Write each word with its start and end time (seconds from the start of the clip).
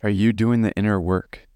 Are 0.00 0.08
you 0.08 0.32
doing 0.32 0.62
the 0.62 0.72
inner 0.76 1.00
work? 1.00 1.48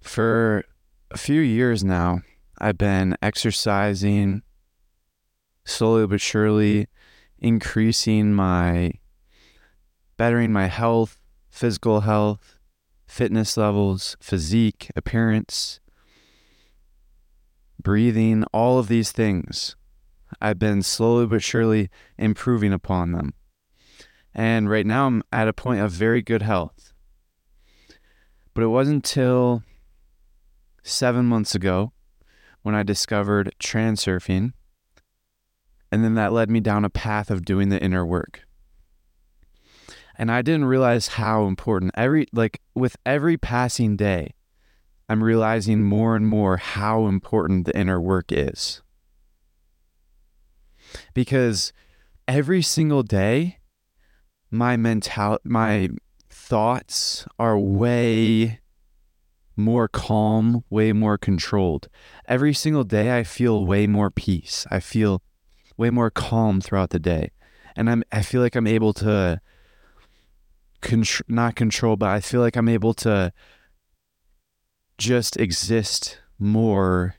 For 0.00 0.64
a 1.12 1.18
few 1.18 1.40
years 1.40 1.84
now, 1.84 2.22
I've 2.58 2.76
been 2.76 3.16
exercising 3.22 4.42
slowly 5.64 6.08
but 6.08 6.20
surely, 6.20 6.88
increasing 7.38 8.34
my, 8.34 8.94
bettering 10.16 10.52
my 10.52 10.66
health, 10.66 11.20
physical 11.50 12.00
health, 12.00 12.58
fitness 13.06 13.56
levels, 13.56 14.16
physique, 14.20 14.90
appearance, 14.96 15.78
breathing, 17.80 18.42
all 18.52 18.80
of 18.80 18.88
these 18.88 19.12
things. 19.12 19.76
I've 20.40 20.58
been 20.58 20.82
slowly 20.82 21.26
but 21.26 21.44
surely 21.44 21.90
improving 22.18 22.72
upon 22.72 23.12
them. 23.12 23.34
And 24.34 24.68
right 24.70 24.86
now 24.86 25.06
I'm 25.06 25.22
at 25.32 25.48
a 25.48 25.52
point 25.52 25.80
of 25.80 25.90
very 25.90 26.22
good 26.22 26.42
health. 26.42 26.92
But 28.54 28.64
it 28.64 28.68
wasn't 28.68 29.06
until 29.06 29.62
seven 30.82 31.26
months 31.26 31.54
ago 31.54 31.92
when 32.62 32.74
I 32.74 32.82
discovered 32.82 33.54
transurfing. 33.60 34.52
And 35.90 36.04
then 36.04 36.14
that 36.14 36.32
led 36.32 36.50
me 36.50 36.60
down 36.60 36.84
a 36.84 36.90
path 36.90 37.30
of 37.30 37.44
doing 37.44 37.68
the 37.68 37.82
inner 37.82 38.04
work. 38.04 38.42
And 40.16 40.30
I 40.30 40.42
didn't 40.42 40.64
realize 40.64 41.08
how 41.08 41.46
important 41.46 41.92
every, 41.96 42.26
like, 42.32 42.60
with 42.74 42.96
every 43.06 43.36
passing 43.36 43.96
day, 43.96 44.34
I'm 45.08 45.22
realizing 45.22 45.84
more 45.84 46.16
and 46.16 46.26
more 46.26 46.56
how 46.56 47.06
important 47.06 47.64
the 47.64 47.78
inner 47.78 48.00
work 48.00 48.26
is. 48.30 48.82
Because 51.14 51.72
every 52.26 52.62
single 52.62 53.02
day, 53.02 53.58
my 54.50 54.76
mental, 54.76 55.38
my 55.44 55.90
thoughts 56.30 57.26
are 57.38 57.58
way 57.58 58.60
more 59.56 59.88
calm, 59.88 60.64
way 60.70 60.92
more 60.92 61.18
controlled. 61.18 61.88
Every 62.26 62.54
single 62.54 62.84
day 62.84 63.18
I 63.18 63.24
feel 63.24 63.66
way 63.66 63.86
more 63.86 64.10
peace. 64.10 64.66
I 64.70 64.80
feel 64.80 65.22
way 65.76 65.90
more 65.90 66.10
calm 66.10 66.60
throughout 66.60 66.90
the 66.90 66.98
day. 66.98 67.32
And 67.76 67.90
I'm 67.90 68.02
I 68.12 68.22
feel 68.22 68.40
like 68.40 68.56
I'm 68.56 68.66
able 68.66 68.92
to 68.94 69.40
contr- 70.80 71.22
not 71.28 71.56
control, 71.56 71.96
but 71.96 72.08
I 72.08 72.20
feel 72.20 72.40
like 72.40 72.56
I'm 72.56 72.68
able 72.68 72.94
to 72.94 73.32
just 74.96 75.36
exist 75.36 76.20
more 76.38 77.16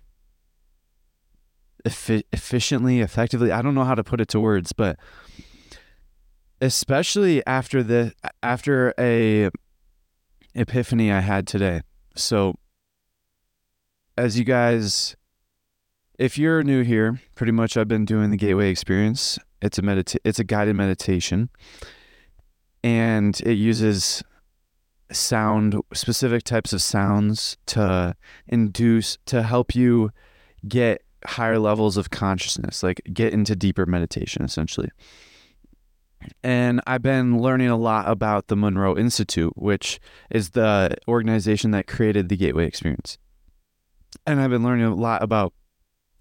effi- 1.86 2.26
efficiently, 2.32 3.00
effectively. 3.02 3.52
I 3.52 3.62
don't 3.62 3.76
know 3.76 3.86
how 3.86 3.96
to 3.96 4.04
put 4.04 4.22
it 4.22 4.28
to 4.30 4.40
words, 4.40 4.74
but 4.74 4.98
especially 6.62 7.46
after 7.46 7.84
the 7.84 8.14
after 8.44 8.94
a 9.00 9.50
epiphany 10.56 11.12
I 11.12 11.20
had 11.22 11.48
today. 11.48 11.82
So 12.16 12.56
as 14.18 14.38
you 14.38 14.44
guys 14.44 15.16
if 16.18 16.38
you're 16.38 16.64
new 16.64 16.84
here, 16.84 17.22
pretty 17.36 17.54
much 17.54 17.78
I've 17.78 17.88
been 17.88 18.04
doing 18.04 18.30
the 18.30 18.38
Gateway 18.38 18.70
Experience. 18.70 19.40
It's 19.62 19.78
a 19.78 19.82
medita- 19.82 20.20
it's 20.26 20.40
a 20.40 20.44
guided 20.44 20.76
meditation 20.76 21.50
and 22.84 23.40
it 23.42 23.54
uses 23.54 24.24
sound 25.12 25.76
specific 25.94 26.44
types 26.44 26.72
of 26.72 26.82
sounds 26.82 27.58
to 27.66 28.16
induce 28.48 29.18
to 29.26 29.44
help 29.44 29.76
you 29.76 30.12
get 30.68 31.04
higher 31.26 31.60
levels 31.60 31.98
of 31.98 32.10
consciousness, 32.10 32.84
like 32.84 33.02
get 33.12 33.34
into 33.34 33.56
deeper 33.56 33.86
meditation 33.86 34.44
essentially. 34.44 34.90
And 36.44 36.82
I've 36.86 37.02
been 37.02 37.40
learning 37.42 37.70
a 37.70 37.78
lot 37.78 38.10
about 38.10 38.48
the 38.48 38.56
Monroe 38.56 38.98
Institute, 38.98 39.54
which 39.56 40.00
is 40.30 40.52
the 40.52 40.96
organization 41.08 41.72
that 41.72 41.88
created 41.88 42.30
the 42.30 42.38
Gateway 42.38 42.66
Experience. 42.66 43.18
And 44.26 44.42
I've 44.42 44.50
been 44.50 44.64
learning 44.64 44.86
a 44.86 44.96
lot 44.96 45.24
about 45.24 45.54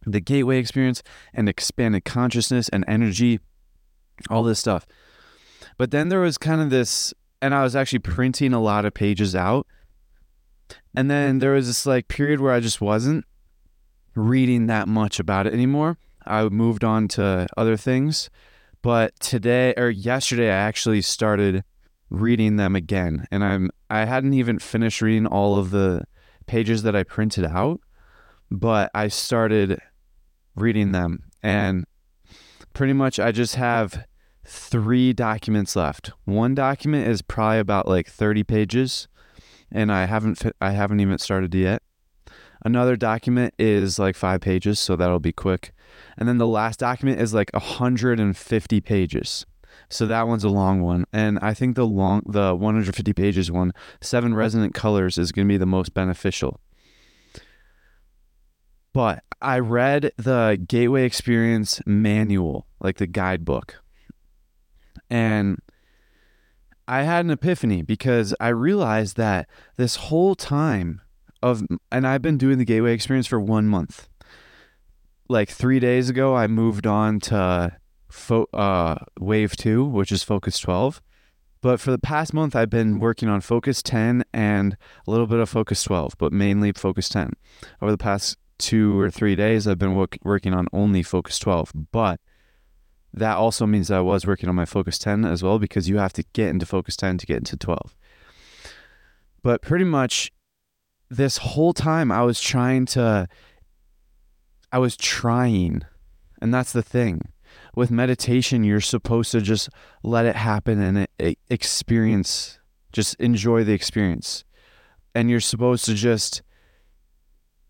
the 0.06 0.20
Gateway 0.20 0.58
Experience 0.58 1.02
and 1.34 1.48
expanded 1.48 2.04
consciousness 2.04 2.68
and 2.68 2.84
energy, 2.86 3.40
all 4.30 4.42
this 4.42 4.58
stuff. 4.58 4.86
But 5.76 5.90
then 5.90 6.08
there 6.08 6.20
was 6.20 6.38
kind 6.38 6.60
of 6.60 6.70
this, 6.70 7.12
and 7.42 7.54
I 7.54 7.62
was 7.62 7.74
actually 7.76 8.00
printing 8.00 8.52
a 8.52 8.60
lot 8.60 8.84
of 8.84 8.94
pages 8.94 9.34
out. 9.34 9.66
And 10.94 11.10
then 11.10 11.38
there 11.38 11.52
was 11.52 11.66
this 11.66 11.86
like 11.86 12.08
period 12.08 12.40
where 12.40 12.52
I 12.52 12.60
just 12.60 12.80
wasn't 12.80 13.24
reading 14.14 14.66
that 14.66 14.88
much 14.88 15.20
about 15.20 15.46
it 15.46 15.52
anymore. 15.52 15.98
I 16.26 16.48
moved 16.48 16.84
on 16.84 17.08
to 17.08 17.46
other 17.56 17.76
things. 17.76 18.30
But 18.82 19.18
today 19.20 19.74
or 19.76 19.90
yesterday, 19.90 20.50
I 20.50 20.56
actually 20.56 21.02
started 21.02 21.64
reading 22.10 22.56
them 22.56 22.74
again. 22.76 23.26
And 23.30 23.44
I'm, 23.44 23.70
I 23.90 24.04
hadn't 24.04 24.34
even 24.34 24.58
finished 24.58 25.02
reading 25.02 25.26
all 25.26 25.58
of 25.58 25.70
the 25.70 26.04
pages 26.46 26.82
that 26.84 26.96
I 26.96 27.02
printed 27.02 27.44
out, 27.44 27.80
but 28.50 28.90
I 28.94 29.08
started 29.08 29.80
reading 30.54 30.92
them. 30.92 31.24
And 31.42 31.84
pretty 32.72 32.92
much 32.92 33.18
I 33.18 33.32
just 33.32 33.56
have 33.56 34.04
three 34.46 35.12
documents 35.12 35.76
left. 35.76 36.12
One 36.24 36.54
document 36.54 37.08
is 37.08 37.22
probably 37.22 37.58
about 37.58 37.86
like 37.86 38.08
30 38.08 38.44
pages 38.44 39.08
and 39.70 39.92
I 39.92 40.06
haven't 40.06 40.36
fi- 40.36 40.52
I 40.60 40.70
haven't 40.70 41.00
even 41.00 41.18
started 41.18 41.54
yet. 41.54 41.82
Another 42.64 42.96
document 42.96 43.54
is 43.58 43.98
like 43.98 44.16
5 44.16 44.40
pages, 44.40 44.80
so 44.80 44.96
that'll 44.96 45.20
be 45.20 45.32
quick. 45.32 45.72
And 46.18 46.28
then 46.28 46.38
the 46.38 46.46
last 46.46 46.80
document 46.80 47.20
is 47.20 47.32
like 47.32 47.50
150 47.52 48.80
pages. 48.80 49.46
So 49.88 50.04
that 50.06 50.26
one's 50.26 50.44
a 50.44 50.48
long 50.48 50.82
one. 50.82 51.06
And 51.12 51.38
I 51.40 51.54
think 51.54 51.76
the 51.76 51.86
long 51.86 52.22
the 52.26 52.54
150 52.54 53.12
pages 53.12 53.50
one, 53.50 53.72
seven 54.00 54.34
resonant 54.34 54.74
colors 54.74 55.16
is 55.16 55.32
going 55.32 55.46
to 55.46 55.52
be 55.52 55.56
the 55.56 55.64
most 55.64 55.94
beneficial. 55.94 56.60
But 58.92 59.22
I 59.40 59.60
read 59.60 60.12
the 60.16 60.62
Gateway 60.66 61.04
Experience 61.04 61.80
manual, 61.86 62.66
like 62.80 62.96
the 62.96 63.06
guidebook. 63.06 63.76
And 65.08 65.60
I 66.88 67.02
had 67.02 67.24
an 67.24 67.30
epiphany 67.30 67.82
because 67.82 68.34
I 68.40 68.48
realized 68.48 69.16
that 69.16 69.48
this 69.76 69.96
whole 69.96 70.34
time 70.34 71.00
of, 71.42 71.62
and 71.92 72.06
I've 72.06 72.22
been 72.22 72.38
doing 72.38 72.58
the 72.58 72.64
Gateway 72.64 72.92
Experience 72.92 73.26
for 73.26 73.38
one 73.38 73.68
month. 73.68 74.08
Like 75.28 75.50
three 75.50 75.78
days 75.78 76.08
ago, 76.08 76.34
I 76.34 76.46
moved 76.46 76.86
on 76.86 77.20
to 77.20 77.76
fo- 78.08 78.48
uh, 78.54 78.96
Wave 79.20 79.56
2, 79.56 79.84
which 79.84 80.10
is 80.10 80.22
Focus 80.22 80.58
12. 80.58 81.02
But 81.60 81.80
for 81.80 81.90
the 81.90 81.98
past 81.98 82.32
month, 82.32 82.54
I've 82.54 82.70
been 82.70 82.98
working 82.98 83.28
on 83.28 83.40
Focus 83.40 83.82
10 83.82 84.24
and 84.32 84.76
a 85.06 85.10
little 85.10 85.26
bit 85.26 85.40
of 85.40 85.48
Focus 85.48 85.82
12, 85.82 86.14
but 86.16 86.32
mainly 86.32 86.72
Focus 86.72 87.08
10. 87.08 87.32
Over 87.82 87.90
the 87.90 87.98
past 87.98 88.38
two 88.58 88.98
or 88.98 89.10
three 89.10 89.34
days, 89.34 89.66
I've 89.66 89.78
been 89.78 89.94
work- 89.94 90.18
working 90.22 90.54
on 90.54 90.68
only 90.72 91.02
Focus 91.02 91.38
12. 91.38 91.72
But 91.92 92.20
that 93.12 93.36
also 93.36 93.66
means 93.66 93.90
I 93.90 94.00
was 94.00 94.26
working 94.26 94.48
on 94.48 94.54
my 94.54 94.64
Focus 94.64 94.98
10 94.98 95.24
as 95.24 95.42
well 95.42 95.58
because 95.58 95.88
you 95.88 95.98
have 95.98 96.12
to 96.14 96.24
get 96.32 96.48
into 96.48 96.64
Focus 96.64 96.96
10 96.96 97.18
to 97.18 97.26
get 97.26 97.38
into 97.38 97.56
12. 97.56 97.94
But 99.42 99.62
pretty 99.62 99.84
much 99.84 100.32
this 101.10 101.38
whole 101.38 101.72
time 101.72 102.12
I 102.12 102.22
was 102.22 102.40
trying 102.40 102.86
to 102.86 103.28
I 104.72 104.78
was 104.78 104.96
trying 104.96 105.82
and 106.40 106.54
that's 106.54 106.72
the 106.72 106.82
thing. 106.82 107.32
With 107.74 107.90
meditation 107.90 108.64
you're 108.64 108.80
supposed 108.80 109.32
to 109.32 109.40
just 109.40 109.68
let 110.02 110.26
it 110.26 110.36
happen 110.36 110.80
and 110.80 111.36
experience 111.48 112.58
just 112.92 113.14
enjoy 113.20 113.64
the 113.64 113.72
experience. 113.72 114.44
And 115.14 115.30
you're 115.30 115.40
supposed 115.40 115.84
to 115.86 115.94
just 115.94 116.42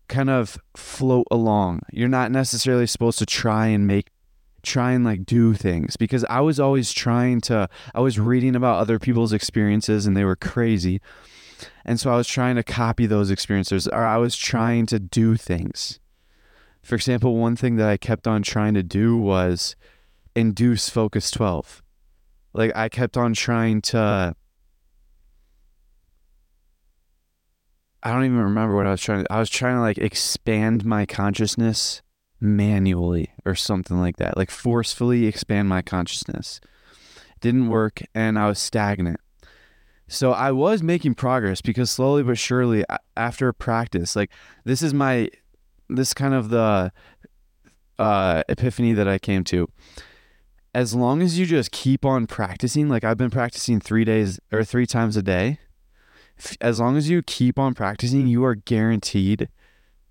kind 0.07 0.29
of 0.29 0.57
float 0.75 1.27
along. 1.31 1.81
You're 1.91 2.07
not 2.07 2.31
necessarily 2.31 2.87
supposed 2.87 3.19
to 3.19 3.25
try 3.25 3.67
and 3.67 3.85
make 3.87 4.07
try 4.61 4.91
and 4.91 5.05
like 5.05 5.25
do 5.25 5.53
things 5.53 5.95
because 5.95 6.25
I 6.29 6.41
was 6.41 6.59
always 6.59 6.91
trying 6.91 7.39
to 7.41 7.69
I 7.95 8.01
was 8.01 8.19
reading 8.19 8.55
about 8.55 8.79
other 8.79 8.99
people's 8.99 9.31
experiences 9.31 10.05
and 10.05 10.17
they 10.17 10.25
were 10.25 10.35
crazy. 10.35 10.99
And 11.85 11.99
so 11.99 12.11
I 12.11 12.17
was 12.17 12.27
trying 12.27 12.55
to 12.55 12.63
copy 12.63 13.05
those 13.05 13.31
experiences 13.31 13.87
or 13.87 14.03
I 14.03 14.17
was 14.17 14.35
trying 14.35 14.85
to 14.87 14.99
do 14.99 15.35
things. 15.37 15.99
For 16.81 16.95
example, 16.95 17.35
one 17.35 17.55
thing 17.55 17.75
that 17.75 17.89
I 17.89 17.97
kept 17.97 18.27
on 18.27 18.41
trying 18.41 18.73
to 18.73 18.83
do 18.83 19.17
was 19.17 19.75
induce 20.35 20.89
focus 20.89 21.31
12. 21.31 21.83
Like 22.53 22.71
I 22.75 22.89
kept 22.89 23.17
on 23.17 23.33
trying 23.33 23.81
to 23.83 24.35
I 28.01 28.11
don't 28.11 28.23
even 28.25 28.37
remember 28.37 28.75
what 28.75 28.87
I 28.87 28.91
was 28.91 29.01
trying 29.01 29.23
to 29.25 29.33
I 29.33 29.39
was 29.39 29.49
trying 29.49 29.75
to 29.75 29.81
like 29.81 29.97
expand 29.97 30.85
my 30.85 31.05
consciousness 31.05 32.01
manually 32.39 33.31
or 33.45 33.55
something 33.55 33.99
like 33.99 34.17
that, 34.17 34.37
like 34.37 34.49
forcefully 34.49 35.27
expand 35.27 35.67
my 35.67 35.81
consciousness. 35.81 36.61
Didn't 37.41 37.69
work 37.69 38.01
and 38.15 38.39
I 38.39 38.47
was 38.47 38.59
stagnant. 38.59 39.19
So 40.07 40.31
I 40.31 40.51
was 40.51 40.81
making 40.81 41.15
progress 41.15 41.61
because 41.61 41.91
slowly 41.91 42.23
but 42.23 42.37
surely 42.37 42.83
after 43.15 43.53
practice, 43.53 44.15
like 44.15 44.31
this 44.63 44.81
is 44.81 44.93
my 44.93 45.29
this 45.89 46.13
kind 46.13 46.33
of 46.33 46.49
the 46.49 46.91
uh 47.97 48.43
epiphany 48.47 48.93
that 48.93 49.07
I 49.07 49.17
came 49.19 49.43
to. 49.45 49.67
as 50.73 50.93
long 50.93 51.21
as 51.21 51.37
you 51.39 51.45
just 51.45 51.71
keep 51.71 52.05
on 52.05 52.27
practicing, 52.27 52.89
like 52.89 53.03
I've 53.03 53.17
been 53.17 53.31
practicing 53.31 53.79
three 53.79 54.05
days 54.05 54.39
or 54.51 54.63
three 54.63 54.85
times 54.85 55.17
a 55.17 55.23
day, 55.23 55.59
as 56.61 56.79
long 56.79 56.95
as 56.95 57.09
you 57.09 57.21
keep 57.21 57.57
on 57.57 57.73
practicing, 57.73 58.27
you 58.27 58.45
are 58.45 58.55
guaranteed 58.55 59.49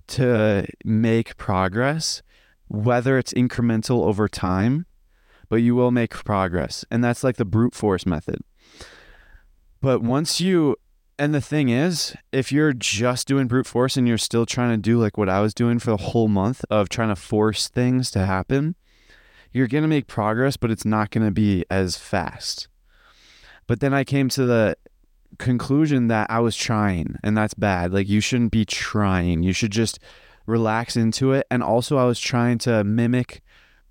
to 0.08 0.66
make 0.84 1.36
progress, 1.36 2.22
whether 2.66 3.18
it's 3.18 3.32
incremental 3.32 4.04
over 4.04 4.28
time, 4.28 4.86
but 5.48 5.56
you 5.56 5.74
will 5.74 5.90
make 5.90 6.10
progress. 6.10 6.84
And 6.90 7.02
that's 7.04 7.22
like 7.22 7.36
the 7.36 7.44
brute 7.44 7.74
force 7.74 8.04
method. 8.04 8.40
But 9.80 10.02
once 10.02 10.40
you, 10.40 10.76
and 11.18 11.34
the 11.34 11.40
thing 11.40 11.68
is, 11.68 12.14
if 12.32 12.52
you're 12.52 12.72
just 12.72 13.26
doing 13.26 13.48
brute 13.48 13.66
force 13.66 13.96
and 13.96 14.06
you're 14.06 14.18
still 14.18 14.46
trying 14.46 14.70
to 14.70 14.76
do 14.76 14.98
like 14.98 15.18
what 15.18 15.28
I 15.28 15.40
was 15.40 15.52
doing 15.52 15.78
for 15.78 15.90
the 15.90 15.96
whole 15.96 16.28
month 16.28 16.64
of 16.70 16.88
trying 16.88 17.08
to 17.08 17.16
force 17.16 17.68
things 17.68 18.10
to 18.12 18.24
happen, 18.24 18.76
you're 19.52 19.66
going 19.66 19.82
to 19.82 19.88
make 19.88 20.06
progress, 20.06 20.56
but 20.56 20.70
it's 20.70 20.84
not 20.84 21.10
going 21.10 21.26
to 21.26 21.32
be 21.32 21.64
as 21.70 21.96
fast. 21.96 22.68
But 23.66 23.80
then 23.80 23.92
I 23.92 24.04
came 24.04 24.28
to 24.30 24.46
the 24.46 24.76
conclusion 25.38 26.08
that 26.08 26.30
I 26.30 26.38
was 26.40 26.56
trying, 26.56 27.16
and 27.22 27.36
that's 27.36 27.54
bad. 27.54 27.92
Like, 27.92 28.08
you 28.08 28.20
shouldn't 28.20 28.52
be 28.52 28.64
trying. 28.64 29.42
You 29.42 29.52
should 29.52 29.72
just 29.72 29.98
relax 30.46 30.96
into 30.96 31.32
it. 31.32 31.46
And 31.50 31.62
also, 31.62 31.98
I 31.98 32.04
was 32.04 32.20
trying 32.20 32.58
to 32.58 32.84
mimic 32.84 33.42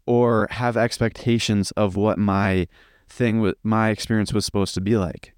or 0.05 0.47
have 0.51 0.77
expectations 0.77 1.71
of 1.71 1.95
what 1.95 2.17
my 2.17 2.67
thing, 3.07 3.53
my 3.63 3.89
experience 3.89 4.33
was 4.33 4.45
supposed 4.45 4.73
to 4.75 4.81
be 4.81 4.97
like. 4.97 5.33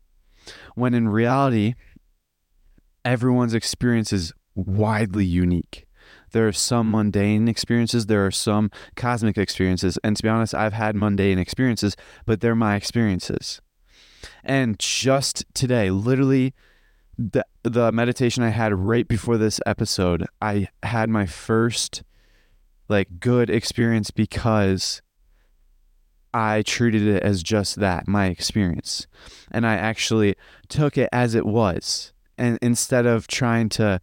When 0.75 0.94
in 0.94 1.09
reality, 1.09 1.75
everyone's 3.06 3.53
experience 3.53 4.13
is 4.13 4.33
widely 4.56 5.25
unique. 5.25 5.86
There 6.31 6.47
are 6.47 6.53
some 6.53 6.88
hmm. 6.88 6.97
mundane 6.97 7.47
experiences, 7.47 8.06
there 8.06 8.25
are 8.25 8.31
some 8.31 8.71
cosmic 8.95 9.38
experiences. 9.38 9.97
And 10.03 10.15
to 10.18 10.24
be 10.24 10.30
honest, 10.30 10.53
I've 10.53 10.74
had 10.74 10.95
mundane 10.95 11.39
experiences, 11.39 11.95
but 12.25 12.41
they're 12.41 12.56
my 12.56 12.75
experiences. 12.75 13.62
And 14.44 14.77
just 14.80 15.45
today, 15.53 15.91
literally 15.91 16.53
the 17.18 17.45
the 17.63 17.92
meditation 17.92 18.44
I 18.44 18.50
had 18.50 18.74
right 18.74 19.07
before 19.07 19.38
this 19.38 19.59
episode, 19.65 20.25
I 20.42 20.68
had 20.83 21.09
my 21.09 21.25
first 21.25 22.03
like 22.88 23.19
good 23.19 23.50
experience 23.50 24.12
because 24.12 25.01
I 26.34 26.62
treated 26.62 27.04
it 27.04 27.24
as 27.24 27.42
just 27.44 27.78
that, 27.78 28.08
my 28.08 28.28
experience. 28.28 29.08
And 29.52 29.66
I 29.66 29.76
actually 29.76 30.36
took 30.68 30.98
it 30.98 31.10
as 31.12 31.36
it 31.36 31.46
was. 31.46 32.14
And 32.38 32.58
instead 32.62 33.06
of 33.06 33.28
trying 33.28 33.70
to 33.70 34.00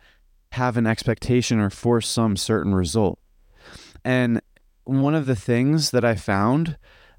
have 0.52 0.76
an 0.76 0.86
expectation 0.86 1.58
or 1.58 1.70
force 1.70 2.08
some 2.08 2.36
certain 2.36 2.74
result. 2.74 3.18
And 4.04 4.40
one 4.84 5.14
of 5.14 5.26
the 5.26 5.36
things 5.36 5.90
that 5.90 6.04
I 6.04 6.14
found, 6.14 6.76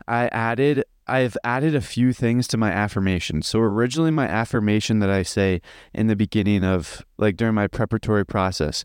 I 0.07 0.27
added 0.27 0.83
I've 1.09 1.37
added 1.43 1.73
a 1.73 1.79
few 1.79 2.11
things 2.11 2.49
to 2.49 2.57
my 2.57 2.69
affirmation. 2.69 3.41
So 3.41 3.59
originally 3.59 4.11
my 4.11 4.27
affirmation 4.27 4.99
that 4.99 5.09
I 5.09 5.23
say 5.23 5.61
in 5.93 6.07
the 6.07 6.17
beginning 6.17 6.65
of 6.65 7.05
like 7.17 7.37
during 7.37 7.55
my 7.55 7.67
preparatory 7.67 8.25
process, 8.25 8.83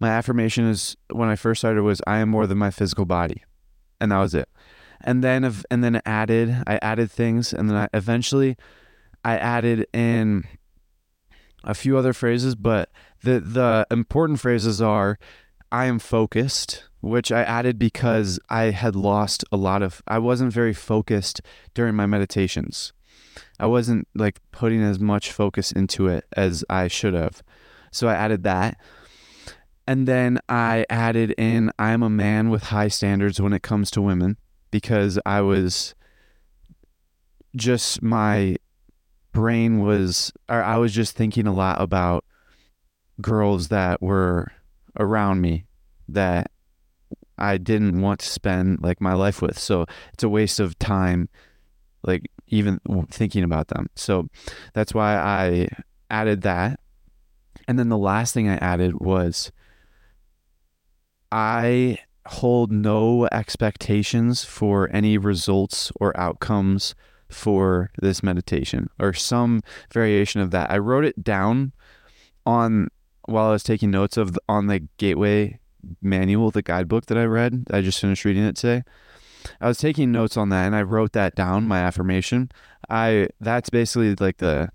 my 0.00 0.08
affirmation 0.08 0.66
is 0.66 0.96
when 1.12 1.28
I 1.28 1.36
first 1.36 1.60
started 1.60 1.82
was 1.82 2.00
I 2.08 2.18
am 2.18 2.28
more 2.28 2.48
than 2.48 2.58
my 2.58 2.72
physical 2.72 3.04
body. 3.04 3.44
And 4.00 4.10
that 4.10 4.18
was 4.18 4.34
it. 4.34 4.48
And 5.00 5.22
then 5.22 5.44
and 5.70 5.84
then 5.84 6.00
added 6.06 6.62
I 6.66 6.78
added 6.82 7.10
things 7.10 7.52
and 7.52 7.68
then 7.68 7.76
I 7.76 7.88
eventually 7.92 8.56
I 9.24 9.36
added 9.36 9.86
in 9.92 10.44
a 11.64 11.74
few 11.74 11.96
other 11.96 12.12
phrases, 12.12 12.54
but 12.54 12.90
the 13.22 13.40
the 13.40 13.86
important 13.90 14.40
phrases 14.40 14.80
are 14.82 15.18
I 15.72 15.86
am 15.86 15.98
focused, 15.98 16.84
which 17.00 17.32
I 17.32 17.42
added 17.42 17.78
because 17.78 18.38
I 18.48 18.64
had 18.64 18.94
lost 18.94 19.44
a 19.50 19.56
lot 19.56 19.82
of 19.82 20.02
I 20.06 20.18
wasn't 20.18 20.52
very 20.52 20.74
focused 20.74 21.40
during 21.74 21.94
my 21.94 22.06
meditations. 22.06 22.92
I 23.58 23.66
wasn't 23.66 24.06
like 24.14 24.40
putting 24.52 24.82
as 24.82 25.00
much 25.00 25.32
focus 25.32 25.72
into 25.72 26.06
it 26.06 26.24
as 26.36 26.64
I 26.68 26.88
should 26.88 27.14
have. 27.14 27.42
So 27.90 28.08
I 28.08 28.14
added 28.14 28.42
that. 28.44 28.76
And 29.86 30.08
then 30.08 30.38
I 30.48 30.86
added 30.88 31.34
in 31.36 31.70
I 31.78 31.92
am 31.92 32.02
a 32.02 32.10
man 32.10 32.50
with 32.50 32.64
high 32.64 32.88
standards 32.88 33.40
when 33.40 33.52
it 33.52 33.62
comes 33.62 33.90
to 33.92 34.02
women 34.02 34.38
because 34.74 35.20
I 35.24 35.40
was 35.40 35.94
just 37.54 38.02
my 38.02 38.56
brain 39.30 39.78
was 39.78 40.32
or 40.48 40.64
I 40.64 40.78
was 40.78 40.92
just 40.92 41.14
thinking 41.14 41.46
a 41.46 41.54
lot 41.54 41.80
about 41.80 42.24
girls 43.20 43.68
that 43.68 44.02
were 44.02 44.50
around 44.98 45.40
me 45.40 45.66
that 46.08 46.50
I 47.38 47.56
didn't 47.56 48.00
want 48.00 48.18
to 48.18 48.26
spend 48.26 48.82
like 48.82 49.00
my 49.00 49.12
life 49.12 49.40
with. 49.40 49.60
So 49.60 49.86
it's 50.12 50.24
a 50.24 50.28
waste 50.28 50.58
of 50.58 50.76
time 50.80 51.28
like 52.02 52.28
even 52.48 52.80
thinking 53.12 53.44
about 53.44 53.68
them. 53.68 53.86
So 53.94 54.26
that's 54.72 54.92
why 54.92 55.14
I 55.14 55.68
added 56.10 56.42
that. 56.42 56.80
And 57.68 57.78
then 57.78 57.90
the 57.90 57.96
last 57.96 58.34
thing 58.34 58.48
I 58.48 58.56
added 58.56 58.98
was 58.98 59.52
I 61.30 61.98
hold 62.26 62.72
no 62.72 63.28
expectations 63.32 64.44
for 64.44 64.88
any 64.92 65.18
results 65.18 65.92
or 66.00 66.18
outcomes 66.18 66.94
for 67.28 67.90
this 68.00 68.22
meditation 68.22 68.88
or 68.98 69.12
some 69.12 69.62
variation 69.92 70.40
of 70.40 70.50
that. 70.52 70.70
I 70.70 70.78
wrote 70.78 71.04
it 71.04 71.22
down 71.22 71.72
on 72.46 72.88
while 73.26 73.48
I 73.48 73.52
was 73.52 73.62
taking 73.62 73.90
notes 73.90 74.16
of 74.16 74.38
on 74.48 74.66
the 74.66 74.86
Gateway 74.98 75.58
manual, 76.00 76.50
the 76.50 76.62
guidebook 76.62 77.06
that 77.06 77.18
I 77.18 77.24
read. 77.24 77.64
I 77.70 77.80
just 77.80 78.00
finished 78.00 78.24
reading 78.24 78.44
it 78.44 78.56
today. 78.56 78.84
I 79.60 79.68
was 79.68 79.78
taking 79.78 80.10
notes 80.10 80.36
on 80.36 80.48
that 80.50 80.66
and 80.66 80.74
I 80.74 80.82
wrote 80.82 81.12
that 81.12 81.34
down, 81.34 81.68
my 81.68 81.80
affirmation. 81.80 82.50
I 82.88 83.28
that's 83.40 83.70
basically 83.70 84.14
like 84.14 84.38
the 84.38 84.70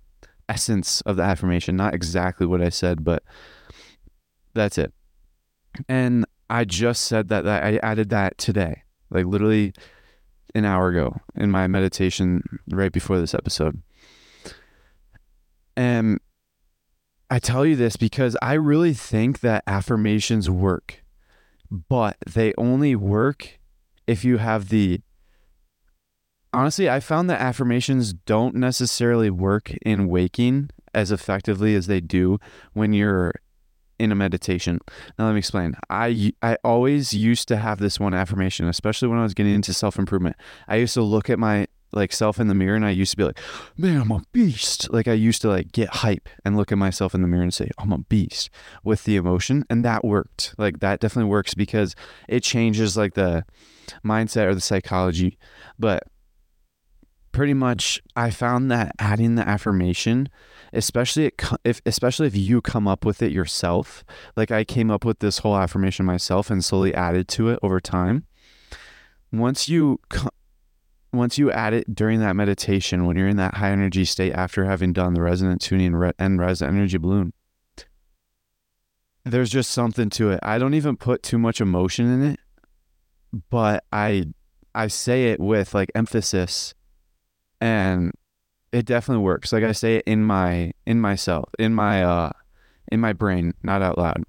essence 0.48 1.02
of 1.02 1.16
the 1.16 1.24
affirmation, 1.24 1.76
not 1.76 1.94
exactly 1.94 2.46
what 2.46 2.62
I 2.62 2.70
said, 2.70 3.04
but 3.04 3.24
that's 4.54 4.78
it. 4.78 4.94
And 5.88 6.26
I 6.50 6.66
just 6.66 7.06
said 7.06 7.30
that, 7.30 7.44
that 7.44 7.64
I 7.64 7.78
added 7.78 8.10
that 8.10 8.38
today. 8.38 8.84
Like 9.12 9.26
literally 9.26 9.74
an 10.56 10.66
hour 10.66 10.90
ago 10.90 11.18
in 11.36 11.52
my 11.52 11.68
meditation 11.68 12.42
right 12.70 12.92
before 12.92 13.20
this 13.20 13.34
episode. 13.34 13.82
And 15.76 16.20
I 17.30 17.40
tell 17.40 17.66
you 17.66 17.76
this 17.76 17.96
because 17.96 18.36
I 18.42 18.54
really 18.54 18.94
think 18.94 19.42
that 19.42 19.64
affirmations 19.68 20.50
work, 20.50 21.04
but 21.70 22.18
they 22.28 22.54
only 22.58 22.96
work 22.96 23.60
if 24.08 24.26
you 24.26 24.38
have 24.38 24.70
the. 24.70 25.02
Honestly, 26.52 26.90
I 26.90 27.00
found 27.00 27.30
that 27.30 27.40
affirmations 27.40 28.12
don't 28.12 28.56
necessarily 28.56 29.30
work 29.30 29.72
in 29.84 30.08
waking 30.08 30.72
as 30.96 31.12
effectively 31.12 31.76
as 31.76 31.86
they 31.86 32.02
do 32.02 32.40
when 32.74 32.92
you're 32.92 33.36
in 34.00 34.12
a 34.12 34.16
meditation. 34.16 34.80
Now 35.18 35.26
let 35.26 35.34
me 35.34 35.40
explain. 35.40 35.76
I 35.90 36.34
I 36.42 36.58
always 36.64 37.14
used 37.14 37.48
to 37.50 37.58
have 37.58 37.80
this 37.80 38.00
one 38.00 38.14
affirmation, 38.14 38.68
especially 38.68 39.08
when 39.08 39.20
I 39.20 39.24
was 39.24 39.34
getting 39.34 39.54
into 39.54 39.74
self 39.74 40.00
improvement. 40.00 40.36
I 40.68 40.78
used 40.78 40.94
to 40.96 41.02
look 41.02 41.30
at 41.30 41.40
my 41.40 41.68
like 41.92 42.14
self 42.14 42.40
in 42.40 42.48
the 42.48 42.54
mirror 42.54 42.76
and 42.76 42.86
I 42.86 42.92
used 42.92 43.12
to 43.12 43.18
be 43.18 43.24
like, 43.24 43.40
man, 43.78 44.02
I'm 44.02 44.12
a 44.12 44.22
beast. 44.32 44.92
Like 44.92 45.08
I 45.08 45.14
used 45.14 45.42
to 45.42 45.50
like 45.50 45.72
get 45.72 45.90
hype 45.90 46.30
and 46.46 46.56
look 46.56 46.72
at 46.72 46.78
myself 46.78 47.16
in 47.16 47.22
the 47.22 47.28
mirror 47.28 47.44
and 47.44 47.54
say, 47.54 47.70
I'm 47.78 47.92
a 47.92 47.98
beast 47.98 48.50
with 48.84 49.04
the 49.04 49.16
emotion. 49.16 49.66
And 49.70 49.84
that 49.86 50.06
worked. 50.06 50.54
Like 50.58 50.80
that 50.80 51.00
definitely 51.00 51.30
works 51.30 51.54
because 51.54 51.96
it 52.28 52.44
changes 52.44 52.96
like 52.96 53.16
the 53.16 53.46
mindset 54.06 54.46
or 54.46 54.56
the 54.56 54.62
psychology. 54.62 55.38
But 55.78 56.04
pretty 57.32 57.54
much 57.54 58.02
I 58.16 58.30
found 58.30 58.72
that 58.72 58.94
adding 59.00 59.36
the 59.36 59.48
affirmation 59.48 60.30
especially 60.74 61.32
if 61.64 61.82
especially 61.86 62.28
if 62.28 62.36
you 62.36 62.62
come 62.62 62.88
up 62.88 63.06
with 63.06 63.22
it 63.22 63.32
yourself. 63.32 64.04
Like 64.36 64.52
I 64.52 64.64
came 64.64 64.92
up 64.92 65.06
with 65.06 65.20
this 65.20 65.40
whole 65.40 65.58
affirmation 65.58 66.06
myself 66.06 66.50
and 66.50 66.64
slowly 66.64 66.94
added 66.94 67.28
to 67.30 67.50
it 67.50 67.60
over 67.62 67.80
time. 67.80 68.26
Once 69.32 69.70
you 69.70 70.00
once 71.12 71.38
you 71.38 71.52
add 71.52 71.74
it 71.74 71.94
during 71.94 72.20
that 72.20 72.36
meditation 72.36 73.06
when 73.06 73.18
you're 73.18 73.28
in 73.28 73.38
that 73.38 73.56
high 73.56 73.72
energy 73.72 74.06
state 74.06 74.34
after 74.34 74.66
having 74.66 74.94
done 74.94 75.14
the 75.14 75.22
resonant 75.22 75.62
tuning 75.62 75.94
and 76.20 76.40
res 76.40 76.62
energy 76.62 76.98
balloon 76.98 77.34
there's 79.26 79.50
just 79.50 79.72
something 79.72 80.10
to 80.10 80.30
it 80.30 80.40
i 80.44 80.58
don't 80.58 80.74
even 80.74 80.96
put 80.96 81.24
too 81.24 81.38
much 81.38 81.60
emotion 81.60 82.08
in 82.08 82.24
it 82.32 82.40
but 83.50 83.84
i 83.92 84.24
i 84.76 84.88
say 84.88 85.32
it 85.32 85.40
with 85.40 85.74
like 85.74 85.92
emphasis 85.96 86.74
and 87.60 88.12
it 88.72 88.86
definitely 88.86 89.24
works. 89.24 89.52
Like 89.52 89.64
I 89.64 89.72
say 89.72 89.98
it 89.98 90.04
in 90.06 90.24
my 90.24 90.74
in 90.86 91.00
myself, 91.00 91.50
in 91.58 91.74
my 91.74 92.04
uh 92.04 92.32
in 92.92 93.00
my 93.00 93.14
brain, 93.14 93.54
not 93.64 93.82
out 93.82 93.98
loud. 93.98 94.24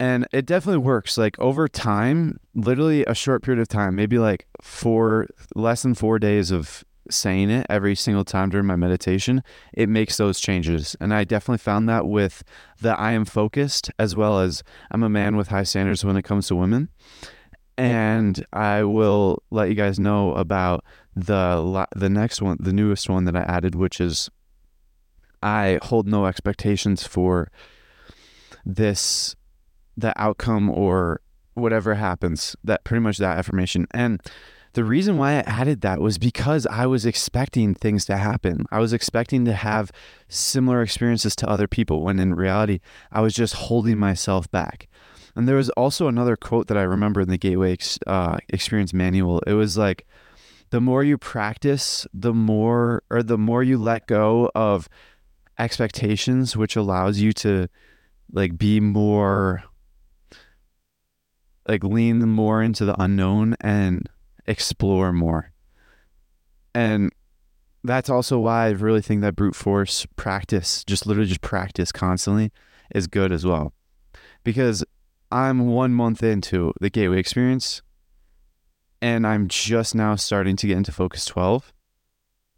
And 0.00 0.28
it 0.32 0.46
definitely 0.46 0.84
works. 0.84 1.18
Like 1.18 1.38
over 1.40 1.66
time, 1.66 2.38
literally 2.54 3.04
a 3.04 3.14
short 3.14 3.42
period 3.42 3.60
of 3.60 3.68
time, 3.68 3.96
maybe 3.96 4.18
like 4.18 4.46
four 4.62 5.26
less 5.54 5.82
than 5.82 5.94
four 5.94 6.18
days 6.18 6.50
of 6.50 6.84
saying 7.10 7.50
it 7.50 7.66
every 7.70 7.94
single 7.94 8.24
time 8.24 8.50
during 8.50 8.66
my 8.66 8.76
meditation, 8.76 9.42
it 9.72 9.88
makes 9.88 10.16
those 10.16 10.40
changes. 10.40 10.94
And 11.00 11.12
I 11.14 11.24
definitely 11.24 11.58
found 11.58 11.88
that 11.88 12.06
with 12.06 12.44
the 12.80 12.98
I 12.98 13.12
am 13.12 13.24
focused 13.24 13.90
as 13.98 14.14
well 14.14 14.40
as 14.40 14.62
I'm 14.90 15.02
a 15.02 15.08
man 15.08 15.36
with 15.36 15.48
high 15.48 15.62
standards 15.62 16.04
when 16.04 16.16
it 16.16 16.22
comes 16.22 16.48
to 16.48 16.56
women. 16.56 16.90
And 17.78 18.44
I 18.52 18.82
will 18.82 19.42
let 19.50 19.68
you 19.68 19.76
guys 19.76 20.00
know 20.00 20.34
about 20.34 20.84
the 21.14 21.86
the 21.94 22.10
next 22.10 22.42
one, 22.42 22.58
the 22.60 22.72
newest 22.72 23.08
one 23.08 23.24
that 23.24 23.36
I 23.36 23.42
added, 23.42 23.76
which 23.76 24.00
is 24.00 24.28
I 25.42 25.78
hold 25.82 26.08
no 26.08 26.26
expectations 26.26 27.06
for 27.06 27.50
this 28.66 29.36
the 29.96 30.12
outcome 30.20 30.68
or 30.68 31.20
whatever 31.54 31.94
happens. 31.94 32.56
That 32.64 32.82
pretty 32.82 33.00
much 33.00 33.18
that 33.18 33.38
affirmation. 33.38 33.86
And 33.92 34.20
the 34.72 34.84
reason 34.84 35.16
why 35.16 35.34
I 35.34 35.44
added 35.46 35.80
that 35.82 36.00
was 36.00 36.18
because 36.18 36.66
I 36.66 36.86
was 36.86 37.06
expecting 37.06 37.74
things 37.74 38.04
to 38.06 38.16
happen. 38.16 38.66
I 38.70 38.80
was 38.80 38.92
expecting 38.92 39.44
to 39.44 39.52
have 39.52 39.90
similar 40.28 40.82
experiences 40.82 41.34
to 41.36 41.48
other 41.48 41.66
people 41.68 42.02
when 42.02 42.18
in 42.18 42.34
reality 42.34 42.80
I 43.10 43.20
was 43.20 43.34
just 43.34 43.54
holding 43.54 43.98
myself 43.98 44.50
back. 44.50 44.88
And 45.38 45.46
there 45.46 45.54
was 45.54 45.70
also 45.70 46.08
another 46.08 46.34
quote 46.34 46.66
that 46.66 46.76
I 46.76 46.82
remember 46.82 47.20
in 47.20 47.28
the 47.28 47.38
Gateway 47.38 47.76
uh, 48.08 48.38
Experience 48.48 48.92
Manual. 48.92 49.38
It 49.46 49.52
was 49.52 49.78
like, 49.78 50.04
the 50.70 50.80
more 50.80 51.04
you 51.04 51.16
practice, 51.16 52.08
the 52.12 52.34
more, 52.34 53.04
or 53.08 53.22
the 53.22 53.38
more 53.38 53.62
you 53.62 53.78
let 53.78 54.08
go 54.08 54.50
of 54.56 54.88
expectations, 55.56 56.56
which 56.56 56.74
allows 56.74 57.20
you 57.20 57.32
to 57.34 57.68
like 58.32 58.58
be 58.58 58.80
more, 58.80 59.62
like 61.68 61.84
lean 61.84 62.28
more 62.28 62.60
into 62.60 62.84
the 62.84 63.00
unknown 63.00 63.54
and 63.60 64.08
explore 64.48 65.12
more. 65.12 65.52
And 66.74 67.12
that's 67.84 68.10
also 68.10 68.40
why 68.40 68.66
I 68.66 68.70
really 68.70 69.02
think 69.02 69.20
that 69.20 69.36
brute 69.36 69.54
force 69.54 70.04
practice, 70.16 70.82
just 70.82 71.06
literally 71.06 71.28
just 71.28 71.42
practice 71.42 71.92
constantly, 71.92 72.50
is 72.92 73.06
good 73.06 73.30
as 73.30 73.46
well. 73.46 73.72
Because 74.42 74.84
I'm 75.30 75.68
one 75.68 75.92
month 75.92 76.22
into 76.22 76.72
the 76.80 76.90
Gateway 76.90 77.18
experience 77.18 77.82
and 79.00 79.26
I'm 79.26 79.48
just 79.48 79.94
now 79.94 80.16
starting 80.16 80.56
to 80.56 80.66
get 80.66 80.76
into 80.76 80.92
Focus 80.92 81.24
12, 81.26 81.72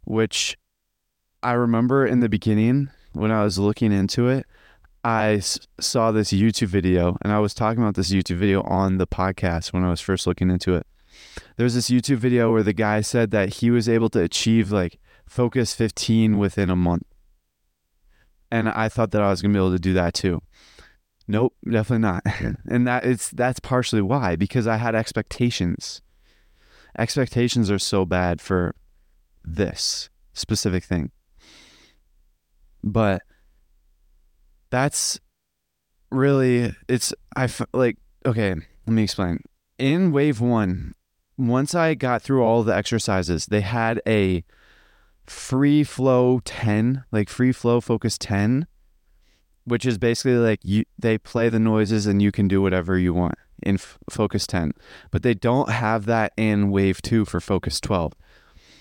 which 0.05 0.57
I 1.43 1.53
remember 1.53 2.05
in 2.05 2.19
the 2.21 2.29
beginning 2.29 2.89
when 3.13 3.31
I 3.31 3.43
was 3.43 3.59
looking 3.59 3.91
into 3.91 4.27
it, 4.29 4.45
I 5.03 5.33
s- 5.33 5.59
saw 5.79 6.11
this 6.11 6.31
YouTube 6.31 6.67
video 6.67 7.17
and 7.21 7.33
I 7.33 7.39
was 7.39 7.53
talking 7.53 7.81
about 7.81 7.95
this 7.95 8.11
YouTube 8.11 8.37
video 8.37 8.61
on 8.63 8.97
the 8.97 9.07
podcast 9.07 9.73
when 9.73 9.83
I 9.83 9.89
was 9.89 9.99
first 9.99 10.25
looking 10.25 10.49
into 10.49 10.75
it. 10.75 10.87
There's 11.57 11.73
this 11.73 11.89
YouTube 11.89 12.17
video 12.17 12.51
where 12.51 12.63
the 12.63 12.73
guy 12.73 13.01
said 13.01 13.31
that 13.31 13.55
he 13.55 13.69
was 13.69 13.89
able 13.89 14.09
to 14.09 14.21
achieve 14.21 14.71
like 14.71 14.99
Focus 15.27 15.73
15 15.73 16.37
within 16.37 16.69
a 16.69 16.75
month. 16.75 17.03
And 18.49 18.69
I 18.69 18.89
thought 18.89 19.11
that 19.11 19.21
I 19.21 19.29
was 19.29 19.41
going 19.41 19.53
to 19.53 19.57
be 19.57 19.61
able 19.63 19.71
to 19.71 19.79
do 19.79 19.93
that 19.93 20.13
too. 20.13 20.41
Nope, 21.27 21.53
definitely 21.63 21.99
not. 21.99 22.23
and 22.67 22.87
that 22.87 23.05
it's 23.05 23.29
that's 23.29 23.59
partially 23.59 24.01
why 24.01 24.35
because 24.35 24.67
I 24.67 24.77
had 24.77 24.95
expectations. 24.95 26.01
Expectations 26.97 27.71
are 27.71 27.79
so 27.79 28.05
bad 28.05 28.41
for 28.41 28.75
this 29.43 30.09
specific 30.33 30.83
thing. 30.83 31.11
But 32.83 33.21
that's 34.69 35.19
really 36.11 36.75
it's 36.89 37.13
I 37.35 37.47
like 37.73 37.97
okay, 38.25 38.55
let 38.85 38.93
me 38.93 39.03
explain. 39.03 39.39
In 39.77 40.11
wave 40.11 40.39
1, 40.39 40.93
once 41.37 41.73
I 41.73 41.95
got 41.95 42.21
through 42.21 42.43
all 42.43 42.63
the 42.63 42.75
exercises, 42.75 43.47
they 43.47 43.61
had 43.61 43.99
a 44.05 44.43
free 45.25 45.83
flow 45.83 46.39
10, 46.45 47.03
like 47.11 47.29
free 47.29 47.51
flow 47.51 47.81
focus 47.81 48.17
10 48.17 48.67
which 49.65 49.85
is 49.85 49.97
basically 49.97 50.37
like 50.37 50.59
you 50.63 50.83
they 50.97 51.17
play 51.17 51.49
the 51.49 51.59
noises 51.59 52.05
and 52.05 52.21
you 52.21 52.31
can 52.31 52.47
do 52.47 52.61
whatever 52.61 52.97
you 52.97 53.13
want 53.13 53.35
in 53.63 53.75
F- 53.75 53.97
focus 54.09 54.47
10 54.47 54.73
but 55.11 55.23
they 55.23 55.33
don't 55.33 55.69
have 55.69 56.05
that 56.05 56.33
in 56.35 56.71
wave 56.71 57.01
2 57.01 57.25
for 57.25 57.39
focus 57.39 57.79
12 57.79 58.13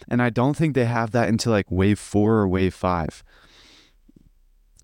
and 0.08 0.22
i 0.22 0.30
don't 0.30 0.56
think 0.56 0.74
they 0.74 0.86
have 0.86 1.10
that 1.10 1.28
until 1.28 1.52
like 1.52 1.70
wave 1.70 1.98
4 1.98 2.34
or 2.36 2.48
wave 2.48 2.74
5 2.74 3.22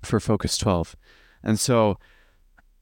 for 0.02 0.20
focus 0.20 0.58
12 0.58 0.96
and 1.42 1.58
so 1.58 1.98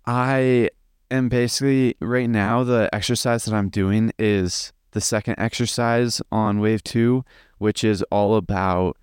i 0.06 0.68
am 1.10 1.28
basically 1.28 1.96
right 2.00 2.28
now 2.28 2.64
the 2.64 2.90
exercise 2.92 3.44
that 3.44 3.54
i'm 3.54 3.68
doing 3.68 4.12
is 4.18 4.72
the 4.90 5.00
second 5.00 5.36
exercise 5.38 6.20
on 6.32 6.58
wave 6.58 6.82
2 6.82 7.24
which 7.58 7.84
is 7.84 8.02
all 8.10 8.36
about 8.36 8.96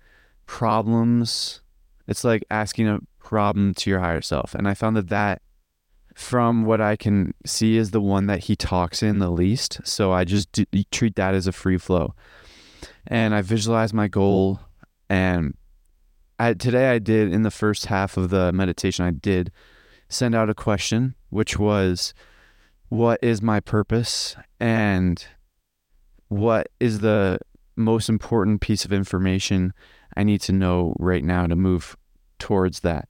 problems. 0.46 1.62
It's 2.06 2.24
like 2.24 2.44
asking 2.50 2.86
a 2.86 3.00
problem 3.22 3.74
to 3.74 3.90
your 3.90 4.00
higher 4.00 4.20
self. 4.20 4.54
And 4.54 4.68
I 4.68 4.74
found 4.74 4.96
that 4.96 5.08
that, 5.08 5.42
from 6.14 6.64
what 6.64 6.80
I 6.80 6.96
can 6.96 7.34
see, 7.46 7.76
is 7.76 7.90
the 7.90 8.00
one 8.00 8.26
that 8.26 8.44
he 8.44 8.56
talks 8.56 9.02
in 9.02 9.18
the 9.18 9.30
least. 9.30 9.80
So 9.84 10.12
I 10.12 10.24
just 10.24 10.48
treat 10.90 11.16
that 11.16 11.34
as 11.34 11.46
a 11.46 11.52
free 11.52 11.78
flow. 11.78 12.14
And 13.06 13.34
I 13.34 13.42
visualize 13.42 13.94
my 13.94 14.08
goal. 14.08 14.60
And 15.08 15.56
I, 16.38 16.54
today 16.54 16.90
I 16.90 16.98
did, 16.98 17.32
in 17.32 17.42
the 17.42 17.50
first 17.50 17.86
half 17.86 18.16
of 18.16 18.30
the 18.30 18.52
meditation, 18.52 19.04
I 19.04 19.10
did 19.10 19.50
send 20.08 20.34
out 20.34 20.50
a 20.50 20.54
question, 20.54 21.14
which 21.30 21.58
was, 21.58 22.12
What 22.88 23.18
is 23.22 23.40
my 23.40 23.60
purpose? 23.60 24.36
And 24.60 25.24
what 26.28 26.68
is 26.80 27.00
the 27.00 27.38
most 27.76 28.08
important 28.08 28.60
piece 28.60 28.84
of 28.84 28.92
information 28.92 29.72
I 30.16 30.24
need 30.24 30.40
to 30.42 30.52
know 30.52 30.94
right 30.98 31.24
now 31.24 31.46
to 31.46 31.56
move 31.56 31.96
towards 32.38 32.80
that. 32.80 33.08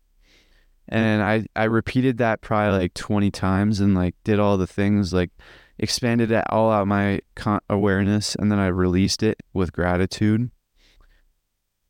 And 0.93 1.23
I, 1.23 1.47
I 1.57 1.65
repeated 1.65 2.19
that 2.19 2.43
probably 2.43 2.79
like 2.81 2.93
20 2.93 3.31
times 3.31 3.81
and 3.81 3.95
like 3.95 4.15
did 4.25 4.39
all 4.39 4.59
the 4.59 4.67
things, 4.67 5.15
like 5.15 5.31
expanded 5.79 6.31
it 6.31 6.45
all 6.51 6.71
out 6.71 6.87
my 6.87 7.21
con- 7.35 7.63
awareness. 7.71 8.35
And 8.35 8.53
then 8.53 8.59
I 8.59 8.67
released 8.67 9.23
it 9.23 9.43
with 9.55 9.73
gratitude. 9.73 10.51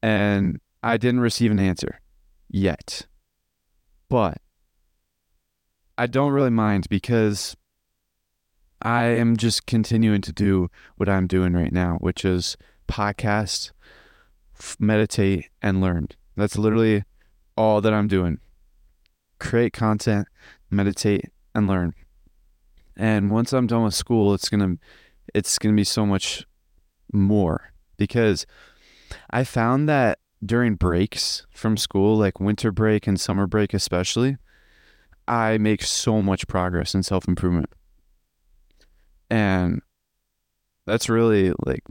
And 0.04 0.60
I 0.84 0.98
didn't 0.98 1.18
receive 1.18 1.50
an 1.50 1.58
answer 1.58 2.00
yet. 2.48 3.08
But 4.08 4.38
I 5.98 6.06
don't 6.06 6.32
really 6.32 6.50
mind 6.50 6.86
because 6.88 7.56
I 8.80 9.06
am 9.06 9.36
just 9.36 9.66
continuing 9.66 10.20
to 10.20 10.32
do 10.32 10.68
what 10.96 11.08
I'm 11.08 11.26
doing 11.26 11.54
right 11.54 11.72
now, 11.72 11.96
which 12.00 12.24
is 12.24 12.56
podcast, 12.86 13.72
meditate, 14.78 15.48
and 15.60 15.80
learn. 15.80 16.06
That's 16.36 16.56
literally 16.56 17.02
all 17.56 17.80
that 17.80 17.92
I'm 17.92 18.06
doing. 18.06 18.38
Create 19.42 19.72
content, 19.72 20.28
meditate, 20.70 21.30
and 21.52 21.66
learn. 21.66 21.94
And 22.96 23.28
once 23.28 23.52
I'm 23.52 23.66
done 23.66 23.82
with 23.82 23.94
school, 23.94 24.34
it's 24.34 24.48
gonna 24.48 24.76
it's 25.34 25.58
gonna 25.58 25.74
be 25.74 25.84
so 25.84 26.06
much 26.06 26.46
more 27.12 27.72
because 27.96 28.46
I 29.30 29.42
found 29.42 29.88
that 29.88 30.20
during 30.44 30.76
breaks 30.76 31.44
from 31.50 31.76
school, 31.76 32.16
like 32.16 32.38
winter 32.38 32.70
break 32.70 33.08
and 33.08 33.20
summer 33.20 33.48
break 33.48 33.74
especially, 33.74 34.36
I 35.26 35.58
make 35.58 35.82
so 35.82 36.22
much 36.22 36.46
progress 36.46 36.94
in 36.94 37.02
self 37.02 37.26
improvement. 37.26 37.70
And 39.28 39.82
that's 40.86 41.08
really 41.08 41.52
like 41.66 41.82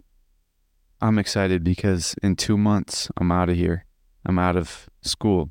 I'm 1.02 1.20
excited 1.20 1.66
because 1.66 2.16
in 2.24 2.38
two 2.38 2.58
months 2.58 3.10
I'm 3.18 3.32
out 3.32 3.50
of 3.50 3.58
here. 3.58 3.86
I'm 4.26 4.40
out 4.40 4.56
of 4.56 4.90
school 5.02 5.50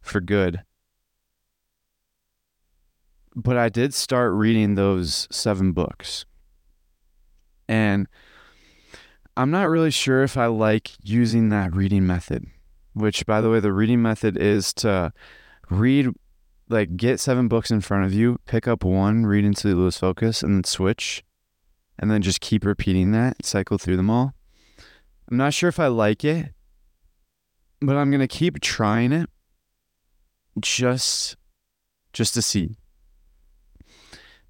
for 0.00 0.20
good. 0.20 0.62
But 3.34 3.56
I 3.56 3.68
did 3.68 3.94
start 3.94 4.32
reading 4.32 4.74
those 4.74 5.26
seven 5.30 5.72
books. 5.72 6.26
And 7.68 8.06
I'm 9.36 9.50
not 9.50 9.70
really 9.70 9.90
sure 9.90 10.22
if 10.22 10.36
I 10.36 10.46
like 10.46 10.92
using 11.02 11.48
that 11.48 11.74
reading 11.74 12.06
method, 12.06 12.46
which, 12.92 13.24
by 13.24 13.40
the 13.40 13.48
way, 13.48 13.60
the 13.60 13.72
reading 13.72 14.02
method 14.02 14.36
is 14.36 14.74
to 14.74 15.12
read, 15.70 16.08
like, 16.68 16.96
get 16.98 17.20
seven 17.20 17.48
books 17.48 17.70
in 17.70 17.80
front 17.80 18.04
of 18.04 18.12
you, 18.12 18.38
pick 18.44 18.68
up 18.68 18.84
one, 18.84 19.24
read 19.24 19.44
until 19.44 19.70
you 19.70 19.76
lose 19.78 19.96
focus, 19.96 20.42
and 20.42 20.54
then 20.54 20.64
switch, 20.64 21.24
and 21.98 22.10
then 22.10 22.20
just 22.20 22.42
keep 22.42 22.66
repeating 22.66 23.12
that, 23.12 23.44
cycle 23.46 23.78
through 23.78 23.96
them 23.96 24.10
all. 24.10 24.34
I'm 25.30 25.38
not 25.38 25.54
sure 25.54 25.70
if 25.70 25.80
I 25.80 25.86
like 25.86 26.24
it, 26.24 26.52
but 27.80 27.96
I'm 27.96 28.10
going 28.10 28.20
to 28.20 28.28
keep 28.28 28.60
trying 28.60 29.12
it 29.12 29.30
just 30.60 31.36
just 32.12 32.34
to 32.34 32.42
see. 32.42 32.76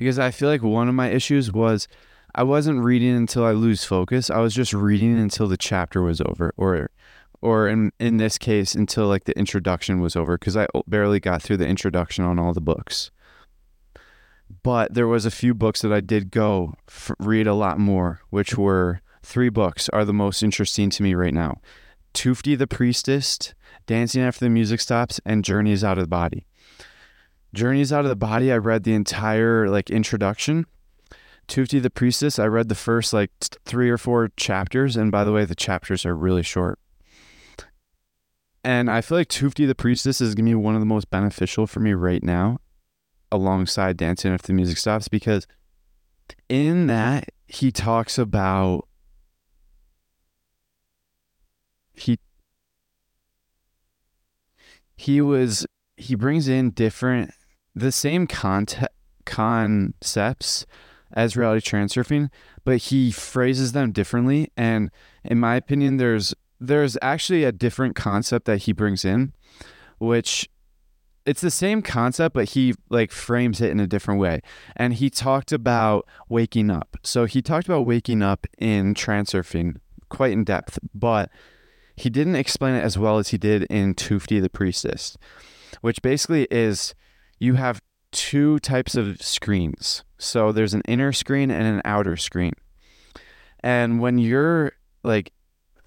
Because 0.03 0.19
I 0.19 0.33
feel 0.33 0.49
like 0.49 0.65
one 0.65 0.89
of 0.89 0.97
my 0.97 1.11
issues 1.11 1.53
was 1.53 1.87
I 2.35 2.43
wasn't 2.43 2.83
reading 2.83 3.15
until 3.15 3.45
I 3.45 3.53
lose 3.53 3.85
focus. 3.85 4.31
I 4.31 4.39
was 4.39 4.53
just 4.53 4.73
reading 4.73 5.17
until 5.17 5.47
the 5.47 5.57
chapter 5.57 6.03
was 6.03 6.21
over 6.21 6.53
or 6.57 6.91
or 7.41 7.69
in 7.69 7.93
in 8.01 8.17
this 8.17 8.37
case 8.37 8.75
until 8.75 9.07
like 9.07 9.25
the 9.25 9.39
introduction 9.39 10.01
was 10.01 10.17
over 10.17 10.37
cuz 10.37 10.57
I 10.57 10.67
barely 10.89 11.21
got 11.21 11.41
through 11.41 11.59
the 11.59 11.69
introduction 11.69 12.25
on 12.25 12.41
all 12.41 12.53
the 12.53 12.61
books. 12.61 13.13
But 14.65 14.93
there 14.93 15.07
was 15.07 15.25
a 15.25 15.31
few 15.31 15.55
books 15.55 15.83
that 15.83 15.93
I 15.93 16.01
did 16.01 16.33
go 16.33 16.75
f- 16.89 17.13
read 17.21 17.47
a 17.47 17.55
lot 17.55 17.79
more, 17.79 18.23
which 18.31 18.59
were 18.59 19.03
three 19.23 19.51
books 19.51 19.89
are 19.91 20.05
the 20.05 20.13
most 20.13 20.43
interesting 20.43 20.91
to 20.91 21.03
me 21.05 21.15
right 21.15 21.33
now. 21.33 21.61
Tufti 22.13 22.57
the 22.57 22.67
Priestess, 22.67 23.55
Dancing 23.87 24.21
After 24.21 24.45
the 24.45 24.51
Music 24.51 24.81
Stops, 24.81 25.21
and 25.25 25.45
Journeys 25.45 25.85
Out 25.85 25.97
of 25.97 26.05
the 26.05 26.09
Body. 26.09 26.45
Journeys 27.55 27.93
Out 27.93 28.05
of 28.05 28.09
the 28.09 28.17
Body, 28.17 28.51
I 28.51 28.57
read 28.57 28.85
the 28.85 28.95
entire 28.95 29.69
like 29.69 29.91
introduction. 29.91 30.67
Tufti 31.49 31.79
the 31.79 31.91
Priestess, 31.91 32.39
I 32.39 32.47
read 32.47 32.69
the 32.69 32.75
first 32.75 33.13
like 33.13 33.31
t- 33.41 33.59
three 33.65 33.91
or 33.91 33.99
four 33.99 34.31
chapters. 34.37 34.97
And 34.97 35.13
by 35.13 35.25
the 35.25 35.33
way, 35.33 35.45
the 35.45 35.55
chapters 35.55 36.07
are 36.07 36.17
really 36.17 36.43
short. 36.43 36.79
And 38.65 38.91
I 38.91 39.01
feel 39.01 39.19
like 39.19 39.29
Tufti 39.29 39.67
the 39.67 39.75
Priestess 39.75 40.21
is 40.21 40.35
going 40.35 40.47
to 40.47 40.51
be 40.51 40.55
one 40.55 40.75
of 40.75 40.81
the 40.81 40.87
most 40.87 41.11
beneficial 41.11 41.67
for 41.67 41.81
me 41.81 41.95
right 41.95 42.23
now, 42.23 42.59
alongside 43.31 43.97
Dancing 43.97 44.33
If 44.33 44.43
the 44.43 44.53
Music 44.53 44.79
Stops, 44.79 45.09
because 45.09 45.47
in 46.49 46.87
that, 46.87 47.31
he 47.49 47.71
talks 47.71 48.19
about. 48.19 48.87
He 51.95 52.19
he 54.97 55.21
was 55.21 55.67
he 55.97 56.15
brings 56.15 56.49
in 56.49 56.71
different 56.71 57.33
the 57.75 57.93
same 57.93 58.27
concepts 58.27 58.89
as 61.13 61.37
reality 61.37 61.69
transurfing, 61.69 62.31
but 62.65 62.79
he 62.79 63.11
phrases 63.11 63.73
them 63.73 63.93
differently. 63.93 64.51
And 64.57 64.91
in 65.25 65.39
my 65.39 65.57
opinion, 65.57 65.99
there's 65.99 66.35
there's 66.61 66.97
actually 67.03 67.43
a 67.43 67.51
different 67.51 67.97
concept 67.97 68.47
that 68.47 68.59
he 68.59 68.73
brings 68.73 69.05
in, 69.05 69.33
which 69.99 70.49
it's 71.27 71.41
the 71.41 71.51
same 71.51 71.83
concept, 71.83 72.35
but 72.35 72.51
he 72.51 72.75
like 72.89 73.11
frames 73.11 73.61
it 73.61 73.71
in 73.71 73.81
a 73.81 73.87
different 73.87 74.21
way. 74.21 74.41
And 74.77 74.95
he 74.95 75.11
talked 75.11 75.53
about 75.53 76.07
waking 76.29 76.71
up. 76.71 76.97
So 77.03 77.25
he 77.25 77.43
talked 77.43 77.67
about 77.67 77.87
waking 77.87 78.23
up 78.23 78.47
in 78.59 78.95
transurfing 78.95 79.77
quite 80.09 80.33
in 80.33 80.45
depth, 80.45 80.79
but 80.95 81.31
he 81.97 82.11
didn't 82.11 82.37
explain 82.37 82.75
it 82.75 82.83
as 82.83 82.99
well 82.99 83.19
as 83.19 83.29
he 83.29 83.39
did 83.39 83.65
in 83.65 83.95
Tufti 83.95 84.41
the 84.41 84.51
Priestess, 84.51 85.17
which 85.81 86.03
basically 86.03 86.49
is 86.51 86.95
you 87.43 87.55
have 87.55 87.83
two 88.13 88.61
types 88.61 88.95
of 88.95 89.21
screens. 89.21 90.05
So 90.17 90.53
there's 90.53 90.75
an 90.75 90.83
inner 90.87 91.13
screen 91.13 91.51
and 91.51 91.67
an 91.67 91.83
outer 91.85 92.17
screen. 92.17 92.53
And 93.61 94.01
when 94.01 94.19
you're 94.19 94.73
like 95.03 95.33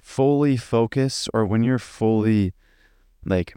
fully 0.01 0.57
focused 0.57 1.29
or 1.33 1.45
when 1.45 1.63
you're 1.63 1.79
fully 1.79 2.53
like 3.24 3.53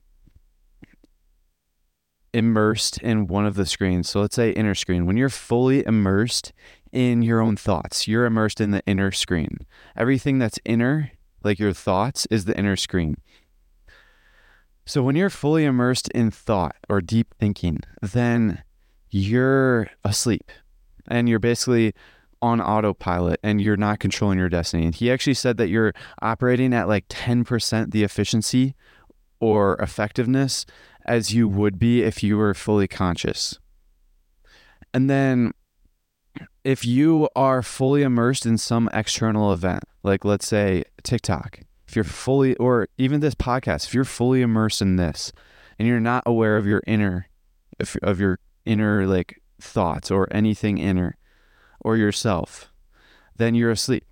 immersed 2.33 2.99
in 2.99 3.27
one 3.27 3.47
of 3.47 3.57
the 3.57 3.67
screens, 3.67 4.09
so 4.09 4.21
let's 4.21 4.37
say 4.37 4.51
inner 4.53 4.77
screen, 4.77 5.05
when 5.05 5.17
you're 5.17 5.29
fully 5.29 5.85
immersed 5.85 6.53
in 6.93 7.23
your 7.23 7.41
own 7.41 7.57
thoughts, 7.57 8.07
you're 8.07 8.27
immersed 8.27 8.61
in 8.61 8.71
the 8.71 8.83
inner 8.87 9.11
screen. 9.11 9.59
Everything 9.97 10.39
that's 10.39 10.61
inner, 10.65 11.11
like 11.43 11.59
your 11.59 11.73
thoughts, 11.73 12.27
is 12.31 12.45
the 12.45 12.57
inner 12.57 12.77
screen. 12.77 13.17
So 14.89 15.03
when 15.03 15.17
you're 15.17 15.29
fully 15.29 15.67
immersed 15.67 16.09
in 16.13 16.31
thought 16.31 16.75
or 16.89 17.03
deep 17.03 17.35
thinking, 17.39 17.81
then 18.01 18.63
you're 19.11 19.91
asleep 20.03 20.51
and 21.07 21.29
you're 21.29 21.39
basically 21.39 21.93
on 22.41 22.63
autopilot 22.63 23.39
and 23.43 23.61
you're 23.61 23.77
not 23.77 23.99
controlling 23.99 24.39
your 24.39 24.49
destiny. 24.49 24.87
And 24.87 24.95
he 24.95 25.13
actually 25.13 25.35
said 25.35 25.59
that 25.59 25.69
you're 25.69 25.93
operating 26.23 26.73
at 26.73 26.89
like 26.89 27.07
10% 27.09 27.91
the 27.91 28.03
efficiency 28.03 28.75
or 29.41 29.77
effectiveness 29.77 30.65
as 31.05 31.35
you 31.35 31.49
would 31.49 31.79
be 31.79 32.03
if 32.03 32.23
you 32.23 32.39
were 32.39 32.55
fully 32.55 32.89
conscious. 32.89 33.59
And 34.95 35.11
then 35.11 35.53
if 36.65 36.87
you 36.87 37.29
are 37.37 37.63
fully 37.63 38.01
immersed 38.01 38.47
in 38.47 38.57
some 38.57 38.89
external 38.95 39.53
event, 39.53 39.85
like 40.03 40.25
let's 40.25 40.47
say 40.47 40.85
TikTok, 41.03 41.61
if 41.89 41.97
you're 41.97 42.05
fully, 42.05 42.55
or 42.57 42.89
even 42.99 43.21
this 43.21 43.35
podcast, 43.35 43.87
if 43.87 43.95
you're 43.95 44.05
fully 44.05 44.43
immersed 44.43 44.83
in 44.83 44.97
this 44.97 45.33
and 45.79 45.89
you're 45.89 46.01
not 46.01 46.23
aware 46.27 46.59
of 46.59 46.67
your 46.67 46.83
inner, 46.87 47.29
if, 47.79 47.97
of 48.03 48.21
your 48.21 48.39
inner 48.67 49.07
like 49.07 49.41
thoughts 49.59 50.11
or 50.11 50.29
anything 50.31 50.77
inner 50.77 51.17
or 51.81 51.97
yourself, 51.97 52.71
then 53.37 53.55
you're 53.55 53.71
asleep. 53.71 54.05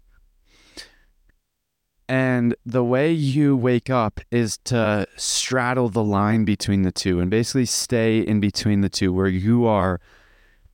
And 2.09 2.55
the 2.65 2.85
way 2.85 3.13
you 3.13 3.57
wake 3.57 3.91
up 3.91 4.21
is 4.31 4.59
to 4.65 5.07
straddle 5.17 5.89
the 5.91 6.05
line 6.05 6.45
between 6.45 6.83
the 6.83 6.93
two 6.93 7.21
and 7.21 7.29
basically 7.31 7.67
stay 7.67 8.21
in 8.21 8.41
between 8.41 8.81
the 8.81 8.89
two, 8.89 9.13
where 9.13 9.27
you 9.27 9.67
are 9.67 10.01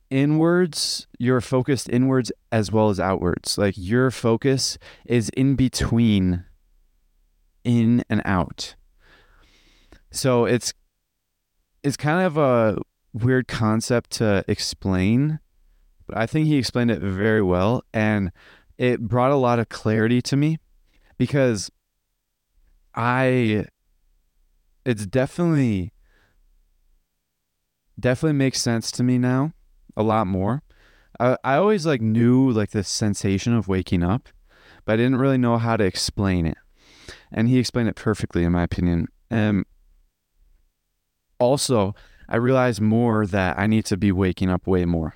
inwards, 0.09 1.07
you're 1.17 1.41
focused 1.41 1.89
inwards 1.89 2.31
as 2.51 2.71
well 2.71 2.89
as 2.89 2.99
outwards. 2.99 3.57
Like 3.57 3.73
your 3.75 4.11
focus 4.11 4.77
is 5.05 5.29
in 5.29 5.55
between 5.55 6.45
in 7.63 8.03
and 8.09 8.21
out. 8.25 8.75
So 10.11 10.45
it's 10.45 10.73
it's 11.83 11.97
kind 11.97 12.25
of 12.25 12.37
a 12.37 12.77
weird 13.13 13.47
concept 13.47 14.11
to 14.11 14.43
explain, 14.47 15.39
but 16.07 16.17
I 16.17 16.25
think 16.25 16.47
he 16.47 16.57
explained 16.57 16.91
it 16.91 16.99
very 16.99 17.41
well 17.41 17.83
and 17.93 18.31
it 18.77 19.01
brought 19.01 19.31
a 19.31 19.35
lot 19.35 19.59
of 19.59 19.69
clarity 19.69 20.21
to 20.21 20.35
me 20.35 20.59
because 21.17 21.69
I 22.95 23.65
it's 24.85 25.05
definitely 25.05 25.91
definitely 27.99 28.37
makes 28.37 28.61
sense 28.61 28.91
to 28.91 29.03
me 29.03 29.17
now 29.17 29.53
a 29.95 30.03
lot 30.03 30.27
more. 30.27 30.61
I 31.19 31.37
I 31.43 31.55
always 31.55 31.85
like 31.85 32.01
knew 32.01 32.51
like 32.51 32.71
the 32.71 32.83
sensation 32.83 33.53
of 33.55 33.67
waking 33.67 34.03
up, 34.03 34.29
but 34.85 34.93
I 34.93 34.97
didn't 34.97 35.17
really 35.17 35.37
know 35.37 35.57
how 35.57 35.75
to 35.77 35.83
explain 35.83 36.45
it 36.45 36.57
and 37.31 37.47
he 37.47 37.57
explained 37.59 37.89
it 37.89 37.95
perfectly, 37.95 38.43
in 38.43 38.51
my 38.51 38.63
opinion. 38.63 39.07
Um, 39.31 39.65
also, 41.39 41.95
I 42.29 42.37
realized 42.37 42.81
more 42.81 43.25
that 43.25 43.57
I 43.57 43.67
need 43.67 43.85
to 43.85 43.97
be 43.97 44.11
waking 44.11 44.49
up 44.49 44.67
way 44.67 44.85
more. 44.85 45.15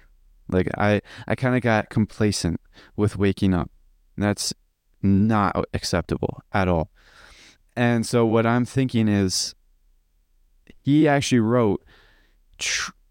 Like 0.50 0.70
I, 0.78 1.02
I 1.28 1.36
kind 1.36 1.56
of 1.56 1.62
got 1.62 1.90
complacent 1.90 2.60
with 2.96 3.18
waking 3.18 3.54
up. 3.54 3.70
That's 4.18 4.54
not 5.02 5.66
acceptable 5.74 6.42
at 6.54 6.68
all. 6.68 6.90
And 7.76 8.06
so 8.06 8.26
what 8.26 8.46
I'm 8.46 8.66
thinking 8.66 9.08
is, 9.08 9.54
he 10.82 11.08
actually 11.08 11.42
wrote, 11.42 11.84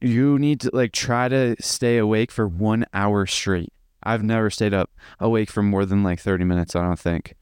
you 0.00 0.38
need 0.38 0.60
to 0.60 0.70
like 0.72 0.92
try 0.92 1.28
to 1.28 1.56
stay 1.60 1.98
awake 1.98 2.30
for 2.30 2.48
one 2.48 2.84
hour 2.92 3.26
straight. 3.26 3.72
I've 4.02 4.22
never 4.22 4.50
stayed 4.50 4.74
up 4.74 4.90
awake 5.20 5.50
for 5.50 5.62
more 5.62 5.84
than 5.84 6.02
like 6.02 6.20
30 6.20 6.44
minutes. 6.44 6.74
I 6.76 6.82
don't 6.82 6.98
think. 6.98 7.34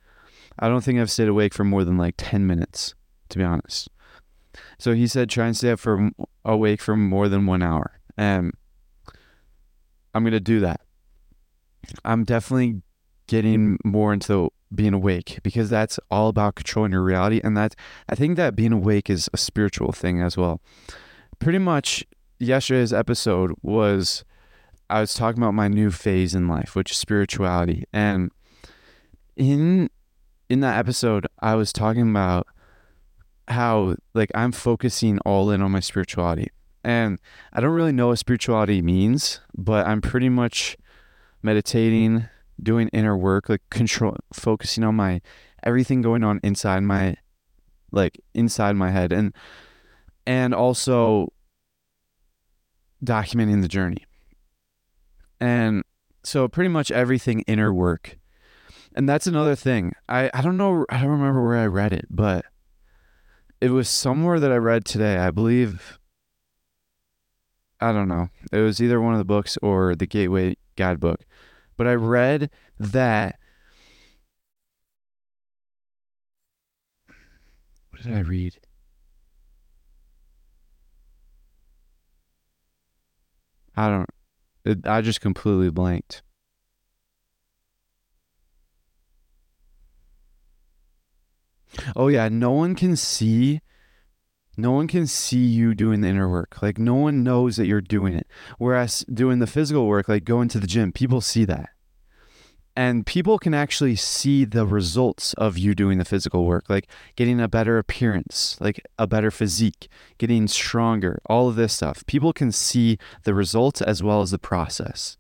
I 0.59 0.69
don't 0.69 0.83
think 0.83 0.99
I've 0.99 1.11
stayed 1.11 1.29
awake 1.29 1.55
for 1.55 1.65
more 1.65 1.85
than 1.85 1.97
like 1.99 2.15
10 2.17 2.47
minutes, 2.47 2.95
to 3.31 3.39
be 3.39 3.45
honest. 3.45 3.89
So 4.79 4.95
he 4.95 5.07
said, 5.07 5.29
try 5.29 5.47
and 5.47 5.57
stay 5.57 5.71
up 5.71 5.81
for 5.81 6.11
awake 6.45 6.81
for 6.81 6.97
more 6.97 7.29
than 7.29 7.47
one 7.47 7.63
hour. 7.63 7.99
And 8.17 8.53
I'm 10.15 10.23
going 10.23 10.33
to 10.33 10.41
do 10.41 10.61
that. 10.61 10.81
I'm 12.05 12.25
definitely 12.25 12.83
getting 13.27 13.79
more 13.85 14.13
into 14.13 14.51
being 14.75 14.95
awake 14.95 15.41
because 15.43 15.71
that's 15.71 15.99
all 16.11 16.29
about 16.29 16.55
controlling 16.57 16.93
your 16.93 17.03
reality. 17.03 17.41
And 17.43 17.57
that's, 17.57 17.75
I 18.09 18.15
think 18.15 18.37
that 18.37 18.57
being 18.57 18.73
awake 18.73 19.11
is 19.11 19.29
a 19.33 19.37
spiritual 19.37 19.93
thing 19.93 20.21
as 20.21 20.37
well. 20.37 20.61
Pretty 21.39 21.59
much 21.59 22.05
yesterday's 22.39 22.93
episode 22.93 23.53
was, 23.63 24.25
I 24.89 25.01
was 25.01 25.15
talking 25.15 25.43
about 25.43 25.55
my 25.55 25.69
new 25.69 25.91
phase 25.91 26.35
in 26.35 26.47
life, 26.49 26.77
which 26.77 26.93
is 26.93 26.97
spirituality. 26.97 27.85
And 27.93 28.31
in 29.37 29.91
in 30.49 30.61
that 30.61 30.79
episode, 30.79 31.27
I 31.41 31.55
was 31.55 31.73
talking 31.73 32.11
about 32.11 32.47
how 33.49 33.97
like 34.15 34.31
I'm 34.35 34.53
focusing 34.53 35.19
all 35.21 35.51
in 35.51 35.63
on 35.63 35.71
my 35.71 35.81
spirituality. 35.81 36.49
And 36.83 37.19
I 37.53 37.61
don't 37.61 37.73
really 37.73 37.93
know 37.93 38.09
what 38.09 38.19
spirituality 38.19 38.83
means, 38.83 39.41
but 39.57 39.87
I'm 39.87 40.01
pretty 40.03 40.29
much 40.29 40.77
meditating, 41.43 42.29
doing 42.63 42.89
inner 42.89 43.17
work, 43.17 43.49
like 43.49 43.63
control 43.71 44.17
focusing 44.33 44.85
on 44.85 44.95
my 44.95 45.21
everything 45.63 46.03
going 46.03 46.23
on 46.23 46.41
inside 46.43 46.81
my 46.81 47.17
like 47.91 48.21
inside 48.35 48.77
my 48.77 48.91
head 48.91 49.13
and 49.13 49.35
and 50.27 50.55
also 50.55 51.33
documenting 53.05 53.63
the 53.63 53.69
journey. 53.69 54.05
And 55.41 55.85
so 56.23 56.49
pretty 56.49 56.69
much 56.69 56.91
everything 56.91 57.41
inner 57.43 57.73
work 57.73 58.19
and 58.95 59.09
that's 59.09 59.27
another 59.27 59.57
thing. 59.57 59.93
I, 60.09 60.31
I 60.33 60.41
don't 60.41 60.57
know. 60.57 60.87
I 60.89 61.01
don't 61.01 61.11
remember 61.11 61.45
where 61.45 61.59
I 61.59 61.67
read 61.67 61.93
it, 61.93 62.07
but 62.11 62.45
it 63.61 63.71
was 63.71 63.89
somewhere 63.89 64.39
that 64.41 64.53
I 64.53 64.57
read 64.57 64.85
today. 64.85 65.17
I 65.19 65.31
believe. 65.31 65.99
I 67.81 67.93
don't 67.93 68.09
know. 68.09 68.29
It 68.53 68.61
was 68.61 68.81
either 68.81 69.01
one 69.01 69.15
of 69.15 69.19
the 69.19 69.25
books 69.25 69.59
or 69.61 69.95
the 69.95 70.07
Gateway 70.07 70.57
Guidebook. 70.77 71.25
But 71.77 71.87
I 71.87 71.95
read 71.95 72.51
that. 72.79 73.39
What 77.91 78.03
did 78.03 78.15
I 78.15 78.21
read? 78.21 78.59
I 83.77 83.89
don't. 83.89 84.11
It, 84.65 84.87
I 84.87 85.01
just 85.01 85.21
completely 85.21 85.71
blanked. 85.71 86.23
Oh 91.97 92.09
yeah, 92.09 92.29
no 92.29 92.51
one 92.53 92.75
can 92.75 92.97
see 92.97 93.61
No 94.57 94.71
one 94.71 94.87
can 94.87 95.07
see 95.07 95.45
you 95.45 95.75
doing 95.75 96.01
the 96.01 96.09
inner 96.09 96.29
work. 96.29 96.63
Like 96.63 96.79
no 96.79 96.95
one 96.95 97.25
knows 97.25 97.57
that 97.57 97.67
you're 97.67 97.81
doing 97.81 98.15
it. 98.15 98.27
Whereas 98.59 99.05
doing 99.13 99.41
the 99.41 99.47
physical 99.47 99.87
work, 99.87 100.09
like 100.09 100.25
going 100.25 100.49
to 100.49 100.61
the 100.61 100.67
gym, 100.67 100.93
people 100.93 101.21
see 101.21 101.45
that. 101.47 101.71
And 102.77 103.07
people 103.07 103.39
can 103.39 103.55
actually 103.55 103.95
see 103.95 104.45
the 104.45 104.67
results 104.67 105.33
of 105.35 105.57
you 105.57 105.77
doing 105.77 105.99
the 105.99 106.05
physical 106.05 106.45
work, 106.45 106.69
like 106.69 106.89
getting 107.15 107.41
a 107.41 107.49
better 107.49 107.79
appearance, 107.79 108.57
like 108.61 108.85
a 108.99 109.07
better 109.07 109.31
physique, 109.31 109.89
getting 110.19 110.49
stronger, 110.49 111.21
all 111.27 111.49
of 111.49 111.55
this 111.55 111.73
stuff. 111.73 112.05
People 112.07 112.33
can 112.33 112.51
see 112.51 112.99
the 113.23 113.35
results 113.35 113.81
as 113.81 114.03
well 114.03 114.23
as 114.23 114.33
the 114.33 114.41
process. 114.41 115.17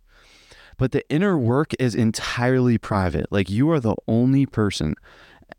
But 0.76 0.90
the 0.90 1.08
inner 1.08 1.38
work 1.38 1.72
is 1.78 1.94
entirely 1.94 2.76
private. 2.76 3.30
Like 3.30 3.48
you 3.48 3.70
are 3.70 3.78
the 3.78 3.94
only 4.08 4.46
person 4.46 4.96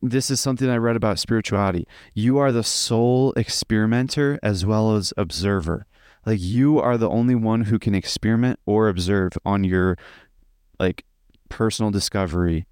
this 0.01 0.29
is 0.29 0.39
something 0.39 0.69
I 0.69 0.77
read 0.77 0.95
about 0.95 1.19
spirituality. 1.19 1.87
You 2.13 2.37
are 2.37 2.51
the 2.51 2.63
sole 2.63 3.33
experimenter 3.35 4.39
as 4.43 4.65
well 4.65 4.95
as 4.95 5.13
observer. 5.17 5.85
Like 6.25 6.39
you 6.41 6.79
are 6.79 6.97
the 6.97 7.09
only 7.09 7.35
one 7.35 7.61
who 7.65 7.79
can 7.79 7.95
experiment 7.95 8.59
or 8.65 8.89
observe 8.89 9.33
on 9.45 9.63
your 9.63 9.97
like 10.79 11.05
personal 11.49 11.91
discovery, 11.91 12.65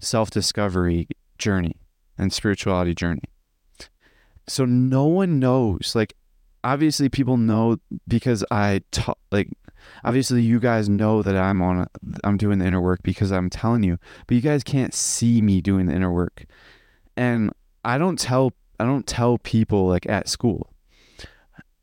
self-discovery 0.00 1.08
journey 1.38 1.76
and 2.16 2.32
spirituality 2.32 2.94
journey. 2.94 3.22
So 4.46 4.64
no 4.64 5.06
one 5.06 5.38
knows. 5.38 5.94
Like 5.94 6.14
obviously 6.62 7.08
people 7.08 7.36
know 7.36 7.78
because 8.08 8.44
I 8.50 8.82
talk 8.90 9.18
like 9.30 9.50
obviously 10.02 10.42
you 10.42 10.60
guys 10.60 10.88
know 10.88 11.22
that 11.22 11.36
I'm 11.36 11.60
on 11.62 11.86
I'm 12.24 12.36
doing 12.36 12.58
the 12.58 12.66
inner 12.66 12.80
work 12.80 13.00
because 13.02 13.32
I'm 13.32 13.50
telling 13.50 13.82
you, 13.82 13.98
but 14.26 14.34
you 14.34 14.40
guys 14.40 14.64
can't 14.64 14.94
see 14.94 15.42
me 15.42 15.60
doing 15.60 15.86
the 15.86 15.94
inner 15.94 16.12
work. 16.12 16.46
And 17.16 17.50
I 17.84 17.98
don't 17.98 18.18
tell 18.18 18.52
I 18.78 18.84
don't 18.84 19.06
tell 19.06 19.38
people 19.38 19.86
like 19.86 20.06
at 20.06 20.28
school. 20.28 20.72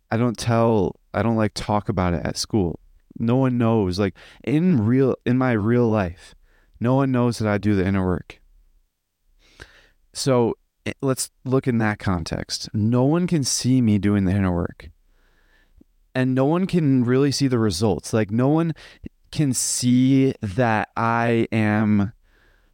I 0.10 0.18
don't 0.18 0.38
tell 0.38 1.00
I 1.14 1.24
don't 1.24 1.38
like 1.38 1.54
talk 1.54 1.90
about 1.90 2.14
it 2.14 2.26
at 2.26 2.38
school. 2.38 2.80
No 3.18 3.38
one 3.38 3.58
knows 3.58 4.00
like 4.00 4.16
in 4.44 4.86
real 4.86 5.16
in 5.26 5.38
my 5.38 5.52
real 5.52 5.88
life. 5.90 6.36
No 6.80 6.96
one 6.96 7.12
knows 7.12 7.38
that 7.38 7.48
I 7.48 7.58
do 7.58 7.76
the 7.76 7.86
inner 7.86 8.06
work. 8.06 8.40
So 10.14 10.58
eh, 10.86 10.94
let's 11.02 11.32
look 11.46 11.68
in 11.68 11.78
that 11.78 12.00
context. 12.00 12.70
No 12.74 13.04
one 13.04 13.28
can 13.28 13.44
see 13.44 13.82
me 13.82 13.98
doing 13.98 14.26
the 14.26 14.32
inner 14.32 14.54
work 14.54 14.90
and 16.14 16.36
no 16.36 16.46
one 16.46 16.68
can 16.68 17.04
really 17.04 17.32
see 17.32 17.48
the 17.48 17.60
results. 17.60 18.14
Like 18.14 18.32
no 18.32 18.50
one 18.50 18.74
can 19.32 19.54
see 19.54 20.34
that 20.42 20.90
I 20.96 21.48
am 21.52 22.14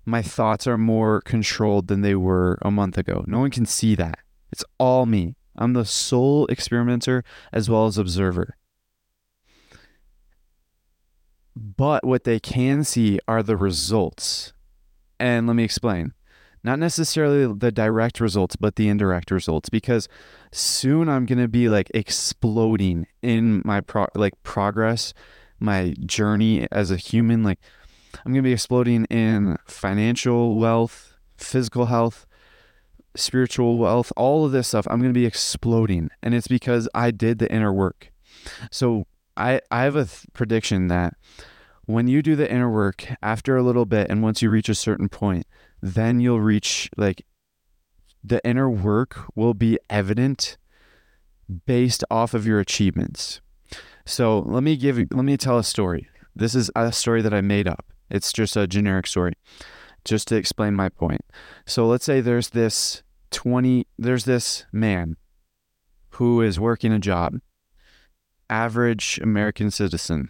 my 0.07 0.21
thoughts 0.21 0.65
are 0.65 0.77
more 0.77 1.19
controlled 1.19 1.89
than 1.89 1.99
they 1.99 2.15
were 2.15 2.57
a 2.61 2.71
month 2.71 2.97
ago. 2.97 3.25
No 3.27 3.39
one 3.39 3.51
can 3.51 3.65
see 3.65 3.93
that. 3.95 4.19
It's 4.53 4.63
all 4.79 5.05
me. 5.05 5.35
I'm 5.57 5.73
the 5.73 5.83
sole 5.83 6.47
experimenter 6.47 7.25
as 7.51 7.69
well 7.69 7.87
as 7.87 7.97
observer. 7.97 8.55
But 11.57 12.05
what 12.05 12.23
they 12.23 12.39
can 12.39 12.85
see 12.85 13.19
are 13.27 13.43
the 13.43 13.57
results. 13.57 14.53
And 15.19 15.45
let 15.45 15.57
me 15.57 15.65
explain 15.65 16.13
not 16.63 16.79
necessarily 16.79 17.53
the 17.53 17.71
direct 17.71 18.21
results, 18.21 18.55
but 18.55 18.77
the 18.77 18.87
indirect 18.87 19.29
results, 19.29 19.67
because 19.67 20.07
soon 20.53 21.09
I'm 21.09 21.25
going 21.25 21.39
to 21.39 21.49
be 21.49 21.67
like 21.67 21.91
exploding 21.93 23.07
in 23.21 23.61
my 23.65 23.81
pro- 23.81 24.07
like 24.15 24.41
progress, 24.43 25.13
my 25.59 25.95
journey 26.05 26.65
as 26.71 26.91
a 26.91 26.97
human. 26.97 27.43
Like 27.43 27.59
I'm 28.25 28.33
going 28.33 28.43
to 28.43 28.47
be 28.47 28.53
exploding 28.53 29.05
in 29.05 29.57
financial 29.65 30.55
wealth, 30.55 31.15
physical 31.37 31.85
health, 31.87 32.25
spiritual 33.15 33.77
wealth, 33.77 34.11
all 34.15 34.45
of 34.45 34.51
this 34.51 34.69
stuff. 34.69 34.87
I'm 34.89 34.99
going 34.99 35.13
to 35.13 35.19
be 35.19 35.25
exploding. 35.25 36.09
And 36.21 36.33
it's 36.33 36.47
because 36.47 36.87
I 36.93 37.11
did 37.11 37.39
the 37.39 37.51
inner 37.51 37.73
work. 37.73 38.11
So 38.71 39.07
I, 39.35 39.61
I 39.71 39.83
have 39.83 39.95
a 39.95 40.05
th- 40.05 40.25
prediction 40.33 40.87
that 40.87 41.13
when 41.85 42.07
you 42.07 42.21
do 42.21 42.35
the 42.35 42.51
inner 42.51 42.69
work 42.69 43.07
after 43.21 43.55
a 43.55 43.63
little 43.63 43.85
bit 43.85 44.07
and 44.09 44.21
once 44.21 44.41
you 44.41 44.49
reach 44.49 44.69
a 44.69 44.75
certain 44.75 45.09
point, 45.09 45.45
then 45.81 46.19
you'll 46.19 46.41
reach 46.41 46.89
like 46.97 47.25
the 48.23 48.45
inner 48.45 48.69
work 48.69 49.25
will 49.35 49.53
be 49.53 49.79
evident 49.89 50.57
based 51.65 52.03
off 52.11 52.33
of 52.33 52.45
your 52.45 52.59
achievements. 52.59 53.41
So 54.05 54.39
let 54.39 54.63
me 54.63 54.75
give 54.75 54.97
let 54.97 55.23
me 55.23 55.37
tell 55.37 55.57
a 55.57 55.63
story. 55.63 56.07
This 56.35 56.55
is 56.55 56.69
a 56.75 56.91
story 56.91 57.21
that 57.21 57.33
I 57.33 57.41
made 57.41 57.67
up. 57.67 57.85
It's 58.09 58.31
just 58.31 58.55
a 58.55 58.67
generic 58.67 59.07
story, 59.07 59.33
just 60.05 60.27
to 60.29 60.35
explain 60.35 60.73
my 60.73 60.89
point. 60.89 61.21
So 61.65 61.87
let's 61.87 62.05
say 62.05 62.21
there's 62.21 62.49
this 62.49 63.03
20, 63.31 63.87
there's 63.97 64.25
this 64.25 64.65
man 64.71 65.17
who 66.11 66.41
is 66.41 66.59
working 66.59 66.91
a 66.91 66.99
job, 66.99 67.39
average 68.49 69.19
American 69.21 69.71
citizen, 69.71 70.29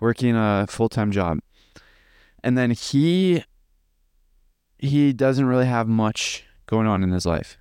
working 0.00 0.36
a 0.36 0.66
full 0.68 0.88
time 0.88 1.10
job. 1.10 1.38
And 2.42 2.58
then 2.58 2.72
he 2.72 3.44
he 4.78 5.12
doesn't 5.12 5.46
really 5.46 5.66
have 5.66 5.88
much 5.88 6.44
going 6.66 6.86
on 6.86 7.02
in 7.02 7.10
his 7.10 7.24
life. 7.24 7.56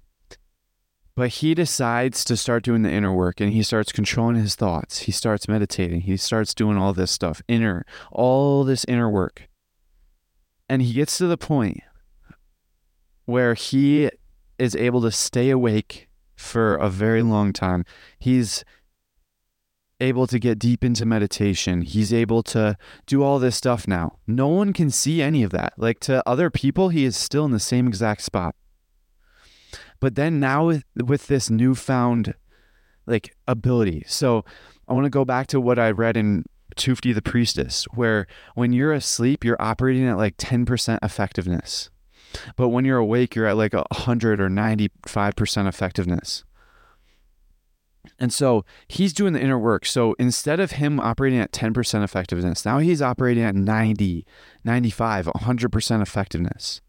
But 1.15 1.29
he 1.29 1.53
decides 1.53 2.25
to 2.25 2.35
start 2.35 2.63
doing 2.63 2.81
the 2.81 2.91
inner 2.91 3.13
work 3.13 3.39
and 3.39 3.53
he 3.53 3.61
starts 3.63 3.91
controlling 3.91 4.35
his 4.35 4.55
thoughts. 4.55 4.99
He 4.99 5.11
starts 5.11 5.47
meditating. 5.47 6.01
He 6.01 6.17
starts 6.17 6.53
doing 6.53 6.77
all 6.77 6.91
this 6.91 7.11
stuff, 7.11 7.41
inner, 7.47 7.85
all 8.11 8.63
this 8.63 8.83
inner 8.85 9.09
work. 9.09 9.47
And 10.73 10.81
he 10.81 10.93
gets 10.93 11.19
to 11.19 11.27
the 11.27 11.37
point 11.37 11.81
where 13.25 13.53
he 13.53 14.09
is 14.57 14.75
able 14.75 15.03
to 15.03 15.11
stay 15.11 15.51
awake 15.51 16.09
for 16.35 16.73
a 16.73 16.89
very 16.89 17.21
long 17.21 17.53
time. 17.53 17.85
He's 18.17 18.65
able 19.99 20.25
to 20.25 20.39
get 20.39 20.57
deep 20.57 20.83
into 20.83 21.05
meditation. 21.05 21.83
He's 21.83 22.11
able 22.11 22.41
to 22.41 22.75
do 23.05 23.21
all 23.21 23.37
this 23.37 23.55
stuff 23.55 23.87
now. 23.87 24.17
No 24.25 24.47
one 24.47 24.73
can 24.73 24.89
see 24.89 25.21
any 25.21 25.43
of 25.43 25.51
that. 25.51 25.73
Like 25.77 25.99
to 25.99 26.27
other 26.27 26.49
people, 26.49 26.89
he 26.89 27.05
is 27.05 27.15
still 27.15 27.45
in 27.45 27.51
the 27.51 27.59
same 27.59 27.87
exact 27.87 28.23
spot. 28.23 28.55
But 29.99 30.15
then 30.15 30.39
now 30.39 30.65
with, 30.65 30.85
with 30.95 31.27
this 31.27 31.51
newfound 31.51 32.33
like 33.05 33.35
ability. 33.47 34.05
So 34.07 34.43
I 34.87 34.93
want 34.93 35.05
to 35.05 35.11
go 35.11 35.23
back 35.23 35.45
to 35.49 35.61
what 35.61 35.77
I 35.77 35.91
read 35.91 36.17
in 36.17 36.45
Tufti 36.75 37.13
the 37.13 37.21
Priestess, 37.21 37.85
where 37.93 38.27
when 38.55 38.73
you're 38.73 38.93
asleep, 38.93 39.43
you're 39.43 39.61
operating 39.61 40.07
at 40.07 40.17
like 40.17 40.37
10% 40.37 40.99
effectiveness. 41.01 41.89
But 42.55 42.69
when 42.69 42.85
you're 42.85 42.97
awake, 42.97 43.35
you're 43.35 43.47
at 43.47 43.57
like 43.57 43.73
100 43.73 44.41
or 44.41 44.49
95% 44.49 45.67
effectiveness. 45.67 46.43
And 48.19 48.33
so 48.33 48.65
he's 48.87 49.13
doing 49.13 49.33
the 49.33 49.41
inner 49.41 49.59
work. 49.59 49.85
So 49.85 50.13
instead 50.19 50.59
of 50.59 50.73
him 50.73 50.99
operating 50.99 51.39
at 51.39 51.51
10% 51.51 52.03
effectiveness, 52.03 52.65
now 52.65 52.79
he's 52.79 53.01
operating 53.01 53.43
at 53.43 53.55
90, 53.55 54.25
95, 54.63 55.25
100% 55.27 56.01
effectiveness. 56.01 56.81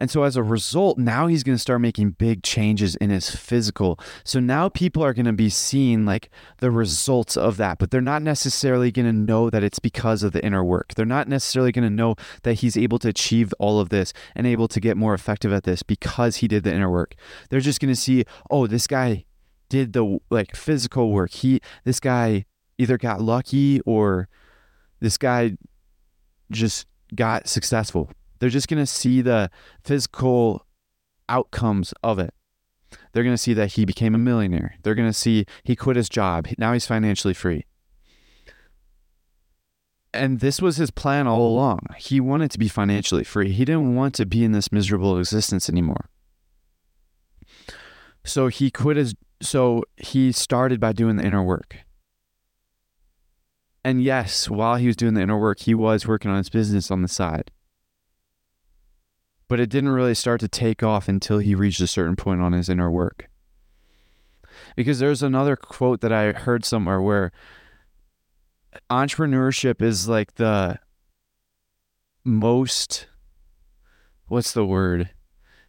And 0.00 0.10
so 0.10 0.22
as 0.22 0.34
a 0.34 0.42
result, 0.42 0.96
now 0.96 1.26
he's 1.26 1.42
going 1.42 1.54
to 1.54 1.60
start 1.60 1.82
making 1.82 2.12
big 2.12 2.42
changes 2.42 2.96
in 2.96 3.10
his 3.10 3.30
physical. 3.30 4.00
So 4.24 4.40
now 4.40 4.70
people 4.70 5.04
are 5.04 5.12
going 5.12 5.26
to 5.26 5.32
be 5.34 5.50
seeing 5.50 6.06
like 6.06 6.30
the 6.58 6.70
results 6.70 7.36
of 7.36 7.58
that, 7.58 7.78
but 7.78 7.90
they're 7.90 8.00
not 8.00 8.22
necessarily 8.22 8.90
going 8.90 9.06
to 9.06 9.12
know 9.12 9.50
that 9.50 9.62
it's 9.62 9.78
because 9.78 10.22
of 10.22 10.32
the 10.32 10.44
inner 10.44 10.64
work. 10.64 10.94
They're 10.94 11.04
not 11.04 11.28
necessarily 11.28 11.70
going 11.70 11.84
to 11.84 11.94
know 11.94 12.16
that 12.42 12.54
he's 12.54 12.78
able 12.78 12.98
to 13.00 13.08
achieve 13.08 13.52
all 13.58 13.78
of 13.78 13.90
this 13.90 14.14
and 14.34 14.46
able 14.46 14.68
to 14.68 14.80
get 14.80 14.96
more 14.96 15.12
effective 15.12 15.52
at 15.52 15.64
this 15.64 15.82
because 15.82 16.36
he 16.36 16.48
did 16.48 16.64
the 16.64 16.74
inner 16.74 16.90
work. 16.90 17.14
They're 17.50 17.60
just 17.60 17.78
going 17.78 17.92
to 17.92 18.00
see, 18.00 18.24
oh, 18.50 18.66
this 18.66 18.86
guy 18.86 19.26
did 19.68 19.92
the 19.92 20.18
like 20.30 20.56
physical 20.56 21.12
work. 21.12 21.30
He 21.30 21.60
this 21.84 22.00
guy 22.00 22.46
either 22.78 22.96
got 22.96 23.20
lucky 23.20 23.80
or 23.80 24.28
this 25.00 25.18
guy 25.18 25.58
just 26.50 26.86
got 27.14 27.46
successful. 27.48 28.10
They're 28.40 28.48
just 28.50 28.68
going 28.68 28.82
to 28.82 28.86
see 28.86 29.20
the 29.20 29.50
physical 29.84 30.66
outcomes 31.28 31.94
of 32.02 32.18
it. 32.18 32.34
They're 33.12 33.22
going 33.22 33.34
to 33.34 33.38
see 33.38 33.54
that 33.54 33.72
he 33.72 33.84
became 33.84 34.14
a 34.14 34.18
millionaire. 34.18 34.74
They're 34.82 34.94
going 34.94 35.08
to 35.08 35.12
see 35.12 35.46
he 35.62 35.76
quit 35.76 35.96
his 35.96 36.08
job. 36.08 36.48
Now 36.58 36.72
he's 36.72 36.86
financially 36.86 37.34
free. 37.34 37.66
And 40.12 40.40
this 40.40 40.60
was 40.60 40.76
his 40.76 40.90
plan 40.90 41.28
all 41.28 41.46
along. 41.46 41.80
He 41.98 42.18
wanted 42.18 42.50
to 42.50 42.58
be 42.58 42.66
financially 42.66 43.22
free. 43.22 43.52
He 43.52 43.64
didn't 43.64 43.94
want 43.94 44.14
to 44.16 44.26
be 44.26 44.42
in 44.42 44.50
this 44.52 44.72
miserable 44.72 45.18
existence 45.18 45.68
anymore. 45.68 46.08
So 48.24 48.48
he 48.48 48.70
quit 48.70 48.96
his 48.96 49.14
so 49.42 49.84
he 49.96 50.32
started 50.32 50.80
by 50.80 50.92
doing 50.92 51.16
the 51.16 51.24
inner 51.24 51.42
work. 51.42 51.78
And 53.82 54.02
yes, 54.02 54.50
while 54.50 54.76
he 54.76 54.86
was 54.86 54.96
doing 54.96 55.14
the 55.14 55.22
inner 55.22 55.38
work, 55.38 55.60
he 55.60 55.74
was 55.74 56.06
working 56.06 56.30
on 56.30 56.36
his 56.36 56.50
business 56.50 56.90
on 56.90 57.00
the 57.02 57.08
side. 57.08 57.50
But 59.50 59.58
it 59.58 59.68
didn't 59.68 59.90
really 59.90 60.14
start 60.14 60.38
to 60.40 60.48
take 60.48 60.84
off 60.84 61.08
until 61.08 61.40
he 61.40 61.56
reached 61.56 61.80
a 61.80 61.88
certain 61.88 62.14
point 62.14 62.40
on 62.40 62.52
his 62.52 62.68
inner 62.68 62.88
work. 62.88 63.28
Because 64.76 65.00
there's 65.00 65.24
another 65.24 65.56
quote 65.56 66.00
that 66.02 66.12
I 66.12 66.30
heard 66.30 66.64
somewhere 66.64 67.02
where 67.02 67.32
entrepreneurship 68.88 69.82
is 69.82 70.08
like 70.08 70.36
the 70.36 70.78
most 72.24 73.08
what's 74.28 74.52
the 74.52 74.64
word? 74.64 75.10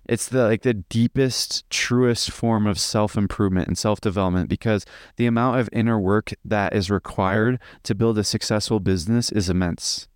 It's 0.07 0.27
the 0.27 0.43
like 0.43 0.61
the 0.61 0.75
deepest, 0.75 1.67
truest 1.71 2.29
form 2.29 2.67
of 2.67 2.79
self-improvement 2.79 3.67
and 3.67 3.77
self-development 3.79 4.47
because 4.47 4.85
the 5.15 5.25
amount 5.25 5.59
of 5.59 5.69
inner 5.73 5.99
work 5.99 6.33
that 6.45 6.75
is 6.75 6.91
required 6.91 7.59
to 7.81 7.95
build 7.95 8.19
a 8.19 8.23
successful 8.23 8.79
business 8.79 9.31
is 9.31 9.49
immense. 9.49 10.07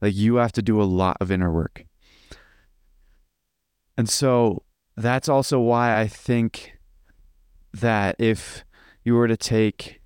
Like 0.00 0.14
you 0.14 0.36
have 0.36 0.52
to 0.52 0.62
do 0.62 0.80
a 0.80 0.84
lot 0.84 1.18
of 1.20 1.30
inner 1.30 1.52
work. 1.52 1.84
And 3.96 4.08
so 4.08 4.62
that's 4.96 5.28
also 5.28 5.60
why 5.60 6.00
I 6.00 6.06
think 6.06 6.72
that 7.72 8.16
if 8.18 8.64
you 9.04 9.14
were 9.14 9.28
to 9.28 9.36
take 9.36 10.00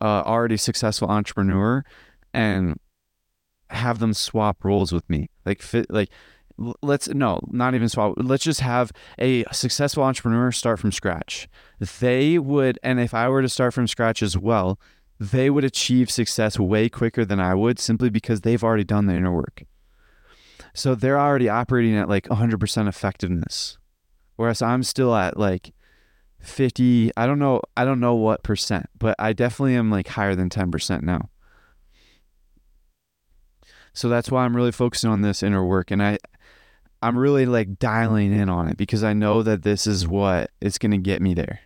a 0.00 0.04
already 0.04 0.56
successful 0.56 1.08
entrepreneur 1.08 1.84
and 2.32 2.78
have 3.70 3.98
them 3.98 4.14
swap 4.14 4.64
roles 4.64 4.92
with 4.92 5.08
me, 5.08 5.30
like 5.44 5.62
fit, 5.62 5.90
like 5.90 6.10
let's 6.82 7.08
no, 7.08 7.40
not 7.50 7.74
even 7.74 7.88
swap. 7.88 8.14
Let's 8.16 8.44
just 8.44 8.60
have 8.60 8.92
a 9.18 9.44
successful 9.52 10.02
entrepreneur 10.02 10.50
start 10.52 10.78
from 10.78 10.92
scratch. 10.92 11.48
They 12.00 12.38
would, 12.38 12.78
and 12.82 13.00
if 13.00 13.14
I 13.14 13.28
were 13.28 13.42
to 13.42 13.48
start 13.48 13.74
from 13.74 13.86
scratch 13.86 14.22
as 14.22 14.36
well, 14.36 14.78
they 15.20 15.50
would 15.50 15.64
achieve 15.64 16.10
success 16.10 16.58
way 16.58 16.88
quicker 16.88 17.24
than 17.24 17.40
I 17.40 17.54
would 17.54 17.78
simply 17.78 18.10
because 18.10 18.42
they've 18.42 18.62
already 18.62 18.84
done 18.84 19.06
the 19.06 19.14
inner 19.14 19.32
work. 19.32 19.64
So 20.74 20.94
they're 20.94 21.20
already 21.20 21.48
operating 21.48 21.96
at 21.96 22.08
like 22.08 22.28
100% 22.28 22.88
effectiveness. 22.88 23.78
Whereas 24.36 24.62
I'm 24.62 24.82
still 24.82 25.14
at 25.14 25.36
like 25.36 25.72
50, 26.40 27.10
I 27.16 27.26
don't 27.26 27.38
know, 27.38 27.60
I 27.76 27.84
don't 27.84 28.00
know 28.00 28.14
what 28.14 28.42
percent, 28.42 28.86
but 28.98 29.16
I 29.18 29.32
definitely 29.32 29.74
am 29.74 29.90
like 29.90 30.08
higher 30.08 30.34
than 30.34 30.48
10% 30.48 31.02
now. 31.02 31.30
So 33.92 34.08
that's 34.08 34.30
why 34.30 34.44
I'm 34.44 34.54
really 34.54 34.70
focusing 34.70 35.10
on 35.10 35.22
this 35.22 35.42
inner 35.42 35.64
work 35.64 35.90
and 35.90 36.00
I 36.00 36.18
I'm 37.02 37.16
really 37.16 37.46
like 37.46 37.78
dialing 37.78 38.32
in 38.32 38.48
on 38.48 38.68
it 38.68 38.76
because 38.76 39.04
I 39.04 39.12
know 39.12 39.42
that 39.42 39.62
this 39.62 39.86
is 39.86 40.06
what 40.06 40.50
is 40.60 40.78
going 40.78 40.90
to 40.90 40.98
get 40.98 41.22
me 41.22 41.34
there. 41.34 41.60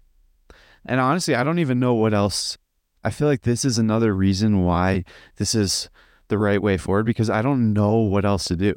And 0.84 1.00
honestly, 1.00 1.34
I 1.34 1.44
don't 1.44 1.58
even 1.58 1.80
know 1.80 1.94
what 1.94 2.12
else. 2.12 2.58
I 3.04 3.10
feel 3.10 3.28
like 3.28 3.42
this 3.42 3.64
is 3.64 3.78
another 3.78 4.14
reason 4.14 4.62
why 4.62 5.04
this 5.36 5.54
is 5.54 5.88
the 6.28 6.38
right 6.38 6.62
way 6.62 6.76
forward 6.76 7.06
because 7.06 7.30
I 7.30 7.42
don't 7.42 7.72
know 7.72 7.96
what 7.96 8.24
else 8.24 8.44
to 8.46 8.56
do. 8.56 8.74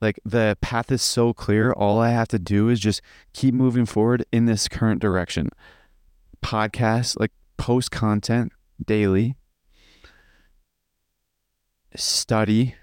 Like 0.00 0.20
the 0.24 0.56
path 0.60 0.92
is 0.92 1.02
so 1.02 1.32
clear. 1.32 1.72
All 1.72 1.98
I 1.98 2.10
have 2.10 2.28
to 2.28 2.38
do 2.38 2.68
is 2.68 2.80
just 2.80 3.02
keep 3.32 3.54
moving 3.54 3.86
forward 3.86 4.24
in 4.32 4.46
this 4.46 4.68
current 4.68 5.00
direction. 5.00 5.48
Podcast, 6.42 7.18
like 7.18 7.32
post 7.56 7.90
content 7.90 8.52
daily, 8.84 9.36
study, 11.96 12.76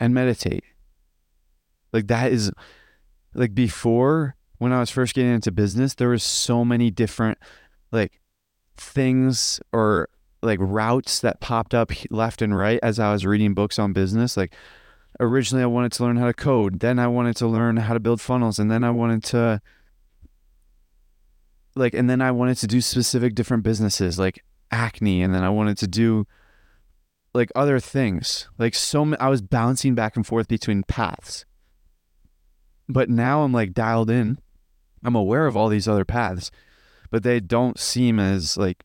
and 0.00 0.14
meditate. 0.14 0.64
Like 1.92 2.06
that 2.06 2.32
is 2.32 2.50
like 3.34 3.54
before 3.54 4.36
when 4.58 4.72
I 4.72 4.80
was 4.80 4.90
first 4.90 5.14
getting 5.14 5.34
into 5.34 5.50
business, 5.50 5.94
there 5.94 6.08
was 6.08 6.22
so 6.22 6.64
many 6.64 6.90
different 6.90 7.36
like 7.90 8.20
things 8.76 9.60
or 9.72 10.08
like 10.40 10.58
routes 10.60 11.20
that 11.20 11.40
popped 11.40 11.74
up 11.74 11.92
left 12.10 12.42
and 12.42 12.56
right 12.56 12.80
as 12.82 12.98
I 12.98 13.12
was 13.12 13.26
reading 13.26 13.54
books 13.54 13.78
on 13.78 13.92
business. 13.92 14.36
Like 14.36 14.54
originally 15.22 15.62
I 15.62 15.66
wanted 15.66 15.92
to 15.92 16.02
learn 16.02 16.16
how 16.16 16.26
to 16.26 16.34
code, 16.34 16.80
then 16.80 16.98
I 16.98 17.06
wanted 17.06 17.36
to 17.36 17.46
learn 17.46 17.76
how 17.78 17.94
to 17.94 18.00
build 18.00 18.20
funnels, 18.20 18.58
and 18.58 18.70
then 18.70 18.84
I 18.84 18.90
wanted 18.90 19.22
to 19.24 19.62
like 21.74 21.94
and 21.94 22.10
then 22.10 22.20
I 22.20 22.30
wanted 22.30 22.58
to 22.58 22.66
do 22.66 22.80
specific 22.80 23.34
different 23.34 23.62
businesses 23.62 24.18
like 24.18 24.44
acne 24.70 25.22
and 25.22 25.34
then 25.34 25.42
I 25.42 25.48
wanted 25.48 25.78
to 25.78 25.86
do 25.86 26.26
like 27.34 27.50
other 27.54 27.80
things. 27.80 28.48
Like 28.58 28.74
so 28.74 29.14
I 29.18 29.28
was 29.28 29.40
bouncing 29.40 29.94
back 29.94 30.16
and 30.16 30.26
forth 30.26 30.48
between 30.48 30.82
paths. 30.82 31.44
But 32.88 33.08
now 33.08 33.42
I'm 33.42 33.52
like 33.52 33.72
dialed 33.72 34.10
in. 34.10 34.38
I'm 35.04 35.14
aware 35.14 35.46
of 35.46 35.56
all 35.56 35.68
these 35.68 35.88
other 35.88 36.04
paths, 36.04 36.50
but 37.10 37.22
they 37.22 37.40
don't 37.40 37.78
seem 37.78 38.18
as 38.18 38.56
like 38.56 38.84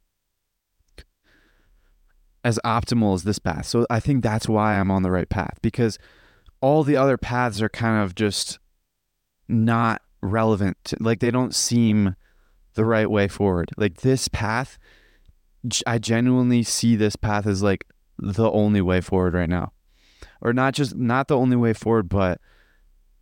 as 2.43 2.59
optimal 2.63 3.13
as 3.13 3.23
this 3.23 3.39
path. 3.39 3.65
So 3.65 3.85
I 3.89 3.99
think 3.99 4.23
that's 4.23 4.47
why 4.47 4.79
I'm 4.79 4.89
on 4.91 5.03
the 5.03 5.11
right 5.11 5.27
path 5.27 5.59
because 5.61 5.99
all 6.61 6.83
the 6.83 6.95
other 6.95 7.17
paths 7.17 7.61
are 7.61 7.69
kind 7.69 8.03
of 8.03 8.15
just 8.15 8.59
not 9.47 10.01
relevant. 10.21 10.77
To, 10.85 10.97
like 10.99 11.19
they 11.19 11.31
don't 11.31 11.55
seem 11.55 12.15
the 12.73 12.85
right 12.85 13.09
way 13.09 13.27
forward. 13.27 13.71
Like 13.77 14.01
this 14.01 14.27
path, 14.27 14.77
I 15.85 15.97
genuinely 15.97 16.63
see 16.63 16.95
this 16.95 17.15
path 17.15 17.45
as 17.45 17.63
like 17.63 17.85
the 18.17 18.51
only 18.51 18.81
way 18.81 19.01
forward 19.01 19.33
right 19.33 19.49
now. 19.49 19.73
Or 20.41 20.53
not 20.53 20.73
just 20.73 20.95
not 20.95 21.27
the 21.27 21.37
only 21.37 21.55
way 21.55 21.73
forward, 21.73 22.09
but 22.09 22.39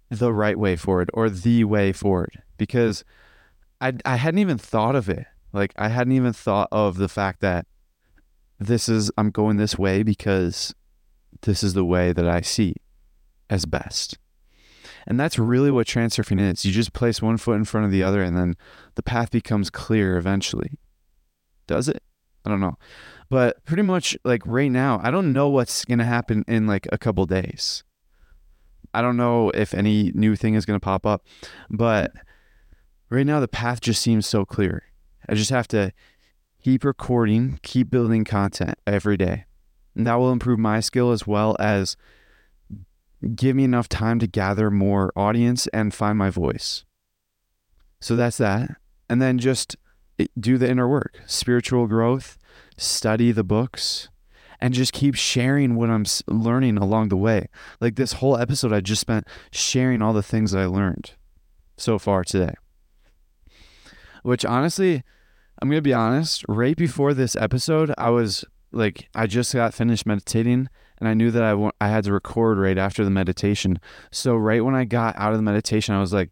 the 0.09 0.33
right 0.33 0.57
way 0.57 0.75
forward 0.75 1.09
or 1.13 1.29
the 1.29 1.63
way 1.63 1.91
forward 1.91 2.41
because 2.57 3.03
I 3.81 3.93
I 4.05 4.17
hadn't 4.17 4.39
even 4.39 4.57
thought 4.57 4.95
of 4.95 5.09
it. 5.09 5.25
Like 5.53 5.73
I 5.77 5.89
hadn't 5.89 6.13
even 6.13 6.33
thought 6.33 6.67
of 6.71 6.97
the 6.97 7.09
fact 7.09 7.41
that 7.41 7.65
this 8.59 8.87
is 8.87 9.11
I'm 9.17 9.31
going 9.31 9.57
this 9.57 9.77
way 9.77 10.03
because 10.03 10.73
this 11.41 11.63
is 11.63 11.73
the 11.73 11.85
way 11.85 12.13
that 12.13 12.27
I 12.27 12.41
see 12.41 12.75
as 13.49 13.65
best. 13.65 14.17
And 15.07 15.19
that's 15.19 15.37
really 15.37 15.71
what 15.71 15.87
transurfing 15.87 16.41
is. 16.41 16.65
You 16.65 16.71
just 16.71 16.93
place 16.93 17.21
one 17.21 17.37
foot 17.37 17.57
in 17.57 17.65
front 17.65 17.85
of 17.85 17.91
the 17.91 18.03
other 18.03 18.23
and 18.23 18.35
then 18.35 18.55
the 18.95 19.03
path 19.03 19.31
becomes 19.31 19.69
clear 19.69 20.17
eventually. 20.17 20.79
Does 21.67 21.87
it? 21.87 22.01
I 22.45 22.49
don't 22.49 22.59
know. 22.59 22.77
But 23.29 23.63
pretty 23.65 23.83
much 23.83 24.17
like 24.23 24.41
right 24.45 24.71
now, 24.71 24.99
I 25.03 25.11
don't 25.11 25.33
know 25.33 25.49
what's 25.49 25.85
going 25.85 25.99
to 25.99 26.05
happen 26.05 26.43
in 26.47 26.67
like 26.67 26.87
a 26.91 26.97
couple 26.97 27.25
days. 27.25 27.83
I 28.93 29.01
don't 29.01 29.17
know 29.17 29.49
if 29.51 29.73
any 29.73 30.11
new 30.15 30.35
thing 30.35 30.53
is 30.53 30.65
going 30.65 30.79
to 30.79 30.83
pop 30.83 31.05
up, 31.05 31.25
but 31.69 32.11
right 33.09 33.25
now 33.25 33.39
the 33.39 33.47
path 33.47 33.81
just 33.81 34.01
seems 34.01 34.25
so 34.25 34.45
clear. 34.45 34.83
I 35.27 35.33
just 35.33 35.49
have 35.49 35.67
to 35.69 35.91
keep 36.63 36.83
recording, 36.83 37.59
keep 37.61 37.89
building 37.89 38.23
content 38.23 38.77
every 38.87 39.17
day. 39.17 39.45
And 39.95 40.05
that 40.07 40.15
will 40.15 40.31
improve 40.31 40.59
my 40.59 40.79
skill 40.79 41.11
as 41.11 41.25
well 41.25 41.55
as 41.59 41.97
give 43.33 43.55
me 43.55 43.63
enough 43.63 43.89
time 43.89 44.19
to 44.19 44.27
gather 44.27 44.69
more 44.69 45.11
audience 45.15 45.67
and 45.67 45.93
find 45.93 46.17
my 46.17 46.29
voice. 46.29 46.85
So 47.99 48.15
that's 48.15 48.37
that. 48.37 48.77
And 49.09 49.21
then 49.21 49.39
just 49.39 49.75
eh, 50.19 50.27
do 50.39 50.57
the 50.57 50.69
inner 50.69 50.87
work, 50.87 51.21
spiritual 51.25 51.87
growth, 51.87 52.37
study 52.77 53.31
the 53.31 53.43
books, 53.43 54.09
and 54.59 54.73
just 54.73 54.93
keep 54.93 55.15
sharing 55.15 55.75
what 55.75 55.89
I'm 55.89 56.05
learning 56.27 56.77
along 56.77 57.09
the 57.09 57.17
way. 57.17 57.47
Like 57.79 57.95
this 57.95 58.13
whole 58.13 58.37
episode, 58.37 58.73
I 58.73 58.81
just 58.81 59.01
spent 59.01 59.27
sharing 59.51 60.01
all 60.01 60.13
the 60.13 60.23
things 60.23 60.53
I 60.53 60.65
learned 60.65 61.11
so 61.77 61.99
far 61.99 62.23
today. 62.23 62.53
Which 64.23 64.45
honestly, 64.45 65.03
I'm 65.61 65.69
going 65.69 65.77
to 65.77 65.81
be 65.81 65.93
honest, 65.93 66.43
right 66.47 66.75
before 66.75 67.13
this 67.13 67.35
episode, 67.35 67.93
I 67.97 68.09
was 68.09 68.43
like, 68.75 69.09
I 69.15 69.27
just 69.27 69.53
got 69.53 69.73
finished 69.73 70.05
meditating 70.05 70.69
and 70.97 71.09
I 71.09 71.13
knew 71.13 71.31
that 71.31 71.43
I 71.43 71.71
I 71.81 71.89
had 71.89 72.03
to 72.05 72.13
record 72.13 72.57
right 72.57 72.77
after 72.77 73.03
the 73.03 73.09
meditation. 73.09 73.79
So, 74.11 74.35
right 74.35 74.63
when 74.63 74.75
I 74.75 74.85
got 74.85 75.15
out 75.17 75.31
of 75.31 75.37
the 75.37 75.43
meditation, 75.43 75.95
I 75.95 76.01
was 76.01 76.13
like, 76.13 76.31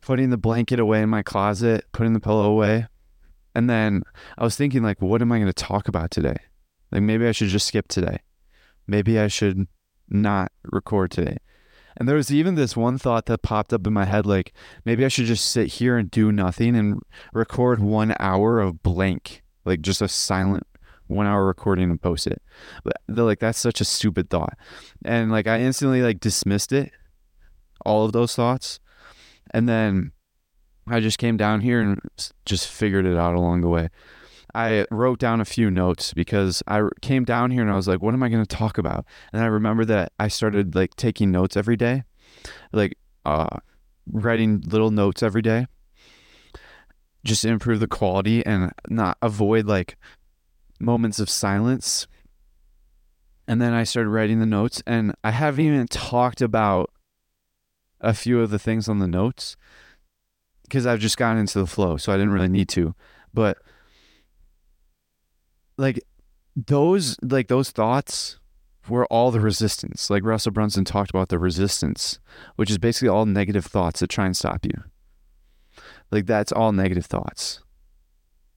putting 0.00 0.30
the 0.30 0.36
blanket 0.36 0.78
away 0.78 1.02
in 1.02 1.08
my 1.08 1.22
closet, 1.22 1.84
putting 1.92 2.12
the 2.12 2.20
pillow 2.20 2.50
away. 2.50 2.86
And 3.54 3.68
then 3.68 4.02
I 4.38 4.44
was 4.44 4.56
thinking, 4.56 4.82
like, 4.82 5.02
what 5.02 5.22
am 5.22 5.32
I 5.32 5.38
going 5.38 5.46
to 5.48 5.52
talk 5.52 5.88
about 5.88 6.10
today? 6.10 6.36
Like 6.92 7.02
maybe 7.02 7.26
I 7.26 7.32
should 7.32 7.48
just 7.48 7.66
skip 7.66 7.88
today. 7.88 8.20
Maybe 8.86 9.18
I 9.18 9.28
should 9.28 9.66
not 10.08 10.52
record 10.64 11.10
today. 11.10 11.38
And 11.96 12.08
there 12.08 12.16
was 12.16 12.32
even 12.32 12.54
this 12.54 12.76
one 12.76 12.98
thought 12.98 13.26
that 13.26 13.42
popped 13.42 13.72
up 13.72 13.86
in 13.86 13.92
my 13.92 14.04
head 14.04 14.26
like 14.26 14.52
maybe 14.84 15.04
I 15.04 15.08
should 15.08 15.24
just 15.24 15.46
sit 15.46 15.66
here 15.66 15.96
and 15.96 16.10
do 16.10 16.30
nothing 16.30 16.76
and 16.76 17.00
record 17.32 17.80
1 17.80 18.14
hour 18.20 18.60
of 18.60 18.82
blank, 18.82 19.42
like 19.64 19.80
just 19.80 20.02
a 20.02 20.08
silent 20.08 20.66
1 21.08 21.26
hour 21.26 21.46
recording 21.46 21.90
and 21.90 22.00
post 22.00 22.26
it. 22.26 22.42
But 22.84 22.96
like 23.08 23.38
that's 23.38 23.58
such 23.58 23.80
a 23.80 23.84
stupid 23.84 24.30
thought. 24.30 24.56
And 25.04 25.30
like 25.30 25.46
I 25.46 25.60
instantly 25.60 26.02
like 26.02 26.20
dismissed 26.20 26.72
it 26.72 26.92
all 27.84 28.04
of 28.04 28.12
those 28.12 28.34
thoughts. 28.34 28.80
And 29.52 29.68
then 29.68 30.12
I 30.88 31.00
just 31.00 31.18
came 31.18 31.36
down 31.36 31.60
here 31.60 31.80
and 31.80 32.00
just 32.44 32.68
figured 32.68 33.06
it 33.06 33.16
out 33.16 33.34
along 33.34 33.60
the 33.60 33.68
way. 33.68 33.88
I 34.54 34.86
wrote 34.90 35.18
down 35.18 35.40
a 35.40 35.44
few 35.44 35.70
notes 35.70 36.14
because 36.14 36.62
I 36.66 36.82
came 37.02 37.24
down 37.24 37.50
here 37.50 37.60
and 37.60 37.70
I 37.70 37.76
was 37.76 37.86
like, 37.86 38.00
what 38.00 38.14
am 38.14 38.22
I 38.22 38.28
going 38.28 38.44
to 38.44 38.56
talk 38.56 38.78
about? 38.78 39.04
And 39.32 39.42
I 39.42 39.46
remember 39.46 39.84
that 39.84 40.12
I 40.18 40.28
started 40.28 40.74
like 40.74 40.96
taking 40.96 41.30
notes 41.30 41.56
every 41.56 41.76
day, 41.76 42.04
like 42.72 42.96
uh, 43.26 43.58
writing 44.10 44.62
little 44.66 44.90
notes 44.90 45.22
every 45.22 45.42
day 45.42 45.66
just 47.26 47.44
improve 47.44 47.80
the 47.80 47.88
quality 47.88 48.46
and 48.46 48.72
not 48.88 49.18
avoid 49.20 49.66
like 49.66 49.98
moments 50.78 51.18
of 51.18 51.30
silence. 51.30 52.06
And 53.48 53.60
then 53.60 53.72
I 53.72 53.84
started 53.84 54.10
writing 54.10 54.40
the 54.40 54.46
notes, 54.46 54.82
and 54.86 55.14
I 55.22 55.30
haven't 55.30 55.64
even 55.64 55.86
talked 55.86 56.40
about 56.40 56.90
a 58.00 58.12
few 58.12 58.40
of 58.40 58.50
the 58.50 58.58
things 58.58 58.88
on 58.88 58.98
the 58.98 59.06
notes 59.06 59.56
because 60.62 60.86
I've 60.86 61.00
just 61.00 61.16
gotten 61.16 61.38
into 61.38 61.58
the 61.58 61.66
flow, 61.66 61.96
so 61.96 62.12
I 62.12 62.16
didn't 62.16 62.32
really 62.32 62.48
need 62.48 62.68
to. 62.70 62.94
But 63.32 63.58
like 65.76 66.00
those 66.54 67.16
like 67.22 67.48
those 67.48 67.70
thoughts 67.70 68.38
were 68.88 69.06
all 69.06 69.30
the 69.30 69.40
resistance, 69.40 70.10
like 70.10 70.24
Russell 70.24 70.52
Brunson 70.52 70.84
talked 70.84 71.10
about 71.10 71.28
the 71.28 71.38
resistance, 71.38 72.18
which 72.56 72.70
is 72.70 72.78
basically 72.78 73.08
all 73.08 73.26
negative 73.26 73.66
thoughts 73.66 74.00
that 74.00 74.08
try 74.08 74.26
and 74.26 74.36
stop 74.36 74.64
you. 74.64 74.84
Like 76.10 76.26
that's 76.26 76.52
all 76.52 76.72
negative 76.72 77.06
thoughts. 77.06 77.60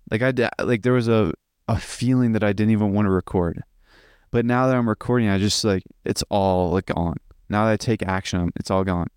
Like 0.10 0.21
I 0.21 0.49
like 0.63 0.82
there 0.82 0.93
was 0.93 1.08
a 1.08 1.34
a 1.69 1.77
feeling 1.77 2.32
that 2.32 2.43
I 2.43 2.51
didn't 2.51 2.71
even 2.71 2.93
want 2.93 3.05
to 3.05 3.12
record. 3.12 3.63
But 4.32 4.43
now 4.43 4.67
that 4.67 4.75
I'm 4.75 4.89
recording, 4.89 5.29
I 5.29 5.38
just 5.38 5.63
like 5.63 5.84
it's 6.03 6.23
all 6.29 6.71
like 6.71 6.88
gone. 6.88 7.17
Now 7.47 7.65
that 7.65 7.71
I 7.71 7.77
take 7.77 8.03
action, 8.03 8.51
it's 8.55 8.71
all 8.71 8.84
gone. 8.84 9.08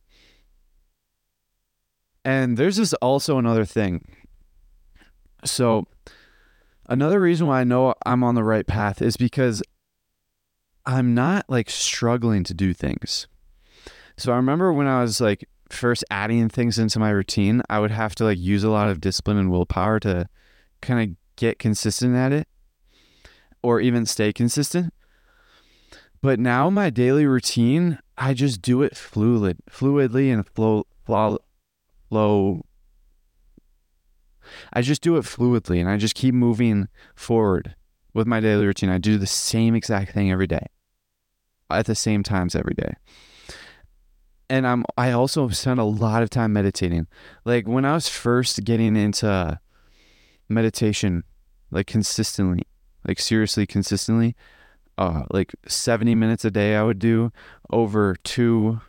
And 2.24 2.56
there's 2.56 2.76
this 2.76 2.92
also 2.94 3.38
another 3.38 3.64
thing. 3.64 4.06
So 5.44 5.86
another 6.86 7.20
reason 7.20 7.46
why 7.46 7.62
I 7.62 7.64
know 7.64 7.94
I'm 8.06 8.22
on 8.22 8.34
the 8.34 8.44
right 8.44 8.66
path 8.66 9.00
is 9.00 9.16
because 9.16 9.62
I'm 10.84 11.14
not 11.14 11.46
like 11.48 11.70
struggling 11.70 12.44
to 12.44 12.54
do 12.54 12.74
things. 12.74 13.26
So 14.18 14.30
I 14.32 14.36
remember 14.36 14.72
when 14.72 14.86
I 14.86 15.00
was 15.00 15.20
like 15.22 15.48
first 15.70 16.04
adding 16.10 16.50
things 16.50 16.78
into 16.78 16.98
my 16.98 17.10
routine, 17.10 17.62
I 17.70 17.80
would 17.80 17.90
have 17.90 18.14
to 18.16 18.24
like 18.24 18.38
use 18.38 18.62
a 18.62 18.70
lot 18.70 18.90
of 18.90 19.00
discipline 19.00 19.38
and 19.38 19.50
willpower 19.50 19.98
to 20.00 20.28
kind 20.82 21.10
of 21.10 21.16
get 21.42 21.58
consistent 21.58 22.14
at 22.14 22.32
it 22.32 22.46
or 23.64 23.80
even 23.80 24.06
stay 24.06 24.32
consistent. 24.32 24.94
But 26.20 26.38
now 26.38 26.70
my 26.70 26.88
daily 26.88 27.26
routine, 27.26 27.98
I 28.16 28.32
just 28.32 28.62
do 28.62 28.80
it 28.82 28.96
fluid, 28.96 29.58
fluidly 29.68 30.32
and 30.32 30.46
flow, 30.46 30.86
flow, 31.04 31.38
flow. 32.08 32.62
I 34.72 34.82
just 34.82 35.02
do 35.02 35.16
it 35.16 35.24
fluidly 35.24 35.80
and 35.80 35.90
I 35.90 35.96
just 35.96 36.14
keep 36.14 36.32
moving 36.32 36.86
forward 37.16 37.74
with 38.14 38.28
my 38.28 38.38
daily 38.38 38.64
routine. 38.64 38.88
I 38.88 38.98
do 38.98 39.18
the 39.18 39.26
same 39.26 39.74
exact 39.74 40.12
thing 40.12 40.30
every 40.30 40.46
day 40.46 40.66
at 41.68 41.86
the 41.86 41.96
same 41.96 42.22
times 42.22 42.54
every 42.54 42.74
day. 42.74 42.94
And 44.48 44.64
I'm 44.64 44.84
I 44.96 45.10
also 45.10 45.48
spend 45.48 45.80
a 45.80 45.84
lot 45.84 46.22
of 46.22 46.30
time 46.30 46.52
meditating. 46.52 47.08
Like 47.44 47.66
when 47.66 47.84
I 47.84 47.94
was 47.94 48.06
first 48.06 48.62
getting 48.62 48.94
into 48.94 49.58
meditation 50.48 51.24
like 51.72 51.86
consistently, 51.86 52.62
like 53.06 53.18
seriously 53.18 53.66
consistently, 53.66 54.36
uh, 54.98 55.24
like 55.30 55.52
70 55.66 56.14
minutes 56.14 56.44
a 56.44 56.50
day 56.50 56.76
I 56.76 56.84
would 56.84 56.98
do 56.98 57.32
over 57.70 58.14
two 58.22 58.80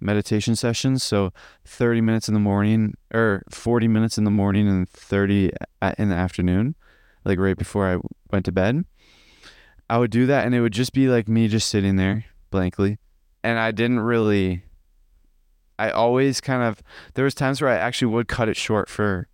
meditation 0.00 0.56
sessions. 0.56 1.02
So 1.02 1.32
30 1.66 2.00
minutes 2.00 2.28
in 2.28 2.34
the 2.34 2.40
morning 2.40 2.94
or 3.12 3.42
40 3.50 3.88
minutes 3.88 4.16
in 4.16 4.24
the 4.24 4.30
morning 4.30 4.66
and 4.66 4.88
30 4.88 5.50
in 5.98 6.08
the 6.08 6.14
afternoon, 6.14 6.76
like 7.24 7.38
right 7.38 7.58
before 7.58 7.92
I 7.92 7.98
went 8.30 8.46
to 8.46 8.52
bed. 8.52 8.84
I 9.90 9.98
would 9.98 10.12
do 10.12 10.24
that 10.26 10.46
and 10.46 10.54
it 10.54 10.60
would 10.60 10.72
just 10.72 10.92
be 10.92 11.08
like 11.08 11.28
me 11.28 11.48
just 11.48 11.68
sitting 11.68 11.96
there 11.96 12.24
blankly. 12.50 12.98
And 13.42 13.58
I 13.58 13.72
didn't 13.72 14.00
really 14.00 14.62
I 15.80 15.90
always 15.90 16.42
kind 16.42 16.62
of 16.62 16.82
there 17.14 17.24
was 17.24 17.34
times 17.34 17.60
where 17.60 17.70
I 17.70 17.76
actually 17.76 18.12
would 18.12 18.28
cut 18.28 18.48
it 18.48 18.56
short 18.56 18.88
for 18.88 19.28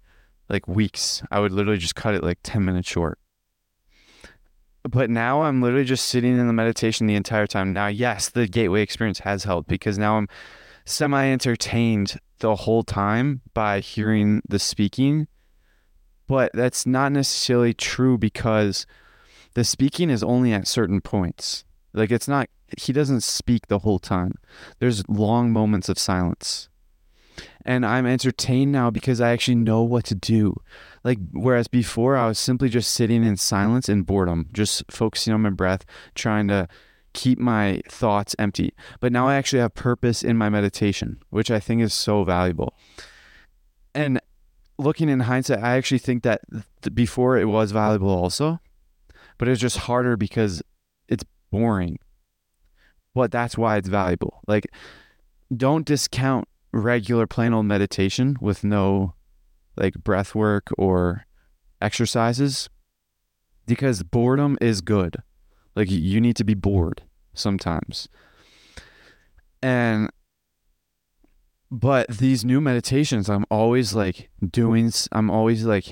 like 0.49 0.69
weeks. 0.69 1.23
I 1.31 1.41
would 1.41 1.53
literally 1.53 1.79
just 1.79 1.95
cut 1.95 2.15
it 2.15 2.23
like 2.23 2.39
10 2.43 2.65
minutes 2.65 2.89
short 2.89 3.19
but 4.89 5.11
now 5.11 5.43
I'm 5.43 5.63
literally 5.63 5.85
just 5.85 6.07
sitting 6.07 6.39
in 6.39 6.47
the 6.47 6.53
meditation 6.53 7.07
the 7.07 7.15
entire 7.15 7.47
time. 7.47 7.73
Now, 7.73 7.87
yes, 7.89 8.29
the 8.29 8.47
gateway 8.47 8.83
experience 8.83 9.21
has 9.21 9.45
helped 9.45 9.69
because 9.69 9.99
now 9.99 10.17
I'm 10.17 10.29
semi 10.85 11.27
entertained 11.27 12.19
the 12.39 12.55
whole 12.57 12.83
time 12.83 13.43
by 13.55 13.81
hearing 13.81 14.43
the 14.49 14.59
speaking. 14.59 15.27
But 16.27 16.53
that's 16.55 16.87
not 16.87 17.13
necessarily 17.13 17.73
true 17.73 18.19
because 18.19 18.87
the 19.55 19.65
speaking 19.65 20.11
is 20.11 20.23
only 20.23 20.53
at 20.53 20.67
certain 20.67 21.01
points. 21.01 21.65
Like 21.93 22.11
it's 22.11 22.29
not, 22.29 22.49
he 22.79 22.93
doesn't 22.93 23.23
speak 23.23 23.69
the 23.69 23.81
whole 23.81 23.99
time. 23.99 24.35
There's 24.81 25.09
long 25.09 25.53
moments 25.53 25.89
of 25.89 25.99
silence 25.99 26.69
and 27.67 27.85
I'm 27.85 28.07
entertained 28.07 28.71
now 28.71 28.91
because 28.91 29.21
I 29.21 29.33
actually 29.33 29.57
know 29.57 29.83
what 29.83 30.05
to 30.07 30.15
do. 30.15 30.55
Like 31.03 31.19
whereas 31.33 31.67
before 31.67 32.17
I 32.17 32.29
was 32.29 32.39
simply 32.39 32.69
just 32.69 32.95
sitting 32.95 33.25
in 33.25 33.37
silence 33.37 33.89
and 33.89 34.07
boredom, 34.07 34.49
just 34.53 34.85
focusing 34.89 35.35
on 35.35 35.43
my 35.43 35.51
breath, 35.51 35.85
trying 36.15 36.47
to 36.49 36.69
keep 37.13 37.41
my 37.41 37.83
thoughts 37.89 38.37
empty. 38.39 38.73
But 39.01 39.13
now 39.13 39.27
I 39.27 39.35
actually 39.35 39.59
have 39.59 39.75
purpose 39.75 40.23
in 40.23 40.37
my 40.37 40.49
meditation, 40.49 41.19
which 41.31 41.51
I 41.51 41.59
think 41.59 41.83
is 41.83 41.93
so 41.93 42.23
valuable. 42.23 42.73
And 43.97 44.21
looking 44.79 45.09
in 45.09 45.21
hindsight, 45.21 45.59
I 45.59 45.77
actually 45.77 45.99
think 45.99 46.23
that 46.23 46.43
before 46.95 47.37
it 47.37 47.47
was 47.47 47.73
valuable 47.73 48.11
also, 48.11 48.61
but 49.39 49.49
it's 49.49 49.61
just 49.61 49.79
harder 49.79 50.17
because 50.17 50.63
it's 51.09 51.25
boring. 51.51 51.99
But 53.13 53.33
that's 53.33 53.59
why 53.59 53.77
it's 53.77 53.89
valuable. 53.89 54.41
Like 54.47 54.69
don't 55.57 55.85
discount 55.85 56.47
regular 56.81 57.27
plain 57.27 57.53
old 57.53 57.67
meditation 57.67 58.37
with 58.41 58.65
no 58.65 59.15
like 59.77 59.95
breath 60.03 60.35
work 60.35 60.69
or 60.79 61.27
exercises 61.81 62.69
because 63.67 64.03
boredom 64.03 64.57
is 64.61 64.81
good. 64.81 65.17
Like 65.75 65.91
you 65.91 66.21
need 66.21 66.37
to 66.37 66.45
be 66.45 66.55
bored 66.55 67.03
sometimes. 67.35 68.09
And 69.63 70.11
but 71.71 72.09
these 72.09 72.45
new 72.45 72.61
meditations 72.61 73.29
I'm 73.29 73.45
always 73.51 73.95
like 73.95 74.31
doing 74.49 74.93
I'm 75.13 75.31
always 75.31 75.65
like 75.65 75.89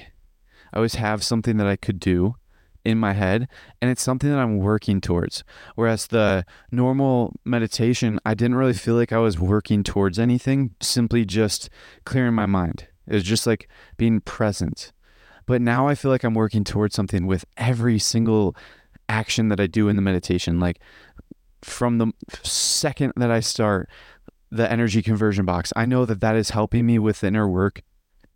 I 0.72 0.76
always 0.76 0.94
have 0.94 1.22
something 1.22 1.56
that 1.56 1.66
I 1.66 1.76
could 1.76 2.00
do 2.00 2.36
in 2.84 2.98
my 2.98 3.12
head 3.12 3.48
and 3.80 3.90
it's 3.90 4.02
something 4.02 4.30
that 4.30 4.38
I'm 4.38 4.58
working 4.58 5.00
towards. 5.00 5.42
Whereas 5.74 6.06
the 6.08 6.44
normal 6.70 7.34
meditation, 7.44 8.20
I 8.24 8.34
didn't 8.34 8.56
really 8.56 8.74
feel 8.74 8.94
like 8.94 9.12
I 9.12 9.18
was 9.18 9.38
working 9.38 9.82
towards 9.82 10.18
anything, 10.18 10.74
simply 10.80 11.24
just 11.24 11.70
clearing 12.04 12.34
my 12.34 12.46
mind. 12.46 12.88
It 13.06 13.14
was 13.14 13.24
just 13.24 13.46
like 13.46 13.68
being 13.96 14.20
present. 14.20 14.92
But 15.46 15.60
now 15.60 15.88
I 15.88 15.94
feel 15.94 16.10
like 16.10 16.24
I'm 16.24 16.34
working 16.34 16.64
towards 16.64 16.94
something 16.94 17.26
with 17.26 17.44
every 17.56 17.98
single 17.98 18.56
action 19.08 19.48
that 19.48 19.60
I 19.60 19.66
do 19.66 19.88
in 19.88 19.96
the 19.96 20.02
meditation. 20.02 20.58
Like 20.58 20.80
from 21.62 21.98
the 21.98 22.12
second 22.42 23.12
that 23.16 23.30
I 23.30 23.40
start 23.40 23.88
the 24.50 24.70
energy 24.70 25.02
conversion 25.02 25.44
box, 25.44 25.72
I 25.76 25.84
know 25.86 26.04
that 26.06 26.20
that 26.20 26.36
is 26.36 26.50
helping 26.50 26.86
me 26.86 26.98
with 26.98 27.24
inner 27.24 27.48
work 27.48 27.82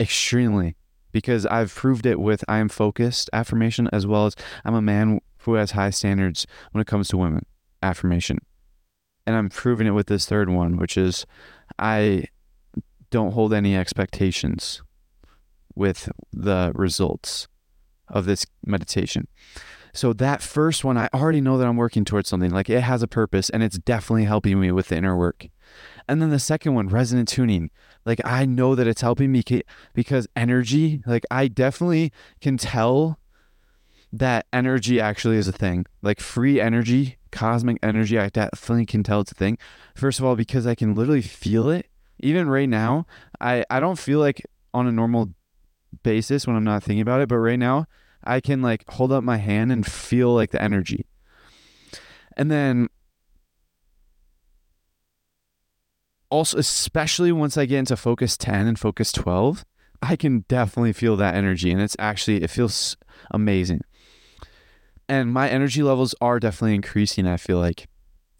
extremely 0.00 0.76
because 1.12 1.46
I've 1.46 1.74
proved 1.74 2.06
it 2.06 2.20
with 2.20 2.44
I 2.48 2.58
am 2.58 2.68
focused 2.68 3.30
affirmation 3.32 3.88
as 3.92 4.06
well 4.06 4.26
as 4.26 4.36
I'm 4.64 4.74
a 4.74 4.82
man 4.82 5.20
who 5.42 5.54
has 5.54 5.72
high 5.72 5.90
standards 5.90 6.46
when 6.72 6.80
it 6.82 6.86
comes 6.86 7.08
to 7.08 7.16
women 7.16 7.46
affirmation. 7.82 8.38
And 9.26 9.36
I'm 9.36 9.48
proving 9.48 9.86
it 9.86 9.92
with 9.92 10.06
this 10.06 10.26
third 10.26 10.48
one, 10.48 10.76
which 10.76 10.96
is 10.96 11.26
I 11.78 12.24
don't 13.10 13.32
hold 13.32 13.52
any 13.54 13.76
expectations 13.76 14.82
with 15.74 16.10
the 16.32 16.72
results 16.74 17.48
of 18.08 18.24
this 18.26 18.46
meditation. 18.66 19.28
So 19.92 20.12
that 20.12 20.42
first 20.42 20.84
one, 20.84 20.96
I 20.96 21.08
already 21.14 21.40
know 21.40 21.58
that 21.58 21.66
I'm 21.66 21.76
working 21.76 22.04
towards 22.04 22.28
something. 22.28 22.50
Like 22.50 22.70
it 22.70 22.82
has 22.82 23.02
a 23.02 23.08
purpose 23.08 23.50
and 23.50 23.62
it's 23.62 23.78
definitely 23.78 24.24
helping 24.24 24.60
me 24.60 24.70
with 24.70 24.88
the 24.88 24.96
inner 24.96 25.16
work. 25.16 25.48
And 26.08 26.22
then 26.22 26.30
the 26.30 26.38
second 26.38 26.74
one, 26.74 26.88
resonant 26.88 27.28
tuning. 27.28 27.70
Like 28.08 28.22
I 28.24 28.46
know 28.46 28.74
that 28.74 28.86
it's 28.86 29.02
helping 29.02 29.30
me 29.30 29.42
because 29.92 30.26
energy, 30.34 31.02
like 31.04 31.26
I 31.30 31.46
definitely 31.46 32.10
can 32.40 32.56
tell 32.56 33.18
that 34.10 34.46
energy 34.50 34.98
actually 34.98 35.36
is 35.36 35.46
a 35.46 35.52
thing. 35.52 35.84
Like 36.00 36.18
free 36.18 36.58
energy, 36.58 37.18
cosmic 37.30 37.76
energy, 37.82 38.18
I 38.18 38.30
definitely 38.30 38.86
can 38.86 39.02
tell 39.02 39.20
it's 39.20 39.32
a 39.32 39.34
thing. 39.34 39.58
First 39.94 40.18
of 40.18 40.24
all, 40.24 40.36
because 40.36 40.66
I 40.66 40.74
can 40.74 40.94
literally 40.94 41.20
feel 41.20 41.68
it. 41.68 41.86
Even 42.20 42.48
right 42.48 42.68
now, 42.68 43.06
I, 43.42 43.66
I 43.68 43.78
don't 43.78 43.98
feel 43.98 44.20
like 44.20 44.42
on 44.72 44.86
a 44.86 44.92
normal 44.92 45.34
basis 46.02 46.46
when 46.46 46.56
I'm 46.56 46.64
not 46.64 46.82
thinking 46.82 47.02
about 47.02 47.20
it, 47.20 47.28
but 47.28 47.36
right 47.36 47.58
now 47.58 47.84
I 48.24 48.40
can 48.40 48.62
like 48.62 48.88
hold 48.88 49.12
up 49.12 49.22
my 49.22 49.36
hand 49.36 49.70
and 49.70 49.86
feel 49.86 50.34
like 50.34 50.50
the 50.50 50.62
energy. 50.62 51.04
And 52.38 52.50
then 52.50 52.88
also 56.30 56.58
especially 56.58 57.32
once 57.32 57.56
I 57.56 57.66
get 57.66 57.78
into 57.78 57.96
focus 57.96 58.36
10 58.36 58.66
and 58.66 58.78
focus 58.78 59.12
12, 59.12 59.64
I 60.02 60.16
can 60.16 60.44
definitely 60.48 60.92
feel 60.92 61.16
that 61.16 61.34
energy 61.34 61.70
and 61.70 61.80
it's 61.80 61.96
actually 61.98 62.42
it 62.42 62.50
feels 62.50 62.96
amazing. 63.30 63.82
And 65.08 65.32
my 65.32 65.48
energy 65.48 65.82
levels 65.82 66.14
are 66.20 66.38
definitely 66.38 66.74
increasing, 66.74 67.26
I 67.26 67.38
feel 67.38 67.58
like. 67.58 67.88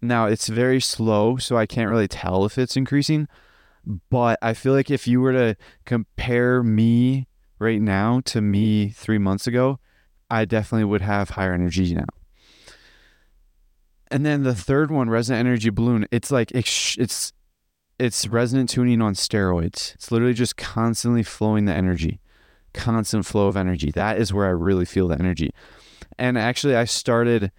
Now, 0.01 0.27
it's 0.27 0.47
very 0.47 0.79
slow, 0.79 1.37
so 1.37 1.57
I 1.57 1.65
can't 1.65 1.89
really 1.89 2.07
tell 2.07 2.45
if 2.45 2.57
it's 2.57 2.77
increasing, 2.77 3.27
but 4.09 4.37
I 4.41 4.53
feel 4.53 4.73
like 4.73 4.91
if 4.91 5.07
you 5.07 5.19
were 5.19 5.33
to 5.33 5.57
compare 5.85 6.63
me 6.63 7.27
right 7.57 7.81
now 7.81 8.21
to 8.25 8.39
me 8.39 8.89
3 8.89 9.17
months 9.17 9.47
ago, 9.47 9.79
I 10.29 10.45
definitely 10.45 10.85
would 10.85 11.01
have 11.01 11.31
higher 11.31 11.53
energy 11.53 11.93
now. 11.95 12.05
And 14.11 14.25
then 14.25 14.43
the 14.43 14.55
third 14.55 14.91
one, 14.91 15.09
resonant 15.09 15.47
energy 15.47 15.69
balloon, 15.69 16.05
it's 16.11 16.31
like 16.31 16.51
it's, 16.51 17.33
it's 17.99 18.27
resonant 18.27 18.69
tuning 18.69 19.01
on 19.01 19.13
steroids. 19.13 19.93
It's 19.95 20.11
literally 20.11 20.33
just 20.33 20.55
constantly 20.55 21.21
flowing 21.21 21.65
the 21.65 21.73
energy, 21.73 22.19
constant 22.73 23.25
flow 23.25 23.47
of 23.47 23.57
energy. 23.57 23.91
That 23.91 24.17
is 24.17 24.33
where 24.33 24.45
I 24.45 24.51
really 24.51 24.85
feel 24.85 25.09
the 25.09 25.19
energy. 25.19 25.51
And 26.17 26.37
actually, 26.37 26.75
I 26.75 26.85
started 26.85 27.51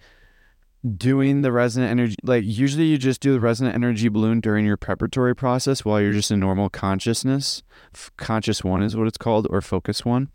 doing 0.97 1.43
the 1.43 1.51
resonant 1.51 1.91
energy 1.91 2.15
like 2.23 2.43
usually 2.43 2.85
you 2.85 2.97
just 2.97 3.21
do 3.21 3.33
the 3.33 3.39
resonant 3.39 3.75
energy 3.75 4.09
balloon 4.09 4.39
during 4.39 4.65
your 4.65 4.77
preparatory 4.77 5.35
process 5.35 5.85
while 5.85 6.01
you're 6.01 6.11
just 6.11 6.31
in 6.31 6.39
normal 6.39 6.69
consciousness 6.69 7.61
conscious 8.17 8.63
one 8.63 8.81
is 8.81 8.95
what 8.95 9.05
it's 9.05 9.17
called 9.17 9.45
or 9.51 9.61
focus 9.61 10.03
one 10.03 10.27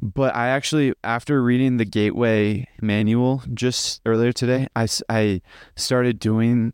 but 0.00 0.34
i 0.34 0.48
actually 0.48 0.94
after 1.04 1.42
reading 1.42 1.76
the 1.76 1.84
gateway 1.84 2.66
manual 2.80 3.42
just 3.52 4.00
earlier 4.06 4.32
today 4.32 4.66
i, 4.74 4.88
I 5.10 5.42
started 5.76 6.18
doing 6.18 6.72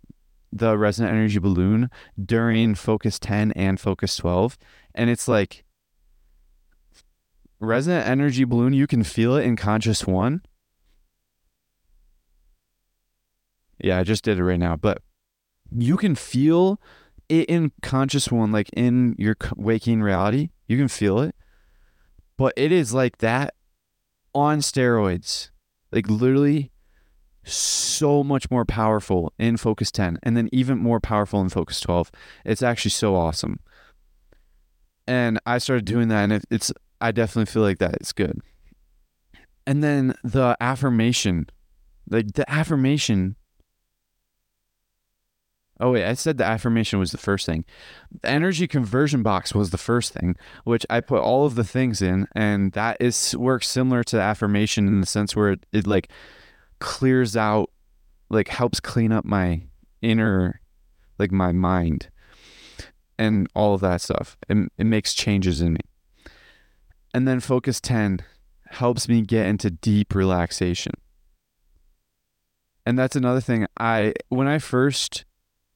the 0.57 0.79
resonant 0.79 1.15
energy 1.15 1.39
balloon 1.39 1.91
during 2.23 2.71
mm-hmm. 2.71 2.75
focus 2.75 3.19
10 3.19 3.53
and 3.53 3.81
focus 3.81 4.17
12 4.17 4.57
and 4.95 5.11
it's 5.11 5.27
like 5.27 5.65
resonant 7.59 8.07
energy 8.07 8.45
balloon 8.45 8.73
you 8.73 8.87
can 8.87 9.03
feel 9.03 9.37
it 9.37 9.45
in 9.45 9.57
conscious 9.57 10.07
one 10.07 10.43
Yeah, 13.85 13.99
I 13.99 14.03
just 14.03 14.25
did 14.25 14.39
it 14.39 14.45
right 14.45 14.59
now. 14.59 14.77
But 14.77 15.03
you 15.71 15.97
can 15.99 16.15
feel 16.15 16.81
it 17.29 17.49
in 17.51 17.71
conscious 17.83 18.31
one, 18.31 18.51
like 18.51 18.71
in 18.71 19.15
your 19.19 19.37
waking 19.57 20.03
reality. 20.03 20.51
You 20.67 20.79
can 20.79 20.89
feel 20.89 21.21
it. 21.21 21.35
But 22.37 22.55
it 22.57 22.73
is 22.73 22.95
like 22.95 23.19
that 23.19 23.55
on 24.35 24.61
steroids. 24.61 25.51
Like 25.93 26.09
literally 26.09 26.73
so 27.45 28.25
much 28.25 28.51
more 28.51 28.65
powerful 28.65 29.33
in 29.39 29.57
Focus 29.57 29.91
10 29.91 30.19
and 30.23 30.37
then 30.37 30.49
even 30.53 30.79
more 30.79 31.01
powerful 31.01 31.41
in 31.41 31.49
Focus 31.49 31.81
12. 31.81 32.11
It's 32.45 32.63
actually 32.63 32.91
so 32.91 33.17
awesome. 33.17 33.61
And 35.07 35.39
I 35.45 35.59
started 35.59 35.85
doing 35.85 36.09
that 36.09 36.31
and 36.31 36.45
it's 36.51 36.73
I 37.01 37.13
definitely 37.13 37.53
feel 37.53 37.63
like 37.63 37.79
that 37.79 37.95
it's 37.95 38.13
good. 38.13 38.41
And 39.67 39.83
then 39.83 40.15
the 40.23 40.57
affirmation, 40.61 41.49
like 42.09 42.33
the 42.33 42.51
affirmation 42.51 43.37
Oh 45.81 45.91
wait, 45.91 46.05
I 46.05 46.15
said 46.15 46.39
the 46.39 46.45
affirmation 46.45 47.01
was 47.01 47.11
the 47.11 47.19
first 47.19 47.47
thing. 47.47 47.65
The 48.23 48.29
energy 48.29 48.69
conversion 48.69 49.23
box 49.25 49.55
was 49.55 49.71
the 49.71 49.79
first 49.79 50.13
thing, 50.13 50.37
which 50.63 50.87
I 50.89 51.01
put 51.01 51.21
all 51.21 51.47
of 51.47 51.57
the 51.57 51.65
things 51.65 52.01
in, 52.01 52.29
and 52.33 52.73
that 52.73 52.97
is 53.01 53.37
works 53.37 53.69
similar 53.69 54.05
to 54.05 54.17
the 54.17 54.23
affirmation 54.23 54.87
in 54.87 55.01
the 55.01 55.07
sense 55.07 55.35
where 55.35 55.51
it, 55.51 55.67
it 55.73 55.87
like 55.87 56.11
clears 56.79 57.37
out, 57.37 57.71
like 58.31 58.49
helps 58.49 58.81
clean 58.81 59.13
up 59.13 59.25
my 59.25 59.63
inner, 60.03 60.61
like 61.19 61.33
my 61.33 61.53
mind, 61.53 62.09
and 63.19 63.49
all 63.55 63.75
of 63.75 63.81
that 63.81 64.01
stuff. 64.01 64.37
And 64.49 64.71
it 64.79 64.85
makes 64.85 65.15
changes 65.15 65.61
in 65.61 65.75
me. 65.75 65.81
And 67.13 67.29
then 67.29 67.41
focus 67.41 67.81
ten 67.81 68.21
helps 68.67 69.09
me 69.09 69.23
get 69.23 69.47
into 69.47 69.71
deep 69.71 70.15
relaxation. 70.15 70.93
And 72.87 72.99
that's 72.99 73.17
another 73.17 73.41
thing. 73.41 73.67
I 73.79 74.15
when 74.29 74.47
I 74.47 74.59
first 74.59 75.25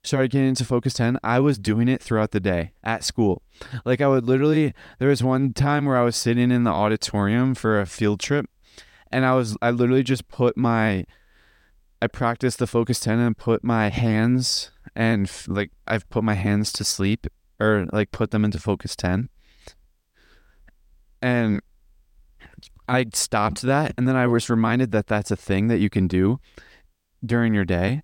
started 0.04 0.30
getting 0.30 0.48
into 0.48 0.64
Focus 0.64 0.94
10, 0.94 1.18
I 1.22 1.40
was 1.40 1.58
doing 1.58 1.88
it 1.88 2.02
throughout 2.02 2.30
the 2.30 2.40
day 2.40 2.72
at 2.82 3.04
school. 3.04 3.42
Like 3.84 4.00
I 4.00 4.08
would 4.08 4.26
literally 4.26 4.74
there 4.98 5.08
was 5.08 5.22
one 5.22 5.52
time 5.52 5.84
where 5.84 5.96
I 5.96 6.04
was 6.04 6.16
sitting 6.16 6.50
in 6.50 6.64
the 6.64 6.70
auditorium 6.70 7.54
for 7.54 7.80
a 7.80 7.86
field 7.86 8.20
trip 8.20 8.46
and 9.12 9.24
I 9.24 9.34
was 9.34 9.56
I 9.62 9.70
literally 9.70 10.02
just 10.02 10.28
put 10.28 10.56
my 10.56 11.04
I 12.00 12.06
practiced 12.06 12.58
the 12.58 12.66
Focus 12.66 13.00
10 13.00 13.18
and 13.18 13.36
put 13.36 13.64
my 13.64 13.88
hands 13.88 14.70
and 14.94 15.30
like 15.46 15.70
I've 15.86 16.08
put 16.10 16.24
my 16.24 16.34
hands 16.34 16.72
to 16.74 16.84
sleep 16.84 17.26
or 17.58 17.86
like 17.92 18.12
put 18.12 18.30
them 18.30 18.44
into 18.44 18.58
Focus 18.58 18.94
10. 18.94 19.28
And 21.20 21.60
I 22.88 23.06
stopped 23.12 23.62
that 23.62 23.94
and 23.98 24.06
then 24.06 24.16
I 24.16 24.26
was 24.26 24.48
reminded 24.48 24.92
that 24.92 25.08
that's 25.08 25.30
a 25.30 25.36
thing 25.36 25.66
that 25.68 25.78
you 25.78 25.90
can 25.90 26.06
do 26.06 26.38
during 27.24 27.52
your 27.52 27.64
day 27.64 28.02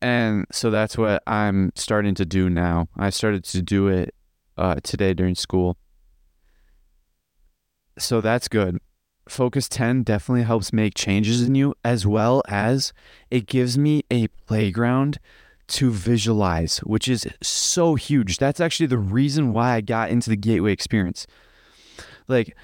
and 0.00 0.46
so 0.52 0.70
that's 0.70 0.96
what 0.96 1.22
I'm 1.26 1.72
starting 1.74 2.14
to 2.16 2.24
do 2.24 2.48
now. 2.48 2.88
I 2.96 3.10
started 3.10 3.44
to 3.44 3.62
do 3.62 3.88
it 3.88 4.14
uh, 4.56 4.76
today 4.82 5.12
during 5.12 5.34
school. 5.34 5.76
So 7.98 8.20
that's 8.20 8.46
good. 8.46 8.78
Focus 9.28 9.68
10 9.68 10.02
definitely 10.02 10.42
helps 10.42 10.72
make 10.72 10.94
changes 10.94 11.42
in 11.42 11.54
you, 11.54 11.74
as 11.84 12.06
well 12.06 12.42
as 12.48 12.92
it 13.30 13.46
gives 13.46 13.78
me 13.78 14.02
a 14.10 14.28
playground 14.46 15.18
to 15.68 15.90
visualize, 15.90 16.78
which 16.78 17.08
is 17.08 17.26
so 17.42 17.94
huge. 17.94 18.38
That's 18.38 18.60
actually 18.60 18.86
the 18.86 18.98
reason 18.98 19.52
why 19.52 19.74
I 19.74 19.80
got 19.80 20.10
into 20.10 20.30
the 20.30 20.36
gateway 20.36 20.72
experience. 20.72 21.26
Like, 22.26 22.56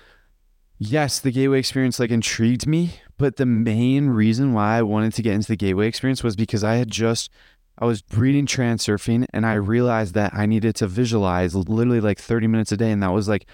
yes, 0.78 1.20
the 1.20 1.30
gateway 1.30 1.58
experience 1.58 2.00
like 2.00 2.10
intrigued 2.10 2.66
me, 2.66 3.00
but 3.18 3.36
the 3.36 3.46
main 3.46 4.08
reason 4.08 4.52
why 4.52 4.78
I 4.78 4.82
wanted 4.82 5.12
to 5.14 5.22
get 5.22 5.34
into 5.34 5.48
the 5.48 5.56
gateway 5.56 5.86
experience 5.86 6.22
was 6.22 6.36
because 6.36 6.64
I 6.64 6.76
had 6.76 6.90
just 6.90 7.30
I 7.78 7.86
was 7.86 8.02
reading 8.14 8.46
Transurfing 8.46 9.26
and 9.32 9.44
I 9.44 9.54
realized 9.54 10.14
that 10.14 10.32
I 10.32 10.46
needed 10.46 10.76
to 10.76 10.86
visualize 10.86 11.54
literally 11.54 12.00
like 12.00 12.18
30 12.18 12.46
minutes 12.46 12.72
a 12.72 12.76
day 12.76 12.90
and 12.90 13.02
that 13.02 13.12
was 13.12 13.28
like 13.28 13.46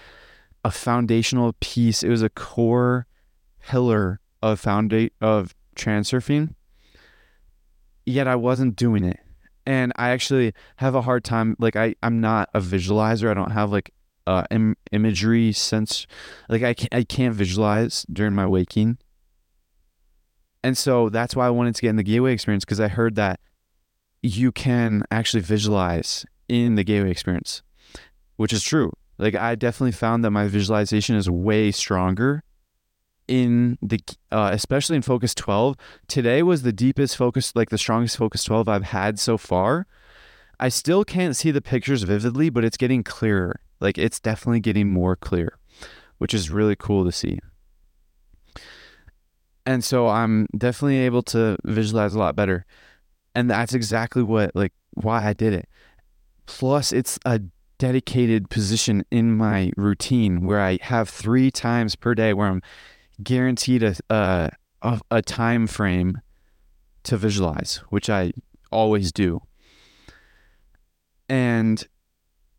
a 0.63 0.71
foundational 0.71 1.53
piece. 1.59 2.03
It 2.03 2.09
was 2.09 2.21
a 2.21 2.29
core 2.29 3.07
pillar 3.59 4.19
of 4.41 4.61
founda- 4.61 5.11
of 5.19 5.55
Transurfing. 5.75 6.55
Yet 8.05 8.27
I 8.27 8.35
wasn't 8.35 8.75
doing 8.75 9.03
it. 9.03 9.19
And 9.65 9.93
I 9.95 10.09
actually 10.09 10.53
have 10.77 10.95
a 10.95 11.01
hard 11.01 11.23
time 11.23 11.55
like 11.59 11.75
I 11.75 11.95
I'm 12.01 12.19
not 12.19 12.49
a 12.53 12.59
visualizer. 12.59 13.29
I 13.29 13.33
don't 13.33 13.51
have 13.51 13.71
like 13.71 13.91
uh, 14.27 14.43
Im- 14.49 14.77
imagery 14.91 15.51
sense. 15.51 16.07
Like 16.49 16.63
I 16.63 16.73
can't, 16.73 16.93
I 16.93 17.03
can't 17.03 17.35
visualize 17.35 18.05
during 18.11 18.33
my 18.33 18.45
waking. 18.45 18.97
And 20.63 20.77
so 20.77 21.09
that's 21.09 21.35
why 21.35 21.47
I 21.47 21.49
wanted 21.49 21.75
to 21.75 21.81
get 21.81 21.89
in 21.89 21.95
the 21.95 22.03
gateway 22.03 22.33
experience 22.33 22.65
because 22.65 22.79
I 22.79 22.87
heard 22.87 23.15
that 23.15 23.39
you 24.21 24.51
can 24.51 25.03
actually 25.09 25.41
visualize 25.41 26.25
in 26.47 26.75
the 26.75 26.83
gateway 26.83 27.09
experience, 27.09 27.63
which 28.35 28.53
is 28.53 28.63
true. 28.63 28.91
Like 29.21 29.35
I 29.35 29.55
definitely 29.55 29.93
found 29.93 30.25
that 30.25 30.31
my 30.31 30.47
visualization 30.47 31.15
is 31.15 31.29
way 31.29 31.71
stronger 31.71 32.43
in 33.27 33.77
the 33.81 33.99
uh, 34.31 34.49
especially 34.51 34.97
in 34.97 35.01
focus 35.01 35.33
12 35.35 35.77
today 36.07 36.43
was 36.43 36.63
the 36.63 36.73
deepest 36.73 37.15
focus 37.15 37.55
like 37.55 37.69
the 37.69 37.77
strongest 37.77 38.17
focus 38.17 38.43
12 38.43 38.67
i've 38.67 38.83
had 38.83 39.19
so 39.19 39.37
far 39.37 39.85
i 40.59 40.67
still 40.67 41.05
can't 41.05 41.35
see 41.35 41.51
the 41.51 41.61
pictures 41.61 42.01
vividly 42.01 42.49
but 42.49 42.65
it's 42.65 42.75
getting 42.75 43.03
clearer 43.03 43.61
like 43.81 43.97
it's 43.97 44.19
definitely 44.19 44.61
getting 44.61 44.89
more 44.89 45.15
clear, 45.17 45.57
which 46.19 46.33
is 46.33 46.49
really 46.49 46.75
cool 46.77 47.03
to 47.03 47.11
see. 47.11 47.39
And 49.65 49.83
so 49.83 50.07
I'm 50.07 50.47
definitely 50.57 50.99
able 50.99 51.23
to 51.23 51.57
visualize 51.65 52.13
a 52.13 52.19
lot 52.19 52.35
better. 52.35 52.65
And 53.35 53.49
that's 53.49 53.73
exactly 53.73 54.23
what 54.23 54.55
like 54.55 54.73
why 54.93 55.25
I 55.25 55.33
did 55.33 55.53
it. 55.53 55.67
Plus 56.45 56.91
it's 56.93 57.19
a 57.25 57.41
dedicated 57.81 58.47
position 58.47 59.03
in 59.09 59.35
my 59.35 59.71
routine 59.75 60.45
where 60.45 60.61
I 60.61 60.77
have 60.83 61.09
3 61.09 61.49
times 61.49 61.95
per 61.95 62.13
day 62.13 62.31
where 62.31 62.47
I'm 62.47 62.61
guaranteed 63.23 63.81
a 63.81 64.51
a, 64.81 64.99
a 65.09 65.21
time 65.21 65.65
frame 65.65 66.21
to 67.03 67.17
visualize, 67.17 67.77
which 67.89 68.07
I 68.07 68.33
always 68.71 69.11
do. 69.11 69.41
And 71.27 71.83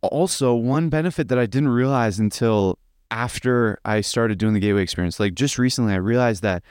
also 0.01 0.55
one 0.55 0.89
benefit 0.89 1.29
that 1.29 1.39
I 1.39 1.47
didn't 1.47 1.69
realize 1.69 2.19
until 2.19 2.79
after 3.11 3.79
I 3.85 4.01
started 4.01 4.39
doing 4.39 4.55
the 4.55 4.61
gateway 4.61 4.83
experience, 4.83 5.21
like 5.21 5.35
just 5.35 5.57
recently, 5.57 5.93
I 5.93 5.97
realized 5.97 6.43
that 6.43 6.63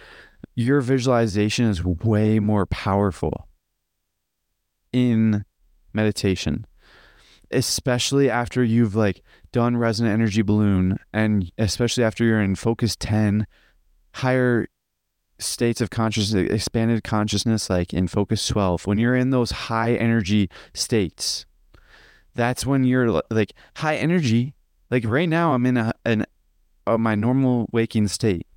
your 0.55 0.81
visualization 0.81 1.65
is 1.65 1.85
way 1.85 2.39
more 2.39 2.65
powerful 2.65 3.47
in 4.91 5.45
meditation, 5.93 6.65
especially 7.53 8.29
after 8.29 8.63
you've 8.63 8.95
like 8.95 9.21
done 9.51 9.77
resonant 9.77 10.13
energy 10.13 10.41
balloon 10.41 10.97
and 11.13 11.51
especially 11.57 12.03
after 12.03 12.23
you're 12.23 12.41
in 12.41 12.55
focus 12.55 12.95
10, 12.95 13.47
higher 14.15 14.67
states 15.39 15.81
of 15.81 15.89
consciousness, 15.89 16.51
expanded 16.51 17.03
consciousness, 17.03 17.69
like 17.69 17.93
in 17.93 18.07
focus 18.07 18.47
12, 18.47 18.85
when 18.87 18.97
you're 18.97 19.15
in 19.15 19.31
those 19.31 19.51
high 19.51 19.93
energy 19.95 20.49
states 20.73 21.45
that's 22.35 22.65
when 22.65 22.83
you're 22.83 23.21
like 23.29 23.53
high 23.77 23.95
energy. 23.95 24.53
Like 24.89 25.05
right 25.05 25.29
now, 25.29 25.53
I'm 25.53 25.65
in 25.65 25.77
a, 25.77 25.93
an, 26.05 26.25
a, 26.87 26.97
my 26.97 27.15
normal 27.15 27.67
waking 27.71 28.07
state. 28.07 28.47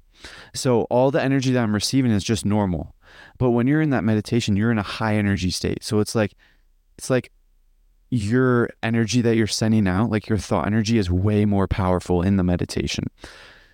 So 0.55 0.82
all 0.82 1.11
the 1.11 1.22
energy 1.22 1.53
that 1.53 1.62
I'm 1.62 1.74
receiving 1.74 2.11
is 2.11 2.24
just 2.24 2.45
normal. 2.45 2.95
But 3.38 3.51
when 3.51 3.66
you're 3.66 3.82
in 3.82 3.90
that 3.90 4.05
meditation, 4.05 4.57
you're 4.57 4.72
in 4.72 4.78
a 4.78 4.82
high 4.82 5.16
energy 5.16 5.51
state. 5.51 5.84
So 5.84 6.01
it's 6.01 6.14
like, 6.14 6.34
it's 6.99 7.11
like 7.11 7.30
your 8.14 8.70
energy 8.82 9.20
that 9.22 9.36
you're 9.36 9.46
sending 9.48 9.88
out, 9.88 10.08
like 10.08 10.28
your 10.28 10.38
thought 10.38 10.66
energy 10.66 10.98
is 10.98 11.10
way 11.10 11.44
more 11.44 11.66
powerful 11.66 12.22
in 12.22 12.36
the 12.36 12.44
meditation. 12.44 13.04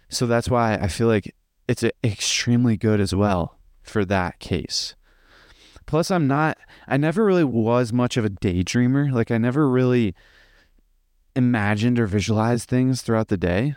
So 0.09 0.27
that's 0.27 0.49
why 0.49 0.75
I 0.75 0.89
feel 0.89 1.09
like 1.09 1.35
it's 1.69 1.85
uh, 1.85 1.91
extremely 2.03 2.79
good 2.79 3.01
as 3.01 3.15
well 3.15 3.59
for 3.83 4.05
that 4.07 4.39
case. 4.39 4.95
Plus, 5.85 6.11
I'm 6.11 6.27
not, 6.27 6.57
I 6.89 6.97
never 6.97 7.25
really 7.25 7.45
was 7.45 7.93
much 7.93 8.17
of 8.17 8.25
a 8.25 8.31
daydreamer. 8.31 9.13
Like, 9.13 9.31
I 9.31 9.39
never 9.39 9.69
really 9.69 10.15
imagined 11.37 11.99
or 11.99 12.07
visualized 12.07 12.69
things 12.69 13.03
throughout 13.03 13.29
the 13.29 13.37
day, 13.37 13.75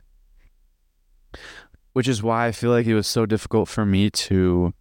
which 1.91 2.07
is 2.07 2.23
why 2.23 2.47
I 2.47 2.51
feel 2.51 2.71
like 2.71 2.85
it 2.85 2.95
was 2.95 3.07
so 3.07 3.25
difficult 3.25 3.67
for 3.67 3.85
me 3.85 4.09
to 4.09 4.73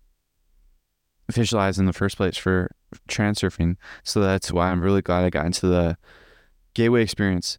visualize 1.30 1.78
in 1.78 1.86
the 1.86 1.92
first 1.92 2.16
place 2.16 2.36
for 2.36 2.70
transurfing. 3.08 3.76
So 4.02 4.20
that's 4.20 4.52
why 4.52 4.70
I'm 4.70 4.82
really 4.82 5.02
glad 5.02 5.24
I 5.24 5.30
got 5.30 5.46
into 5.46 5.66
the 5.66 5.96
gateway 6.74 7.02
experience. 7.02 7.58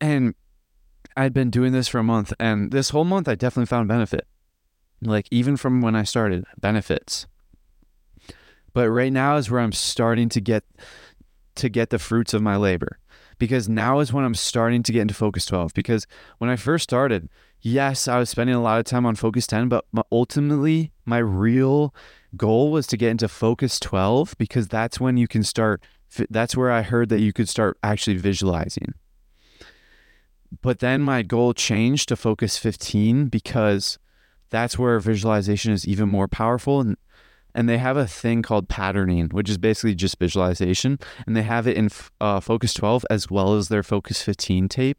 And 0.00 0.34
I'd 1.16 1.34
been 1.34 1.50
doing 1.50 1.72
this 1.72 1.88
for 1.88 1.98
a 1.98 2.04
month, 2.04 2.32
and 2.40 2.72
this 2.72 2.90
whole 2.90 3.04
month 3.04 3.28
I 3.28 3.34
definitely 3.34 3.66
found 3.66 3.88
benefit. 3.88 4.26
Like 5.00 5.26
even 5.30 5.56
from 5.56 5.80
when 5.80 5.94
I 5.94 6.04
started, 6.04 6.44
benefits. 6.60 7.26
But 8.72 8.88
right 8.88 9.12
now 9.12 9.36
is 9.36 9.50
where 9.50 9.60
I'm 9.60 9.72
starting 9.72 10.28
to 10.30 10.40
get 10.40 10.64
to 11.56 11.68
get 11.68 11.90
the 11.90 11.98
fruits 11.98 12.32
of 12.32 12.42
my 12.42 12.56
labor. 12.56 12.98
Because 13.38 13.68
now 13.68 13.98
is 13.98 14.12
when 14.12 14.24
I'm 14.24 14.34
starting 14.34 14.82
to 14.84 14.92
get 14.92 15.02
into 15.02 15.14
Focus 15.14 15.44
12. 15.46 15.74
Because 15.74 16.06
when 16.38 16.48
I 16.48 16.56
first 16.56 16.84
started, 16.84 17.28
yes, 17.60 18.06
I 18.06 18.18
was 18.18 18.30
spending 18.30 18.54
a 18.54 18.62
lot 18.62 18.78
of 18.78 18.84
time 18.84 19.04
on 19.04 19.16
Focus 19.16 19.46
10, 19.46 19.68
but 19.68 19.84
ultimately 20.10 20.92
my 21.04 21.18
real 21.18 21.94
goal 22.36 22.70
was 22.70 22.86
to 22.88 22.96
get 22.96 23.10
into 23.10 23.28
Focus 23.28 23.78
12 23.80 24.34
because 24.38 24.68
that's 24.68 25.00
when 25.00 25.16
you 25.16 25.28
can 25.28 25.42
start. 25.42 25.82
That's 26.30 26.56
where 26.56 26.70
I 26.70 26.82
heard 26.82 27.08
that 27.08 27.20
you 27.20 27.32
could 27.32 27.48
start 27.48 27.78
actually 27.82 28.16
visualizing. 28.16 28.94
But 30.60 30.80
then 30.80 31.00
my 31.00 31.22
goal 31.22 31.54
changed 31.54 32.08
to 32.08 32.16
Focus 32.16 32.58
15 32.58 33.26
because 33.26 33.98
that's 34.50 34.78
where 34.78 35.00
visualization 35.00 35.72
is 35.72 35.88
even 35.88 36.08
more 36.08 36.28
powerful. 36.28 36.80
And, 36.80 36.96
and 37.54 37.68
they 37.68 37.78
have 37.78 37.96
a 37.96 38.06
thing 38.06 38.42
called 38.42 38.68
patterning, 38.68 39.28
which 39.28 39.48
is 39.48 39.56
basically 39.56 39.94
just 39.94 40.18
visualization. 40.18 40.98
And 41.26 41.34
they 41.34 41.42
have 41.42 41.66
it 41.66 41.76
in 41.76 41.88
uh, 42.20 42.40
Focus 42.40 42.74
12 42.74 43.06
as 43.08 43.30
well 43.30 43.54
as 43.54 43.68
their 43.68 43.82
Focus 43.82 44.22
15 44.22 44.68
tape. 44.68 44.98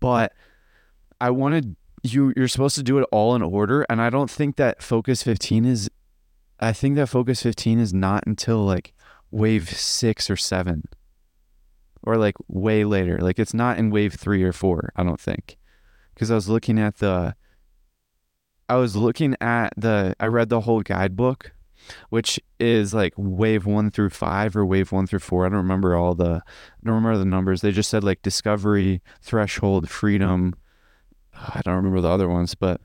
But 0.00 0.34
I 1.20 1.30
wanted 1.30 1.76
you, 2.02 2.32
you're 2.36 2.48
supposed 2.48 2.76
to 2.76 2.82
do 2.82 2.98
it 2.98 3.08
all 3.10 3.34
in 3.34 3.42
order. 3.42 3.86
And 3.88 4.02
I 4.02 4.10
don't 4.10 4.30
think 4.30 4.56
that 4.56 4.82
Focus 4.82 5.22
15 5.22 5.64
is, 5.64 5.90
I 6.60 6.72
think 6.72 6.96
that 6.96 7.08
Focus 7.08 7.42
15 7.42 7.78
is 7.78 7.94
not 7.94 8.24
until 8.26 8.64
like 8.64 8.92
wave 9.30 9.70
six 9.70 10.30
or 10.30 10.36
seven 10.36 10.88
or 12.02 12.16
like 12.16 12.34
way 12.48 12.84
later. 12.84 13.18
Like 13.18 13.38
it's 13.38 13.54
not 13.54 13.78
in 13.78 13.90
wave 13.90 14.14
three 14.14 14.42
or 14.42 14.52
four, 14.52 14.92
I 14.96 15.04
don't 15.04 15.20
think. 15.20 15.56
Because 16.14 16.30
I 16.30 16.34
was 16.34 16.48
looking 16.48 16.78
at 16.78 16.96
the, 16.96 17.34
I 18.68 18.76
was 18.76 18.96
looking 18.96 19.36
at 19.40 19.72
the, 19.76 20.14
I 20.18 20.26
read 20.26 20.48
the 20.48 20.62
whole 20.62 20.82
guidebook, 20.82 21.52
which 22.10 22.40
is 22.58 22.92
like 22.92 23.14
wave 23.16 23.64
one 23.64 23.90
through 23.90 24.10
five 24.10 24.56
or 24.56 24.66
wave 24.66 24.90
one 24.90 25.06
through 25.06 25.20
four. 25.20 25.46
I 25.46 25.48
don't 25.48 25.58
remember 25.58 25.94
all 25.94 26.14
the, 26.14 26.42
I 26.44 26.84
don't 26.84 26.96
remember 26.96 27.18
the 27.18 27.24
numbers. 27.24 27.60
They 27.60 27.70
just 27.70 27.88
said 27.88 28.02
like 28.02 28.22
discovery, 28.22 29.00
threshold, 29.22 29.88
freedom. 29.88 30.54
I 31.34 31.60
don't 31.64 31.76
remember 31.76 32.00
the 32.00 32.08
other 32.08 32.28
ones, 32.28 32.56
but 32.56 32.80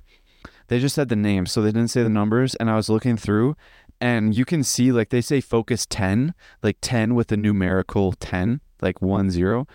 they 0.68 0.80
just 0.80 0.96
said 0.96 1.10
the 1.10 1.16
names. 1.16 1.52
So 1.52 1.62
they 1.62 1.72
didn't 1.72 1.90
say 1.90 2.04
the 2.04 2.10
numbers. 2.10 2.56
And 2.56 2.70
I 2.70 2.76
was 2.76 2.90
looking 2.90 3.18
through 3.18 3.56
and 4.02 4.36
you 4.36 4.46
can 4.46 4.64
see 4.64 4.92
like 4.92 5.10
they 5.10 5.22
say 5.22 5.40
focus 5.40 5.86
10, 5.86 6.34
like 6.62 6.78
10 6.82 7.16
with 7.16 7.32
a 7.32 7.38
numerical 7.38 8.12
10 8.14 8.62
like 8.84 9.02
one 9.02 9.32
zero, 9.32 9.66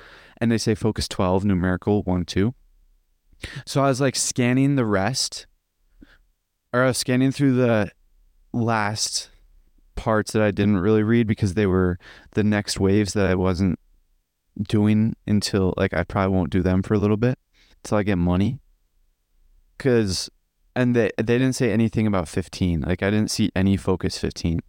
and 0.41 0.53
they 0.53 0.59
say 0.59 0.75
focus 0.75 1.09
12 1.09 1.45
numerical 1.45 2.03
one 2.03 2.25
two. 2.25 2.55
So 3.67 3.83
I 3.83 3.89
was 3.89 4.01
like 4.01 4.15
scanning 4.15 4.77
the 4.77 4.85
rest, 4.85 5.47
or 6.73 6.83
I 6.83 6.87
was 6.89 6.99
scanning 6.99 7.33
through 7.33 7.55
the 7.55 7.91
last 8.53 9.31
parts 9.97 10.33
that 10.33 10.43
I 10.43 10.51
didn't 10.53 10.79
really 10.79 11.03
read 11.03 11.27
because 11.27 11.55
they 11.55 11.67
were 11.67 11.99
the 12.33 12.45
next 12.45 12.79
waves 12.79 13.15
that 13.15 13.27
I 13.27 13.35
wasn't 13.35 13.81
doing 14.69 15.17
until 15.27 15.75
like 15.77 15.95
I 15.95 16.05
probably 16.05 16.37
won't 16.37 16.51
do 16.51 16.63
them 16.63 16.83
for 16.83 16.95
a 16.95 16.99
little 16.99 17.17
bit 17.17 17.39
until 17.83 17.99
I 17.99 18.03
get 18.03 18.19
money. 18.19 18.61
Cause 19.79 20.29
and 20.79 20.95
they 20.95 21.11
they 21.17 21.39
didn't 21.39 21.55
say 21.55 21.73
anything 21.73 22.07
about 22.07 22.29
15. 22.29 22.83
Like 22.83 23.03
I 23.03 23.11
didn't 23.11 23.33
see 23.33 23.51
any 23.57 23.77
focus 23.77 24.17
15 24.17 24.61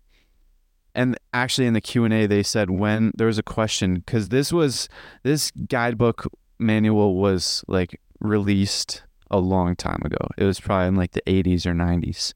and 0.96 1.16
actually 1.34 1.68
in 1.68 1.76
the 1.76 1.82
q&a 1.82 2.26
they 2.26 2.42
said 2.42 2.72
when 2.72 3.12
there 3.16 3.28
was 3.28 3.38
a 3.38 3.44
question 3.44 3.96
because 3.96 4.30
this 4.30 4.52
was 4.52 4.90
this 5.22 5.52
guidebook 5.52 6.26
manual 6.58 7.16
was 7.16 7.64
like 7.68 8.02
released 8.20 9.04
a 9.30 9.38
long 9.38 9.76
time 9.76 10.02
ago. 10.04 10.28
It 10.36 10.46
was 10.46 10.60
probably 10.60 10.88
in 10.88 10.96
like 10.96 11.12
the 11.12 11.22
80s 11.28 11.68
or 11.68 11.74
90s 11.74 12.34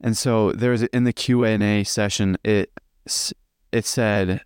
and 0.00 0.16
so 0.16 0.52
there 0.52 0.70
was 0.70 0.84
in 0.84 1.04
the 1.04 1.12
q&a 1.12 1.84
session 1.84 2.38
it 2.42 2.72
it 3.72 3.84
said 3.84 4.40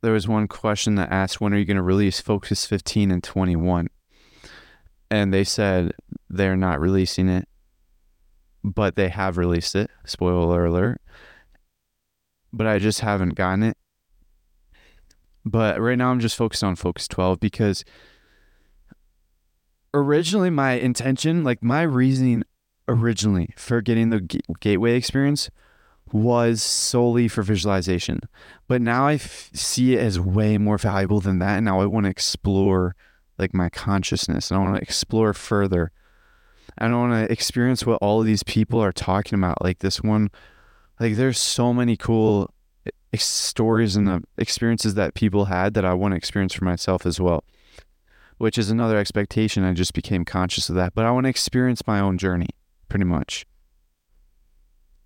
there 0.00 0.12
was 0.12 0.26
one 0.26 0.48
question 0.48 0.96
that 0.96 1.12
asked 1.12 1.40
when 1.40 1.54
are 1.54 1.58
you 1.58 1.64
going 1.64 1.76
to 1.76 1.82
release 1.82 2.20
focus 2.20 2.66
15 2.66 3.12
and 3.12 3.22
21 3.22 3.88
and 5.08 5.32
they 5.32 5.44
said 5.44 5.92
they're 6.32 6.56
not 6.56 6.80
releasing 6.80 7.28
it 7.28 7.46
but 8.64 8.96
they 8.96 9.08
have 9.08 9.36
released 9.36 9.74
it 9.74 9.90
spoiler 10.04 10.64
alert 10.64 11.00
but 12.52 12.66
I 12.66 12.78
just 12.78 13.00
haven't 13.00 13.34
gotten 13.34 13.62
it. 13.62 13.76
But 15.44 15.80
right 15.80 15.98
now 15.98 16.10
I'm 16.10 16.20
just 16.20 16.36
focused 16.36 16.62
on 16.62 16.76
Focus 16.76 17.08
12 17.08 17.40
because 17.40 17.84
originally 19.94 20.50
my 20.50 20.72
intention, 20.72 21.42
like 21.42 21.62
my 21.62 21.82
reasoning 21.82 22.44
originally 22.88 23.54
for 23.56 23.80
getting 23.80 24.10
the 24.10 24.20
gateway 24.60 24.96
experience 24.96 25.50
was 26.12 26.62
solely 26.62 27.26
for 27.26 27.42
visualization. 27.42 28.20
But 28.68 28.82
now 28.82 29.06
I 29.08 29.14
f- 29.14 29.50
see 29.54 29.94
it 29.94 30.00
as 30.00 30.20
way 30.20 30.58
more 30.58 30.78
valuable 30.78 31.20
than 31.20 31.38
that. 31.38 31.56
And 31.56 31.64
now 31.64 31.80
I 31.80 31.86
want 31.86 32.04
to 32.04 32.10
explore 32.10 32.94
like 33.38 33.54
my 33.54 33.70
consciousness 33.70 34.50
and 34.50 34.60
I 34.60 34.62
want 34.62 34.76
to 34.76 34.82
explore 34.82 35.32
further. 35.32 35.90
I 36.78 36.88
want 36.90 37.12
to 37.12 37.32
experience 37.32 37.86
what 37.86 37.98
all 38.02 38.20
of 38.20 38.26
these 38.26 38.42
people 38.42 38.80
are 38.80 38.92
talking 38.92 39.38
about. 39.38 39.62
Like 39.62 39.80
this 39.80 40.02
one 40.02 40.30
like 41.02 41.16
there's 41.16 41.38
so 41.38 41.72
many 41.74 41.96
cool 41.96 42.54
eh, 42.86 43.18
stories 43.18 43.96
and 43.96 44.24
experiences 44.38 44.94
that 44.94 45.14
people 45.14 45.46
had 45.46 45.74
that 45.74 45.84
I 45.84 45.94
want 45.94 46.12
to 46.12 46.16
experience 46.16 46.54
for 46.54 46.64
myself 46.64 47.04
as 47.04 47.20
well. 47.20 47.44
Which 48.38 48.56
is 48.56 48.70
another 48.70 48.98
expectation. 48.98 49.64
I 49.64 49.72
just 49.72 49.94
became 49.94 50.24
conscious 50.24 50.68
of 50.68 50.76
that. 50.76 50.94
But 50.94 51.04
I 51.04 51.10
want 51.10 51.24
to 51.24 51.30
experience 51.30 51.86
my 51.86 52.00
own 52.00 52.18
journey, 52.18 52.48
pretty 52.88 53.04
much. 53.04 53.46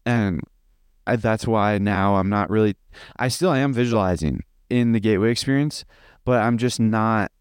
And 0.05 0.41
I, 1.07 1.17
that's 1.17 1.47
why 1.47 1.79
now 1.79 2.17
I'm 2.17 2.29
not 2.29 2.51
really, 2.51 2.77
I 3.17 3.29
still 3.29 3.53
am 3.53 3.73
visualizing 3.73 4.45
in 4.69 4.93
the 4.93 5.01
gateway 5.01 5.31
experience, 5.31 5.85
but 6.25 6.43
I'm 6.43 6.59
just 6.59 6.79
not, 6.79 7.33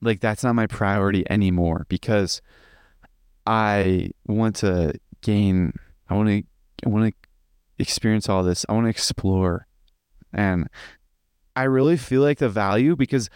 like, 0.00 0.20
that's 0.20 0.42
not 0.42 0.54
my 0.54 0.66
priority 0.66 1.24
anymore 1.30 1.86
because 1.88 2.42
I 3.46 4.10
want 4.26 4.56
to 4.56 4.94
gain, 5.20 5.72
I 6.08 6.14
want 6.14 6.28
to, 6.28 6.42
I 6.86 6.88
want 6.88 7.12
to 7.12 7.28
experience 7.78 8.28
all 8.28 8.42
this. 8.42 8.64
I 8.68 8.72
want 8.72 8.86
to 8.86 8.90
explore. 8.90 9.66
And 10.32 10.68
I 11.54 11.64
really 11.64 11.96
feel 11.96 12.22
like 12.22 12.38
the 12.38 12.48
value 12.48 12.96
because 12.96 13.28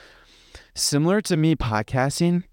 similar 0.75 1.21
to 1.23 1.37
me 1.37 1.57
podcasting, 1.57 2.45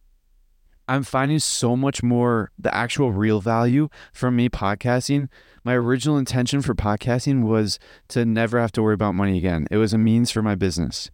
I'm 0.88 1.04
finding 1.04 1.39
so 1.39 1.78
much 1.78 2.04
more 2.04 2.51
the 2.60 2.74
actual 2.76 3.14
real 3.14 3.39
value 3.39 3.88
from 4.12 4.36
me 4.36 4.49
podcasting. 4.49 5.30
My 5.64 5.76
original 5.76 6.18
intention 6.18 6.62
for 6.62 6.76
podcasting 6.76 7.43
was 7.43 7.80
to 8.10 8.26
never 8.26 8.60
have 8.60 8.74
to 8.74 8.84
worry 8.84 8.93
about 8.93 9.16
money 9.16 9.38
again. 9.38 9.66
It 9.72 9.78
was 9.78 9.93
a 9.93 9.97
means 9.97 10.30
for 10.30 10.41
my 10.41 10.56
business. 10.56 11.10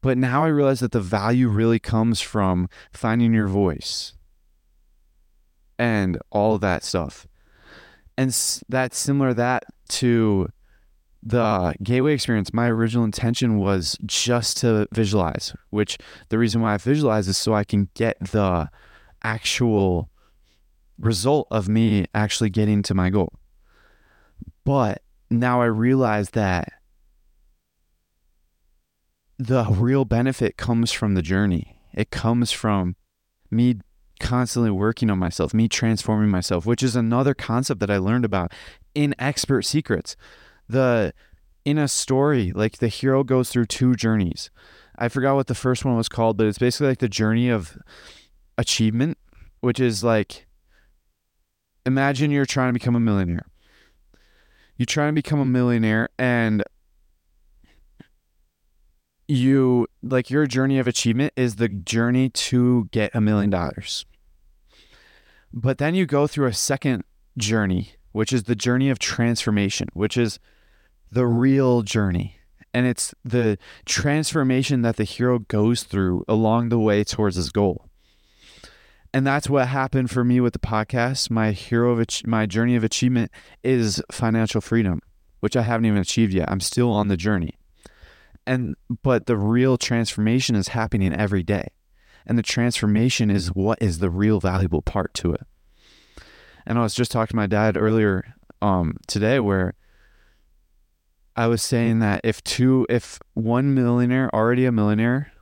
But 0.00 0.16
now 0.16 0.44
I 0.44 0.48
realize 0.48 0.80
that 0.80 0.92
the 0.92 1.00
value 1.00 1.48
really 1.48 1.78
comes 1.78 2.20
from 2.20 2.68
finding 2.92 3.34
your 3.34 3.48
voice 3.48 4.14
and 5.78 6.18
all 6.30 6.58
that 6.58 6.84
stuff. 6.84 7.26
And 8.16 8.30
that's 8.68 8.98
similar 8.98 9.34
that 9.34 9.64
to 9.90 10.48
the 11.22 11.74
gateway 11.82 12.14
experience, 12.14 12.52
my 12.52 12.68
original 12.68 13.04
intention 13.04 13.58
was 13.58 13.98
just 14.04 14.58
to 14.58 14.86
visualize, 14.92 15.54
which 15.70 15.98
the 16.28 16.38
reason 16.38 16.60
why 16.60 16.74
I 16.74 16.76
visualize 16.76 17.28
is 17.28 17.36
so 17.36 17.54
I 17.54 17.64
can 17.64 17.88
get 17.94 18.18
the 18.20 18.68
actual 19.22 20.10
result 20.98 21.48
of 21.50 21.68
me 21.68 22.06
actually 22.14 22.50
getting 22.50 22.82
to 22.82 22.94
my 22.94 23.10
goal. 23.10 23.32
But 24.64 25.02
now 25.30 25.62
I 25.62 25.66
realize 25.66 26.30
that 26.30 26.72
the 29.38 29.64
real 29.64 30.04
benefit 30.04 30.56
comes 30.56 30.92
from 30.92 31.14
the 31.14 31.22
journey. 31.22 31.80
It 31.92 32.10
comes 32.10 32.52
from 32.52 32.96
me 33.50 33.76
constantly 34.20 34.70
working 34.70 35.10
on 35.10 35.18
myself, 35.18 35.54
me 35.54 35.68
transforming 35.68 36.30
myself, 36.30 36.66
which 36.66 36.82
is 36.82 36.96
another 36.96 37.34
concept 37.34 37.80
that 37.80 37.90
I 37.90 37.98
learned 37.98 38.24
about 38.24 38.52
in 38.94 39.14
Expert 39.18 39.62
Secrets. 39.62 40.16
The 40.68 41.12
in 41.64 41.78
a 41.78 41.88
story, 41.88 42.52
like 42.52 42.78
the 42.78 42.88
hero 42.88 43.24
goes 43.24 43.50
through 43.50 43.66
two 43.66 43.94
journeys. 43.94 44.50
I 44.96 45.08
forgot 45.08 45.34
what 45.34 45.46
the 45.46 45.54
first 45.54 45.84
one 45.84 45.96
was 45.96 46.08
called, 46.08 46.36
but 46.36 46.46
it's 46.46 46.58
basically 46.58 46.88
like 46.88 46.98
the 46.98 47.08
journey 47.08 47.48
of 47.48 47.78
achievement, 48.58 49.18
which 49.60 49.80
is 49.80 50.04
like 50.04 50.46
imagine 51.86 52.30
you're 52.30 52.46
trying 52.46 52.70
to 52.70 52.72
become 52.78 52.96
a 52.96 53.00
millionaire. 53.00 53.46
You 54.76 54.86
try 54.86 55.06
to 55.06 55.12
become 55.12 55.40
a 55.40 55.44
millionaire 55.44 56.08
and 56.18 56.62
you 59.26 59.86
like 60.02 60.30
your 60.30 60.46
journey 60.46 60.78
of 60.78 60.86
achievement 60.86 61.32
is 61.36 61.56
the 61.56 61.68
journey 61.68 62.28
to 62.30 62.88
get 62.90 63.14
a 63.14 63.20
million 63.20 63.50
dollars. 63.50 64.04
But 65.52 65.78
then 65.78 65.94
you 65.94 66.06
go 66.06 66.26
through 66.26 66.46
a 66.46 66.52
second 66.52 67.04
journey 67.36 67.94
which 68.14 68.32
is 68.32 68.44
the 68.44 68.54
journey 68.54 68.90
of 68.90 69.00
transformation, 69.00 69.88
which 69.92 70.16
is 70.16 70.38
the 71.10 71.26
real 71.26 71.82
journey. 71.82 72.38
And 72.72 72.86
it's 72.86 73.12
the 73.24 73.58
transformation 73.86 74.82
that 74.82 74.96
the 74.96 75.04
hero 75.04 75.40
goes 75.40 75.82
through 75.82 76.24
along 76.28 76.68
the 76.68 76.78
way 76.78 77.02
towards 77.02 77.34
his 77.34 77.50
goal. 77.50 77.88
And 79.12 79.26
that's 79.26 79.50
what 79.50 79.66
happened 79.66 80.12
for 80.12 80.22
me 80.22 80.40
with 80.40 80.52
the 80.52 80.60
podcast. 80.60 81.28
My 81.28 81.50
hero 81.50 81.90
of 81.90 82.06
my 82.24 82.46
journey 82.46 82.76
of 82.76 82.84
achievement 82.84 83.32
is 83.64 84.00
financial 84.12 84.60
freedom, 84.60 85.00
which 85.40 85.56
I 85.56 85.62
haven't 85.62 85.86
even 85.86 85.98
achieved 85.98 86.32
yet. 86.32 86.48
I'm 86.48 86.60
still 86.60 86.92
on 86.92 87.08
the 87.08 87.16
journey. 87.16 87.58
And 88.46 88.76
but 89.02 89.26
the 89.26 89.36
real 89.36 89.76
transformation 89.78 90.54
is 90.54 90.68
happening 90.68 91.14
every 91.14 91.42
day. 91.42 91.68
And 92.26 92.38
the 92.38 92.42
transformation 92.42 93.30
is 93.30 93.48
what 93.48 93.78
is 93.82 93.98
the 93.98 94.10
real 94.10 94.40
valuable 94.40 94.82
part 94.82 95.12
to 95.14 95.32
it. 95.32 95.42
And 96.66 96.78
I 96.78 96.82
was 96.82 96.94
just 96.94 97.12
talking 97.12 97.34
to 97.34 97.36
my 97.36 97.46
dad 97.46 97.76
earlier 97.76 98.34
um, 98.62 98.96
today 99.06 99.40
where 99.40 99.74
I 101.36 101.48
was 101.48 101.62
saying 101.62 101.98
that 101.98 102.20
if 102.24 102.42
two, 102.44 102.86
if 102.88 103.18
one 103.34 103.74
millionaire, 103.74 104.34
already 104.34 104.64
a 104.64 104.72
millionaire, 104.72 105.32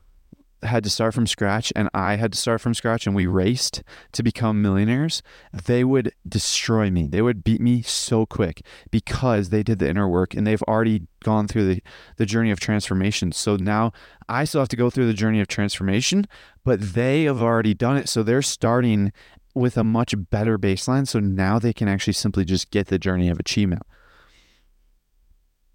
had 0.62 0.84
to 0.84 0.90
start 0.90 1.14
from 1.14 1.26
scratch 1.26 1.72
and 1.74 1.88
I 1.92 2.16
had 2.16 2.32
to 2.32 2.38
start 2.38 2.60
from 2.60 2.74
scratch 2.74 3.06
and 3.06 3.14
we 3.16 3.26
raced 3.26 3.82
to 4.12 4.22
become 4.22 4.62
millionaires, 4.62 5.22
they 5.52 5.84
would 5.84 6.12
destroy 6.28 6.90
me. 6.90 7.06
They 7.06 7.22
would 7.22 7.44
beat 7.44 7.60
me 7.60 7.82
so 7.82 8.26
quick 8.26 8.64
because 8.90 9.48
they 9.48 9.62
did 9.62 9.78
the 9.78 9.88
inner 9.88 10.08
work 10.08 10.34
and 10.34 10.46
they've 10.46 10.62
already 10.62 11.06
gone 11.24 11.48
through 11.48 11.74
the, 11.74 11.82
the 12.16 12.26
journey 12.26 12.50
of 12.50 12.60
transformation. 12.60 13.32
So 13.32 13.56
now 13.56 13.92
I 14.28 14.44
still 14.44 14.60
have 14.60 14.68
to 14.68 14.76
go 14.76 14.90
through 14.90 15.06
the 15.06 15.14
journey 15.14 15.40
of 15.40 15.48
transformation, 15.48 16.26
but 16.64 16.80
they 16.80 17.24
have 17.24 17.42
already 17.42 17.74
done 17.74 17.96
it. 17.96 18.08
So 18.08 18.22
they're 18.22 18.42
starting 18.42 19.12
with 19.54 19.76
a 19.76 19.84
much 19.84 20.14
better 20.30 20.58
baseline. 20.58 21.06
So 21.06 21.20
now 21.20 21.58
they 21.58 21.72
can 21.72 21.88
actually 21.88 22.14
simply 22.14 22.44
just 22.44 22.70
get 22.70 22.86
the 22.86 22.98
journey 22.98 23.28
of 23.28 23.38
achievement 23.38 23.82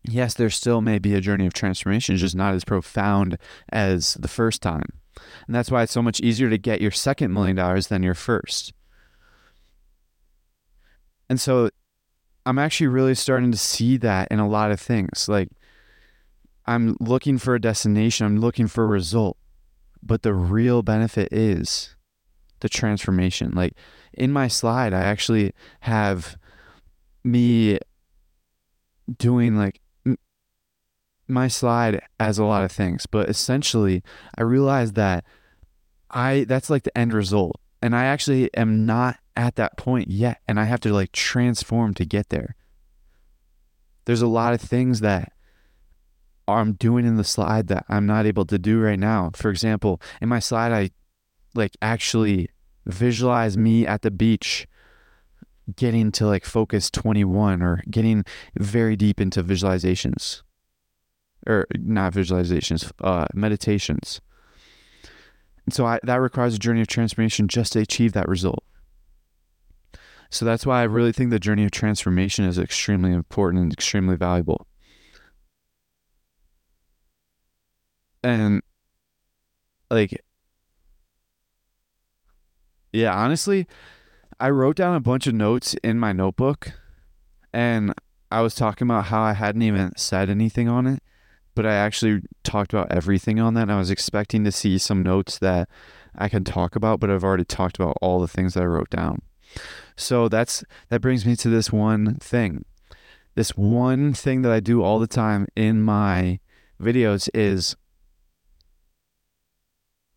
yes, 0.08 0.34
there 0.34 0.50
still 0.50 0.82
may 0.82 1.00
be 1.00 1.14
a 1.14 1.22
journey 1.22 1.46
of 1.46 1.54
transformation, 1.54 2.16
just 2.18 2.36
not 2.36 2.54
as 2.54 2.64
profound 2.64 3.38
as 3.70 4.16
the 4.16 4.28
first 4.28 4.62
time. 4.62 4.90
And 5.48 5.56
that's 5.56 5.72
why 5.72 5.84
it's 5.84 5.92
so 5.92 6.02
much 6.02 6.20
easier 6.22 6.50
to 6.50 6.58
get 6.58 6.82
your 6.82 6.92
second 6.92 7.34
million 7.34 7.56
dollars 7.56 7.88
than 7.88 8.04
your 8.04 8.14
first. 8.14 8.74
And 11.30 11.42
so 11.42 11.70
I'm 12.46 12.60
actually 12.60 12.88
really 12.88 13.16
starting 13.16 13.52
to 13.52 13.58
see 13.58 13.98
that 13.98 14.30
in 14.32 14.40
a 14.40 14.48
lot 14.48 14.72
of 14.72 14.80
things. 14.80 15.28
Like 15.28 15.50
I'm 16.66 16.96
looking 17.00 17.38
for 17.38 17.56
a 17.56 17.62
destination, 17.62 18.26
I'm 18.26 18.40
looking 18.40 18.68
for 18.68 18.84
a 18.84 18.88
result, 18.88 19.38
but 20.02 20.22
the 20.22 20.34
real 20.34 20.84
benefit 20.84 21.34
is 21.34 21.96
the 22.60 22.70
transformation. 22.70 23.52
Like 23.54 23.74
in 24.14 24.32
my 24.32 24.48
slide, 24.48 24.94
I 24.94 25.02
actually 25.02 25.54
have 25.82 26.38
me 27.24 27.80
doing 29.18 29.58
like 29.58 29.82
my 31.28 31.48
slide 31.48 32.02
has 32.20 32.38
a 32.38 32.46
lot 32.46 32.64
of 32.64 32.72
things, 32.72 33.06
but 33.06 33.30
essentially, 33.30 34.04
I 34.38 34.44
realized 34.44 34.96
that 34.96 35.26
I 36.10 36.46
that's 36.48 36.70
like 36.70 36.84
the 36.84 36.98
end 36.98 37.14
result, 37.14 37.60
and 37.82 37.96
I 37.96 38.06
actually 38.06 38.54
am 38.56 38.86
not 38.86 39.18
at 39.36 39.56
that 39.56 39.78
point 39.78 40.10
yet, 40.10 40.40
and 40.48 40.60
I 40.60 40.64
have 40.64 40.80
to 40.82 40.94
like 40.94 41.12
transform 41.12 41.94
to 41.96 42.06
get 42.06 42.30
there. 42.30 42.56
There's 44.06 44.22
a 44.22 44.28
lot 44.28 44.54
of 44.54 44.62
things 44.62 45.02
that 45.02 45.34
I'm 46.48 46.74
doing 46.74 47.06
in 47.06 47.18
the 47.18 47.26
slide 47.26 47.68
that 47.68 47.86
I'm 47.90 48.06
not 48.06 48.26
able 48.26 48.46
to 48.46 48.58
do 48.58 48.80
right 48.80 49.00
now. 49.00 49.32
For 49.36 49.50
example, 49.50 50.02
in 50.22 50.30
my 50.30 50.40
slide, 50.40 50.72
I 50.72 50.92
like 51.54 51.76
actually 51.82 52.50
visualize 52.86 53.58
me 53.58 53.86
at 53.86 54.02
the 54.02 54.12
beach 54.12 54.66
getting 55.76 56.14
to 56.14 56.26
like 56.26 56.46
focus 56.46 56.90
21 56.90 57.62
or 57.62 57.84
getting 57.90 58.24
very 58.56 58.96
deep 58.96 59.20
into 59.20 59.44
visualizations 59.44 60.42
or 61.48 61.66
not 61.76 62.14
visualizations, 62.14 62.92
uh, 63.02 63.26
meditations. 63.34 64.22
And 65.66 65.74
so 65.74 65.86
I, 65.86 66.00
that 66.04 66.16
requires 66.16 66.56
a 66.56 66.60
journey 66.60 66.82
of 66.82 66.88
transformation 66.88 67.48
just 67.48 67.74
to 67.74 67.80
achieve 67.80 68.14
that 68.14 68.28
result. 68.28 68.64
So 70.30 70.46
that's 70.46 70.66
why 70.66 70.82
I 70.82 70.84
really 70.84 71.14
think 71.14 71.30
the 71.30 71.40
journey 71.40 71.64
of 71.64 71.72
transformation 71.72 72.46
is 72.46 72.60
extremely 72.60 73.12
important 73.12 73.64
and 73.64 73.74
extremely 73.74 74.18
valuable. 74.18 74.68
And 78.24 78.62
like, 79.90 80.22
yeah, 82.92 83.16
honestly, 83.16 83.68
I 84.40 84.50
wrote 84.50 84.76
down 84.76 84.96
a 84.96 85.00
bunch 85.00 85.28
of 85.28 85.34
notes 85.34 85.76
in 85.76 85.98
my 85.98 86.12
notebook 86.12 86.74
and 87.54 87.94
I 88.30 88.42
was 88.42 88.54
talking 88.54 88.88
about 88.88 89.06
how 89.06 89.22
I 89.22 89.34
hadn't 89.34 89.62
even 89.62 89.94
said 89.96 90.30
anything 90.30 90.68
on 90.68 90.88
it 90.88 91.02
but 91.58 91.66
I 91.66 91.74
actually 91.74 92.22
talked 92.44 92.72
about 92.72 92.92
everything 92.92 93.40
on 93.40 93.56
that. 93.56 93.64
And 93.64 93.72
I 93.72 93.80
was 93.80 93.90
expecting 93.90 94.44
to 94.44 94.52
see 94.52 94.78
some 94.78 95.02
notes 95.02 95.40
that 95.40 95.68
I 96.16 96.30
can 96.30 96.44
talk 96.44 96.76
about, 96.76 97.00
but 97.00 97.10
I've 97.10 97.24
already 97.24 97.46
talked 97.46 97.78
about 97.78 97.98
all 98.00 98.22
the 98.22 98.28
things 98.28 98.54
that 98.54 98.62
I 98.62 98.68
wrote 98.68 98.92
down. 98.92 99.24
So 99.96 100.30
that's 100.30 100.64
that 100.90 101.02
brings 101.02 101.26
me 101.26 101.36
to 101.38 101.50
this 101.50 101.72
one 101.72 102.16
thing. 102.18 102.64
This 103.34 103.58
one 103.58 104.14
thing 104.14 104.44
that 104.44 104.52
I 104.52 104.60
do 104.60 104.84
all 104.84 105.00
the 105.00 105.08
time 105.08 105.48
in 105.56 105.82
my 105.82 106.40
videos 106.80 107.28
is 107.34 107.76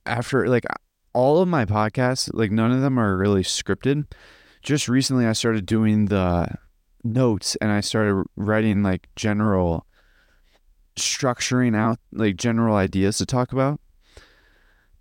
after 0.04 0.46
like 0.46 0.66
all 1.14 1.40
of 1.40 1.48
my 1.48 1.64
podcasts, 1.64 2.30
like 2.34 2.50
none 2.50 2.70
of 2.70 2.82
them 2.82 2.98
are 2.98 3.16
really 3.16 3.42
scripted. 3.42 4.12
Just 4.62 4.88
recently 4.88 5.26
I 5.26 5.32
started 5.32 5.64
doing 5.64 6.06
the 6.06 6.54
notes 7.02 7.56
and 7.56 7.72
I 7.72 7.80
started 7.80 8.24
writing 8.36 8.82
like 8.82 9.08
general 9.16 9.86
structuring 10.96 11.76
out 11.76 11.98
like 12.12 12.36
general 12.36 12.76
ideas 12.76 13.18
to 13.18 13.26
talk 13.26 13.52
about. 13.52 13.80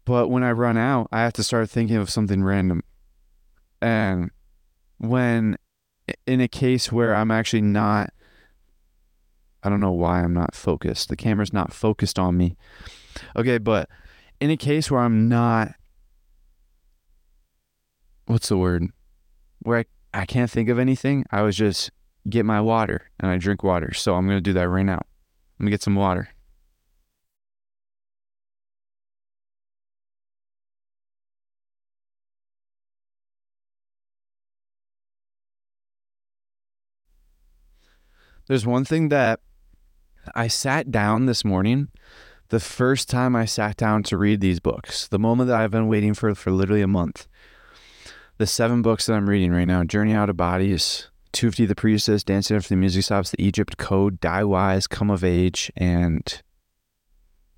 But 0.05 0.29
when 0.29 0.43
I 0.43 0.51
run 0.51 0.77
out, 0.77 1.07
I 1.11 1.21
have 1.21 1.33
to 1.33 1.43
start 1.43 1.69
thinking 1.69 1.97
of 1.97 2.09
something 2.09 2.43
random. 2.43 2.81
And 3.81 4.31
when 4.97 5.57
in 6.25 6.41
a 6.41 6.47
case 6.47 6.91
where 6.91 7.15
I'm 7.15 7.31
actually 7.31 7.61
not, 7.61 8.11
I 9.63 9.69
don't 9.69 9.79
know 9.79 9.91
why 9.91 10.23
I'm 10.23 10.33
not 10.33 10.55
focused. 10.55 11.09
The 11.09 11.15
camera's 11.15 11.53
not 11.53 11.73
focused 11.73 12.17
on 12.17 12.37
me. 12.37 12.57
Okay, 13.35 13.57
but 13.57 13.89
in 14.39 14.49
a 14.49 14.57
case 14.57 14.89
where 14.89 15.01
I'm 15.01 15.27
not, 15.27 15.73
what's 18.25 18.49
the 18.49 18.57
word? 18.57 18.87
Where 19.59 19.79
I, 19.79 20.21
I 20.21 20.25
can't 20.25 20.49
think 20.49 20.69
of 20.69 20.79
anything, 20.79 21.25
I 21.31 21.41
was 21.41 21.55
just 21.55 21.91
get 22.29 22.45
my 22.45 22.61
water 22.61 23.09
and 23.19 23.29
I 23.29 23.37
drink 23.37 23.63
water. 23.63 23.93
So 23.93 24.15
I'm 24.15 24.25
going 24.25 24.37
to 24.37 24.41
do 24.41 24.53
that 24.53 24.69
right 24.69 24.85
now. 24.85 25.01
Let 25.59 25.65
me 25.65 25.71
get 25.71 25.83
some 25.83 25.95
water. 25.95 26.29
There's 38.47 38.65
one 38.65 38.85
thing 38.85 39.09
that 39.09 39.41
I 40.33 40.47
sat 40.47 40.89
down 40.89 41.27
this 41.27 41.45
morning, 41.45 41.89
the 42.47 42.59
first 42.59 43.07
time 43.07 43.35
I 43.35 43.45
sat 43.45 43.77
down 43.77 44.01
to 44.03 44.17
read 44.17 44.41
these 44.41 44.59
books, 44.59 45.07
the 45.07 45.19
moment 45.19 45.49
that 45.49 45.61
I've 45.61 45.69
been 45.69 45.87
waiting 45.87 46.15
for 46.15 46.33
for 46.33 46.49
literally 46.49 46.81
a 46.81 46.87
month. 46.87 47.27
The 48.37 48.47
seven 48.47 48.81
books 48.81 49.05
that 49.05 49.13
I'm 49.13 49.29
reading 49.29 49.51
right 49.51 49.67
now 49.67 49.83
Journey 49.83 50.13
Out 50.13 50.29
of 50.29 50.37
Bodies, 50.37 51.08
Tufti 51.31 51.65
the 51.65 51.75
Priestess, 51.75 52.23
Dancing 52.23 52.57
After 52.57 52.69
the 52.69 52.75
Music 52.75 53.03
Stops, 53.03 53.31
The 53.31 53.43
Egypt 53.43 53.77
Code, 53.77 54.19
Die 54.19 54.43
Wise, 54.43 54.87
Come 54.87 55.09
of 55.09 55.23
Age, 55.23 55.71
and 55.75 56.41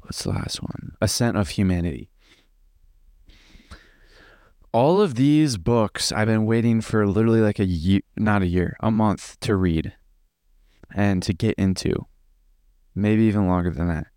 what's 0.02 0.24
the 0.24 0.30
last 0.30 0.62
one? 0.62 0.94
Ascent 1.02 1.38
of 1.38 1.50
Humanity. 1.50 2.10
All 4.74 5.02
of 5.02 5.16
these 5.16 5.58
books 5.58 6.12
I've 6.12 6.28
been 6.28 6.46
waiting 6.46 6.80
for 6.82 7.06
literally 7.06 7.42
like 7.42 7.60
a 7.60 7.66
year, 7.66 8.02
not 8.16 8.42
a 8.42 8.48
year, 8.48 8.78
a 8.80 8.92
month 8.92 9.38
to 9.42 9.56
read 9.56 9.94
and 10.94 11.22
to 11.24 11.34
get 11.34 11.56
into. 11.56 12.08
Maybe 12.96 13.24
even 13.24 13.48
longer 13.48 13.72
than 13.72 13.88
that. 13.88 14.08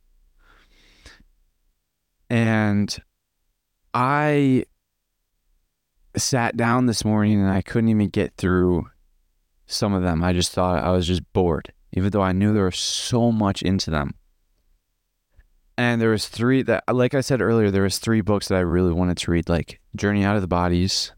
And 2.31 2.97
I 3.93 4.65
sat 6.17 6.57
down 6.57 6.87
this 6.87 7.05
morning 7.05 7.41
and 7.41 7.51
I 7.51 7.63
couldn't 7.63 7.91
even 7.91 8.09
get 8.09 8.35
through 8.37 8.87
some 9.67 9.95
of 9.95 10.03
them. 10.03 10.23
I 10.23 10.33
just 10.33 10.53
thought 10.53 10.83
I 10.83 10.91
was 10.91 11.07
just 11.07 11.23
bored, 11.33 11.73
even 11.93 12.11
though 12.11 12.23
I 12.23 12.33
knew 12.33 12.53
there 12.53 12.65
was 12.65 12.79
so 12.79 13.33
much 13.33 13.63
into 13.63 13.91
them. 13.91 14.15
And 15.77 16.01
there 16.01 16.11
was 16.11 16.29
three 16.29 16.63
that, 16.63 16.85
like 16.93 17.15
I 17.15 17.21
said 17.21 17.41
earlier, 17.41 17.71
there 17.71 17.83
was 17.83 17.99
three 17.99 18.21
books 18.21 18.49
that 18.49 18.57
I 18.57 18.61
really 18.61 18.93
wanted 18.93 19.17
to 19.19 19.31
read, 19.31 19.49
like 19.49 19.81
Journey 19.97 20.25
Out 20.25 20.37
of 20.37 20.43
the 20.43 20.49
Bodies, 20.49 21.13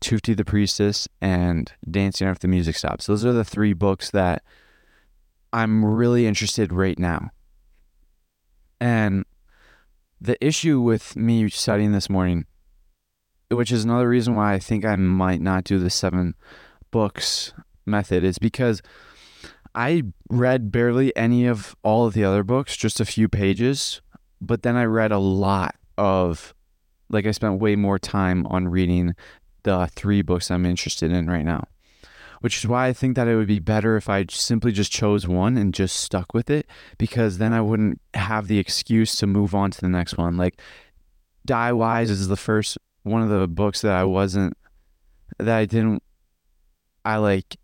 Tufti 0.00 0.34
the 0.34 0.44
Priestess, 0.44 1.08
and 1.20 1.72
Dancing 1.90 2.28
After 2.28 2.42
the 2.42 2.48
Music 2.48 2.76
Stops. 2.76 3.06
Those 3.06 3.24
are 3.24 3.32
the 3.32 3.44
three 3.44 3.72
books 3.72 4.10
that 4.12 4.44
I'm 5.52 5.84
really 5.84 6.26
interested 6.26 6.72
right 6.72 6.98
now. 6.98 7.30
And 8.80 9.24
the 10.20 10.42
issue 10.44 10.80
with 10.80 11.16
me 11.16 11.48
studying 11.48 11.92
this 11.92 12.08
morning, 12.08 12.46
which 13.50 13.72
is 13.72 13.84
another 13.84 14.08
reason 14.08 14.36
why 14.36 14.54
I 14.54 14.58
think 14.60 14.84
I 14.84 14.94
might 14.94 15.40
not 15.40 15.64
do 15.64 15.78
the 15.80 15.90
seven 15.90 16.34
books 16.90 17.52
method 17.88 18.24
is 18.24 18.38
because 18.38 18.82
I 19.74 20.04
read 20.28 20.72
barely 20.72 21.14
any 21.16 21.46
of 21.46 21.76
all 21.82 22.06
of 22.06 22.14
the 22.14 22.24
other 22.24 22.42
books, 22.42 22.76
just 22.76 23.00
a 23.00 23.04
few 23.04 23.28
pages, 23.28 24.00
but 24.40 24.62
then 24.62 24.76
I 24.76 24.84
read 24.84 25.12
a 25.12 25.18
lot 25.18 25.74
of 25.96 26.54
like 27.10 27.26
I 27.26 27.30
spent 27.30 27.60
way 27.60 27.76
more 27.76 27.98
time 27.98 28.46
on 28.46 28.68
reading 28.68 29.14
the 29.62 29.88
three 29.94 30.22
books 30.22 30.50
I'm 30.50 30.66
interested 30.66 31.10
in 31.10 31.28
right 31.28 31.44
now. 31.44 31.64
Which 32.40 32.58
is 32.58 32.68
why 32.68 32.86
I 32.86 32.92
think 32.92 33.16
that 33.16 33.26
it 33.26 33.34
would 33.34 33.48
be 33.48 33.58
better 33.58 33.96
if 33.96 34.08
I 34.08 34.24
simply 34.30 34.70
just 34.70 34.92
chose 34.92 35.26
one 35.26 35.56
and 35.56 35.74
just 35.74 35.96
stuck 35.96 36.32
with 36.32 36.50
it 36.50 36.66
because 36.96 37.38
then 37.38 37.52
I 37.52 37.60
wouldn't 37.60 38.00
have 38.14 38.46
the 38.46 38.60
excuse 38.60 39.16
to 39.16 39.26
move 39.26 39.56
on 39.56 39.72
to 39.72 39.80
the 39.80 39.88
next 39.88 40.16
one. 40.16 40.36
Like 40.36 40.60
Die 41.44 41.72
Wise 41.72 42.10
is 42.10 42.28
the 42.28 42.36
first 42.36 42.78
one 43.02 43.22
of 43.22 43.28
the 43.28 43.48
books 43.48 43.80
that 43.80 43.92
I 43.92 44.04
wasn't 44.04 44.56
that 45.38 45.56
I 45.56 45.64
didn't 45.64 46.02
I 47.04 47.16
like 47.16 47.56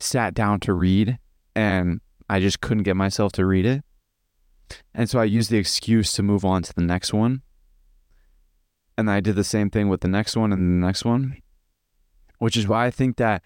sat 0.00 0.34
down 0.34 0.60
to 0.60 0.72
read 0.72 1.18
and 1.54 2.00
I 2.28 2.40
just 2.40 2.60
couldn't 2.60 2.84
get 2.84 2.96
myself 2.96 3.32
to 3.32 3.46
read 3.46 3.66
it. 3.66 3.84
And 4.94 5.10
so 5.10 5.18
I 5.18 5.24
used 5.24 5.50
the 5.50 5.58
excuse 5.58 6.12
to 6.14 6.22
move 6.22 6.44
on 6.44 6.62
to 6.62 6.74
the 6.74 6.82
next 6.82 7.12
one. 7.12 7.42
And 8.96 9.10
I 9.10 9.20
did 9.20 9.34
the 9.34 9.44
same 9.44 9.70
thing 9.70 9.88
with 9.88 10.00
the 10.00 10.08
next 10.08 10.36
one 10.36 10.52
and 10.52 10.60
the 10.60 10.86
next 10.86 11.04
one, 11.04 11.36
which 12.38 12.56
is 12.56 12.68
why 12.68 12.86
I 12.86 12.90
think 12.90 13.16
that 13.16 13.42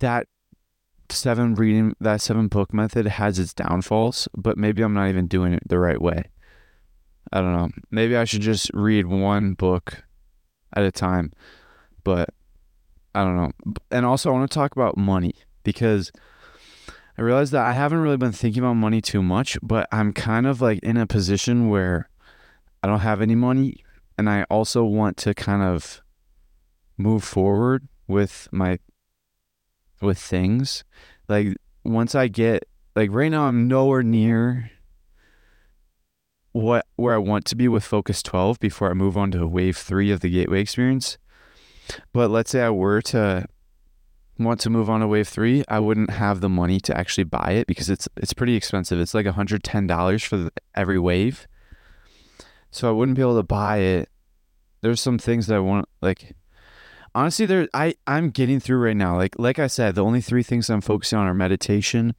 that 0.00 0.28
seven 1.10 1.54
reading, 1.54 1.94
that 2.00 2.20
seven 2.20 2.48
book 2.48 2.72
method 2.72 3.06
has 3.06 3.38
its 3.38 3.52
downfalls, 3.52 4.28
but 4.36 4.56
maybe 4.56 4.82
I'm 4.82 4.94
not 4.94 5.08
even 5.08 5.26
doing 5.26 5.52
it 5.52 5.62
the 5.66 5.78
right 5.78 6.00
way. 6.00 6.24
I 7.32 7.40
don't 7.40 7.52
know. 7.52 7.68
Maybe 7.90 8.16
I 8.16 8.24
should 8.24 8.42
just 8.42 8.70
read 8.74 9.06
one 9.06 9.54
book 9.54 10.04
at 10.74 10.84
a 10.84 10.92
time, 10.92 11.32
but 12.04 12.30
I 13.14 13.24
don't 13.24 13.36
know. 13.36 13.52
And 13.90 14.04
also, 14.04 14.30
I 14.30 14.32
want 14.32 14.50
to 14.50 14.54
talk 14.54 14.74
about 14.74 14.96
money 14.96 15.34
because 15.62 16.10
I 17.16 17.22
realized 17.22 17.52
that 17.52 17.64
I 17.64 17.72
haven't 17.72 17.98
really 17.98 18.16
been 18.16 18.32
thinking 18.32 18.62
about 18.62 18.74
money 18.74 19.00
too 19.00 19.22
much, 19.22 19.56
but 19.62 19.88
I'm 19.92 20.12
kind 20.12 20.46
of 20.46 20.60
like 20.60 20.80
in 20.80 20.96
a 20.96 21.06
position 21.06 21.68
where 21.68 22.08
I 22.82 22.88
don't 22.88 23.00
have 23.00 23.22
any 23.22 23.34
money 23.34 23.84
and 24.18 24.28
I 24.28 24.44
also 24.44 24.84
want 24.84 25.16
to 25.18 25.34
kind 25.34 25.62
of 25.62 26.02
move 26.96 27.24
forward 27.24 27.88
with 28.06 28.48
my 28.52 28.78
with 30.00 30.18
things. 30.18 30.84
Like 31.28 31.56
once 31.84 32.14
I 32.14 32.28
get 32.28 32.68
like 32.96 33.10
right 33.12 33.30
now 33.30 33.44
I'm 33.44 33.68
nowhere 33.68 34.02
near 34.02 34.70
what 36.52 36.86
where 36.96 37.14
I 37.14 37.18
want 37.18 37.44
to 37.46 37.56
be 37.56 37.68
with 37.68 37.84
Focus 37.84 38.22
12 38.22 38.60
before 38.60 38.90
I 38.90 38.94
move 38.94 39.16
on 39.16 39.30
to 39.32 39.46
wave 39.46 39.76
3 39.76 40.10
of 40.10 40.20
the 40.20 40.30
Gateway 40.30 40.60
experience. 40.60 41.18
But 42.12 42.30
let's 42.30 42.50
say 42.50 42.62
I 42.62 42.70
were 42.70 43.02
to 43.02 43.46
want 44.38 44.60
to 44.60 44.70
move 44.70 44.90
on 44.90 45.00
to 45.00 45.06
wave 45.06 45.28
three, 45.28 45.64
I 45.68 45.78
wouldn't 45.78 46.10
have 46.10 46.40
the 46.40 46.48
money 46.48 46.80
to 46.80 46.96
actually 46.96 47.24
buy 47.24 47.52
it 47.52 47.66
because 47.66 47.88
it's 47.88 48.08
it's 48.16 48.32
pretty 48.32 48.56
expensive. 48.56 48.98
It's 48.98 49.14
like 49.14 49.26
$110 49.26 50.26
for 50.26 50.36
the, 50.36 50.52
every 50.74 50.98
wave. 50.98 51.46
So 52.70 52.88
I 52.88 52.92
wouldn't 52.92 53.16
be 53.16 53.22
able 53.22 53.36
to 53.36 53.44
buy 53.44 53.78
it. 53.78 54.08
There's 54.80 55.00
some 55.00 55.18
things 55.18 55.46
that 55.46 55.56
I 55.56 55.60
want 55.60 55.88
like 56.02 56.34
honestly 57.14 57.46
there 57.46 57.68
I 57.72 57.94
I'm 58.06 58.30
getting 58.30 58.60
through 58.60 58.78
right 58.78 58.96
now. 58.96 59.16
Like 59.16 59.38
like 59.38 59.58
I 59.58 59.68
said, 59.68 59.94
the 59.94 60.04
only 60.04 60.20
three 60.20 60.42
things 60.42 60.68
I'm 60.68 60.80
focusing 60.80 61.18
on 61.18 61.26
are 61.26 61.34
meditation, 61.34 62.14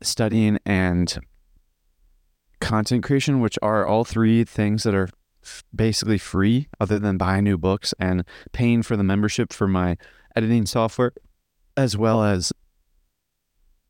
studying 0.00 0.58
and 0.64 1.18
content 2.60 3.02
creation, 3.02 3.40
which 3.40 3.58
are 3.62 3.86
all 3.86 4.04
three 4.04 4.44
things 4.44 4.84
that 4.84 4.94
are 4.94 5.08
basically 5.74 6.18
free 6.18 6.68
other 6.80 6.98
than 6.98 7.16
buying 7.16 7.44
new 7.44 7.58
books 7.58 7.94
and 7.98 8.24
paying 8.52 8.82
for 8.82 8.96
the 8.96 9.04
membership 9.04 9.52
for 9.52 9.68
my 9.68 9.96
editing 10.36 10.66
software 10.66 11.12
as 11.76 11.96
well 11.96 12.22
as 12.22 12.52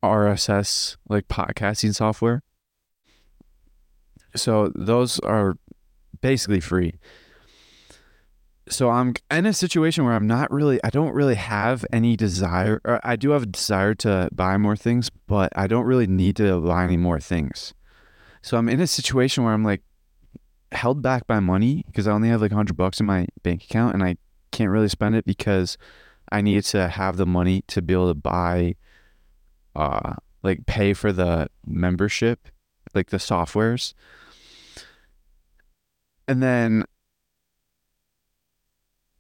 RSS 0.02 0.96
like 1.08 1.26
podcasting 1.28 1.94
software. 1.94 2.42
So 4.36 4.70
those 4.74 5.18
are 5.20 5.56
basically 6.20 6.60
free. 6.60 6.94
So 8.68 8.90
I'm 8.90 9.14
in 9.30 9.46
a 9.46 9.54
situation 9.54 10.04
where 10.04 10.12
I'm 10.12 10.26
not 10.26 10.50
really 10.50 10.78
I 10.84 10.90
don't 10.90 11.14
really 11.14 11.36
have 11.36 11.86
any 11.90 12.16
desire 12.16 12.80
I 13.02 13.16
do 13.16 13.30
have 13.30 13.44
a 13.44 13.46
desire 13.46 13.94
to 13.96 14.28
buy 14.32 14.58
more 14.58 14.76
things, 14.76 15.10
but 15.26 15.50
I 15.56 15.66
don't 15.66 15.86
really 15.86 16.06
need 16.06 16.36
to 16.36 16.60
buy 16.60 16.84
any 16.84 16.98
more 16.98 17.18
things. 17.18 17.72
So 18.42 18.58
I'm 18.58 18.68
in 18.68 18.80
a 18.80 18.86
situation 18.86 19.44
where 19.44 19.54
I'm 19.54 19.64
like 19.64 19.82
held 20.72 21.02
back 21.02 21.26
by 21.26 21.40
money 21.40 21.84
because 21.86 22.06
I 22.06 22.12
only 22.12 22.28
have 22.28 22.40
like 22.40 22.50
100 22.50 22.76
bucks 22.76 23.00
in 23.00 23.06
my 23.06 23.26
bank 23.42 23.64
account 23.64 23.94
and 23.94 24.02
I 24.02 24.16
can't 24.50 24.70
really 24.70 24.88
spend 24.88 25.14
it 25.14 25.24
because 25.24 25.78
I 26.30 26.40
need 26.40 26.62
to 26.64 26.88
have 26.88 27.16
the 27.16 27.26
money 27.26 27.62
to 27.68 27.80
be 27.82 27.94
able 27.94 28.08
to 28.08 28.14
buy, 28.14 28.74
uh, 29.74 30.14
like 30.42 30.66
pay 30.66 30.92
for 30.92 31.12
the 31.12 31.48
membership, 31.66 32.48
like 32.94 33.10
the 33.10 33.16
softwares. 33.16 33.94
And 36.26 36.42
then, 36.42 36.84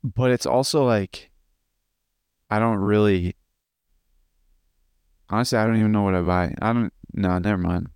but 0.04 0.30
it's 0.30 0.46
also 0.46 0.84
like, 0.84 1.30
I 2.50 2.58
don't 2.58 2.78
really, 2.78 3.36
honestly, 5.30 5.58
I 5.58 5.66
don't 5.66 5.76
even 5.76 5.92
know 5.92 6.02
what 6.02 6.14
I 6.14 6.20
buy. 6.20 6.54
I 6.60 6.72
don't, 6.72 6.92
no, 7.14 7.38
never 7.38 7.58
mind. 7.58 7.88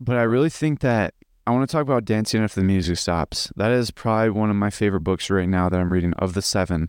But 0.00 0.16
I 0.16 0.22
really 0.22 0.48
think 0.48 0.80
that 0.80 1.14
I 1.46 1.50
want 1.50 1.68
to 1.68 1.72
talk 1.72 1.82
about 1.82 2.04
Dancing 2.06 2.42
If 2.42 2.54
the 2.54 2.64
Music 2.64 2.96
Stops. 2.96 3.52
That 3.56 3.70
is 3.70 3.90
probably 3.90 4.30
one 4.30 4.50
of 4.50 4.56
my 4.56 4.70
favorite 4.70 5.00
books 5.00 5.28
right 5.28 5.48
now 5.48 5.68
that 5.68 5.78
I'm 5.78 5.92
reading 5.92 6.14
of 6.14 6.32
the 6.34 6.42
seven. 6.42 6.88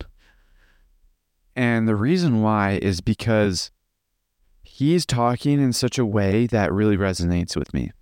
And 1.54 1.86
the 1.86 1.96
reason 1.96 2.40
why 2.40 2.78
is 2.80 3.00
because 3.00 3.70
he's 4.62 5.04
talking 5.04 5.60
in 5.60 5.72
such 5.72 5.98
a 5.98 6.06
way 6.06 6.46
that 6.46 6.72
really 6.72 6.96
resonates 6.96 7.54
with 7.54 7.74
me. 7.74 7.92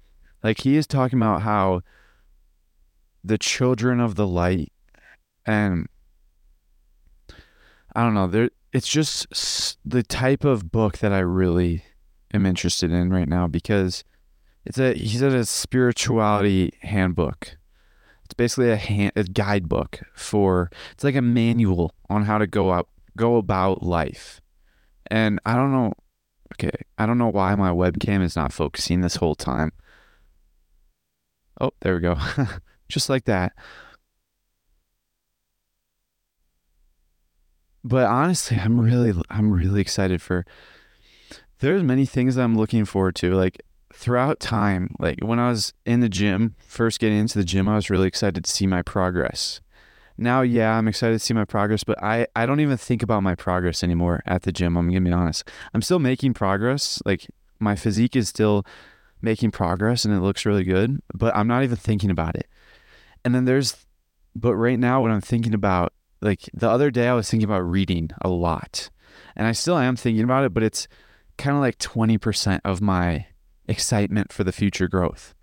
Like 0.42 0.61
he 0.61 0.76
is 0.76 0.86
talking 0.86 1.18
about 1.18 1.42
how 1.42 1.80
the 3.24 3.38
children 3.38 4.00
of 4.00 4.14
the 4.14 4.26
light 4.26 4.72
and 5.44 5.88
I 7.94 8.02
don't 8.02 8.14
know, 8.14 8.28
there 8.28 8.50
it's 8.72 8.88
just 8.88 9.78
the 9.84 10.04
type 10.04 10.44
of 10.44 10.70
book 10.70 10.98
that 10.98 11.12
I 11.12 11.18
really 11.18 11.84
am 12.32 12.46
interested 12.46 12.92
in 12.92 13.12
right 13.12 13.28
now 13.28 13.48
because 13.48 14.04
it's 14.64 14.78
a 14.78 14.94
he 14.94 15.16
said 15.16 15.32
a 15.32 15.44
spirituality 15.44 16.72
handbook. 16.82 17.56
It's 18.24 18.34
basically 18.34 18.70
a 18.70 18.76
hand, 18.76 19.12
a 19.16 19.24
guidebook 19.24 20.00
for 20.14 20.70
it's 20.92 21.04
like 21.04 21.16
a 21.16 21.22
manual 21.22 21.94
on 22.08 22.24
how 22.24 22.38
to 22.38 22.46
go 22.46 22.70
up 22.70 22.88
go 23.16 23.36
about 23.36 23.82
life. 23.82 24.40
And 25.11 25.40
I 25.44 25.54
don't 25.54 25.72
know 25.72 25.94
okay, 26.54 26.70
I 26.98 27.06
don't 27.06 27.18
know 27.18 27.28
why 27.28 27.54
my 27.54 27.70
webcam 27.70 28.22
is 28.22 28.36
not 28.36 28.52
focusing 28.52 29.00
this 29.00 29.16
whole 29.16 29.34
time. 29.34 29.72
Oh, 31.61 31.72
there 31.80 31.94
we 31.94 32.00
go. 32.00 32.16
Just 32.88 33.08
like 33.08 33.24
that. 33.24 33.52
But 37.82 38.06
honestly, 38.06 38.58
I'm 38.58 38.78
really 38.80 39.12
I'm 39.30 39.50
really 39.52 39.80
excited 39.80 40.20
for 40.20 40.44
there's 41.61 41.82
many 41.82 42.06
things 42.06 42.36
I'm 42.36 42.56
looking 42.56 42.84
forward 42.84 43.14
to. 43.16 43.34
Like 43.34 43.62
throughout 44.01 44.40
time, 44.40 44.94
like 44.98 45.18
when 45.22 45.38
I 45.38 45.51
was 45.51 45.74
in 45.84 46.01
the 46.01 46.09
gym, 46.09 46.55
first 46.59 47.01
getting 47.01 47.18
into 47.18 47.36
the 47.36 47.44
gym, 47.44 47.68
I 47.68 47.76
was 47.76 47.90
really 47.90 48.09
excited 48.09 48.44
to 48.44 48.51
see 48.51 48.66
my 48.66 48.80
progress. 48.80 49.61
Now, 50.16 50.40
yeah, 50.40 50.74
I'm 50.76 50.88
excited 50.88 51.12
to 51.12 51.18
see 51.18 51.34
my 51.34 51.44
progress, 51.44 51.84
but 51.84 52.03
I, 52.03 52.26
I 52.34 52.46
don't 52.46 52.61
even 52.61 52.78
think 52.78 53.03
about 53.03 53.22
my 53.22 53.34
progress 53.34 53.84
anymore 53.84 54.22
at 54.24 54.42
the 54.42 54.53
gym. 54.53 54.78
I'm 54.78 54.88
going 54.88 55.05
to 55.05 55.11
be 55.11 55.14
honest. 55.14 55.46
I'm 55.74 55.82
still 55.82 55.98
making 55.98 56.32
progress. 56.32 57.03
Like 57.05 57.26
my 57.59 57.76
physique 57.76 58.16
is 58.16 58.30
still 58.30 58.64
making 59.20 59.51
progress 59.51 60.07
and 60.07 60.14
it 60.14 60.20
looks 60.20 60.46
really 60.46 60.64
good, 60.64 61.03
but 61.12 61.36
I'm 61.36 61.46
not 61.46 61.62
even 61.62 61.76
thinking 61.76 62.11
about 62.11 62.36
it. 62.36 62.48
And 63.22 63.34
then 63.34 63.44
there's, 63.44 63.84
but 64.34 64.57
right 64.57 64.78
now, 64.78 65.03
what 65.03 65.11
I'm 65.11 65.20
thinking 65.20 65.53
about, 65.53 65.92
like 66.22 66.48
the 66.55 66.70
other 66.70 66.90
day, 66.90 67.07
I 67.07 67.12
was 67.12 67.28
thinking 67.28 67.48
about 67.48 67.68
reading 67.68 68.11
a 68.22 68.30
lot 68.30 68.88
and 69.36 69.46
I 69.46 69.53
still 69.53 69.76
am 69.76 69.94
thinking 69.94 70.24
about 70.24 70.44
it, 70.44 70.55
but 70.55 70.62
it's 70.62 70.88
kind 71.36 71.55
of 71.55 71.61
like 71.61 71.76
20% 71.76 72.61
of 72.64 72.80
my 72.80 73.26
excitement 73.71 74.33
for 74.33 74.45
the 74.45 74.53
future 74.53 74.89
growth. 74.89 75.35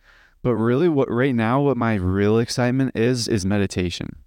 But 0.43 0.55
really 0.55 0.89
what 0.89 1.09
right 1.09 1.33
now 1.33 1.61
what 1.61 1.77
my 1.77 1.95
real 1.95 2.37
excitement 2.37 2.95
is 2.95 3.27
is 3.27 3.45
meditation. 3.45 4.17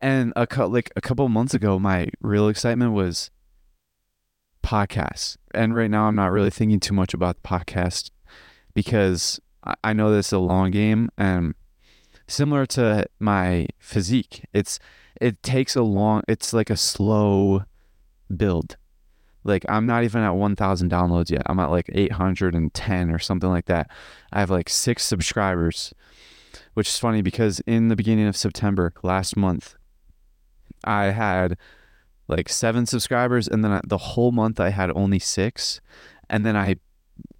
And 0.00 0.32
a 0.36 0.46
like 0.66 0.90
a 0.96 1.00
couple 1.00 1.28
months 1.28 1.54
ago 1.54 1.78
my 1.78 2.08
real 2.20 2.48
excitement 2.48 2.92
was 2.92 3.30
podcasts. 4.62 5.36
And 5.54 5.74
right 5.74 5.90
now 5.90 6.06
I'm 6.06 6.16
not 6.16 6.32
really 6.32 6.50
thinking 6.50 6.80
too 6.80 6.94
much 6.94 7.14
about 7.14 7.36
the 7.42 7.48
podcast 7.48 8.10
because 8.74 9.40
I 9.82 9.92
know 9.92 10.12
this 10.12 10.26
is 10.26 10.32
a 10.32 10.38
long 10.38 10.70
game 10.70 11.08
and 11.16 11.54
similar 12.28 12.66
to 12.66 13.06
my 13.18 13.68
physique. 13.78 14.44
It's 14.52 14.78
it 15.20 15.42
takes 15.42 15.76
a 15.76 15.82
long 15.82 16.22
it's 16.28 16.52
like 16.52 16.70
a 16.70 16.76
slow 16.76 17.64
build 18.36 18.76
like 19.46 19.64
I'm 19.68 19.86
not 19.86 20.04
even 20.04 20.22
at 20.22 20.30
1,000 20.30 20.90
downloads 20.90 21.30
yet. 21.30 21.42
I'm 21.46 21.58
at 21.58 21.70
like 21.70 21.88
810 21.92 23.10
or 23.10 23.18
something 23.18 23.50
like 23.50 23.66
that. 23.66 23.90
I 24.32 24.40
have 24.40 24.50
like 24.50 24.68
six 24.68 25.04
subscribers, 25.04 25.94
which 26.74 26.88
is 26.88 26.98
funny 26.98 27.22
because 27.22 27.60
in 27.60 27.88
the 27.88 27.96
beginning 27.96 28.26
of 28.26 28.36
September 28.36 28.92
last 29.02 29.36
month, 29.36 29.76
I 30.84 31.06
had 31.06 31.56
like 32.28 32.48
seven 32.48 32.86
subscribers, 32.86 33.46
and 33.46 33.64
then 33.64 33.80
the 33.86 33.98
whole 33.98 34.32
month 34.32 34.58
I 34.58 34.70
had 34.70 34.90
only 34.94 35.18
six, 35.18 35.80
and 36.28 36.44
then 36.44 36.56
I 36.56 36.76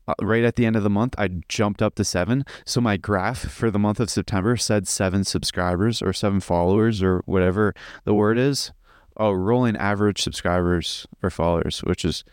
uh, 0.09 0.15
right 0.23 0.45
at 0.45 0.55
the 0.55 0.65
end 0.65 0.77
of 0.77 0.85
the 0.85 0.91
month 0.91 1.17
I 1.19 1.29
jumped 1.49 1.83
up 1.83 1.97
to 1.97 2.05
seven. 2.05 2.45
So 2.65 2.81
my 2.81 2.97
graph 2.97 3.39
for 3.39 3.71
the 3.71 3.79
month 3.79 3.99
of 3.99 4.09
September 4.09 4.57
said 4.57 4.87
seven 4.87 5.25
subscribers 5.25 6.01
or 6.01 6.13
seven 6.13 6.39
followers 6.39 7.03
or 7.03 7.23
whatever 7.27 7.75
the 8.05 8.15
word 8.15 8.39
is. 8.39 8.71
Oh, 9.17 9.33
rolling 9.33 9.77
average 9.77 10.23
subscribers 10.23 11.07
or 11.23 11.31
followers, 11.31 11.81
which 11.81 12.05
is 12.05 12.25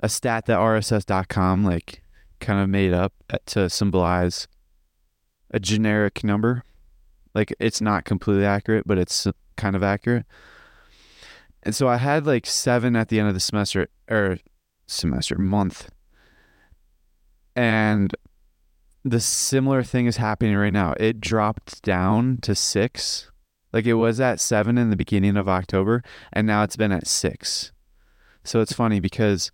a 0.00 0.08
stat 0.08 0.46
that 0.46 0.58
RSS.com 0.58 1.64
like 1.64 2.02
kind 2.40 2.60
of 2.60 2.68
made 2.68 2.92
up 2.92 3.12
uh, 3.30 3.38
to 3.46 3.70
symbolize 3.70 4.48
a 5.50 5.60
generic 5.60 6.24
number. 6.24 6.62
Like 7.34 7.54
it's 7.58 7.80
not 7.80 8.04
completely 8.04 8.44
accurate, 8.44 8.86
but 8.86 8.98
it's 8.98 9.26
uh, 9.26 9.32
kind 9.56 9.76
of 9.76 9.82
accurate. 9.82 10.26
And 11.62 11.74
so 11.74 11.88
I 11.88 11.96
had 11.96 12.26
like 12.26 12.46
seven 12.46 12.96
at 12.96 13.08
the 13.08 13.18
end 13.18 13.28
of 13.28 13.34
the 13.34 13.40
semester 13.40 13.88
or 14.10 14.38
semester 14.86 15.38
month. 15.38 15.90
And 17.56 18.14
the 19.04 19.20
similar 19.20 19.82
thing 19.82 20.06
is 20.06 20.16
happening 20.16 20.56
right 20.56 20.72
now. 20.72 20.94
It 20.98 21.20
dropped 21.20 21.82
down 21.82 22.38
to 22.42 22.54
six. 22.54 23.30
Like 23.74 23.86
it 23.86 23.94
was 23.94 24.20
at 24.20 24.38
seven 24.38 24.78
in 24.78 24.90
the 24.90 24.96
beginning 24.96 25.36
of 25.36 25.48
October, 25.48 26.04
and 26.32 26.46
now 26.46 26.62
it's 26.62 26.76
been 26.76 26.92
at 26.92 27.08
six. 27.08 27.72
So 28.44 28.60
it's 28.60 28.72
funny 28.72 29.00
because, 29.00 29.50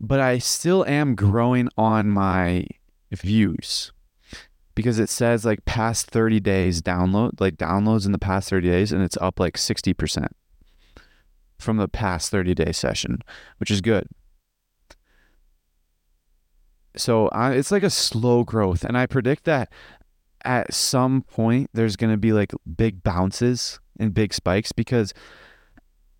but 0.00 0.18
I 0.18 0.38
still 0.38 0.84
am 0.86 1.14
growing 1.14 1.68
on 1.78 2.10
my 2.10 2.66
views 3.12 3.92
because 4.74 4.98
it 4.98 5.08
says 5.08 5.44
like 5.44 5.64
past 5.66 6.10
30 6.10 6.40
days 6.40 6.82
download, 6.82 7.40
like 7.40 7.56
downloads 7.56 8.06
in 8.06 8.10
the 8.10 8.18
past 8.18 8.50
30 8.50 8.68
days, 8.68 8.90
and 8.90 9.04
it's 9.04 9.16
up 9.18 9.38
like 9.38 9.54
60% 9.54 10.26
from 11.60 11.76
the 11.76 11.86
past 11.86 12.32
30 12.32 12.54
day 12.54 12.72
session, 12.72 13.20
which 13.58 13.70
is 13.70 13.80
good. 13.80 14.08
So 16.96 17.28
it's 17.32 17.70
like 17.70 17.84
a 17.84 17.90
slow 17.90 18.42
growth. 18.42 18.82
And 18.82 18.98
I 18.98 19.06
predict 19.06 19.44
that 19.44 19.70
at 20.44 20.72
some 20.72 21.22
point 21.22 21.70
there's 21.72 21.96
going 21.96 22.12
to 22.12 22.18
be 22.18 22.32
like 22.32 22.52
big 22.76 23.02
bounces 23.02 23.80
and 23.98 24.14
big 24.14 24.32
spikes 24.32 24.72
because 24.72 25.12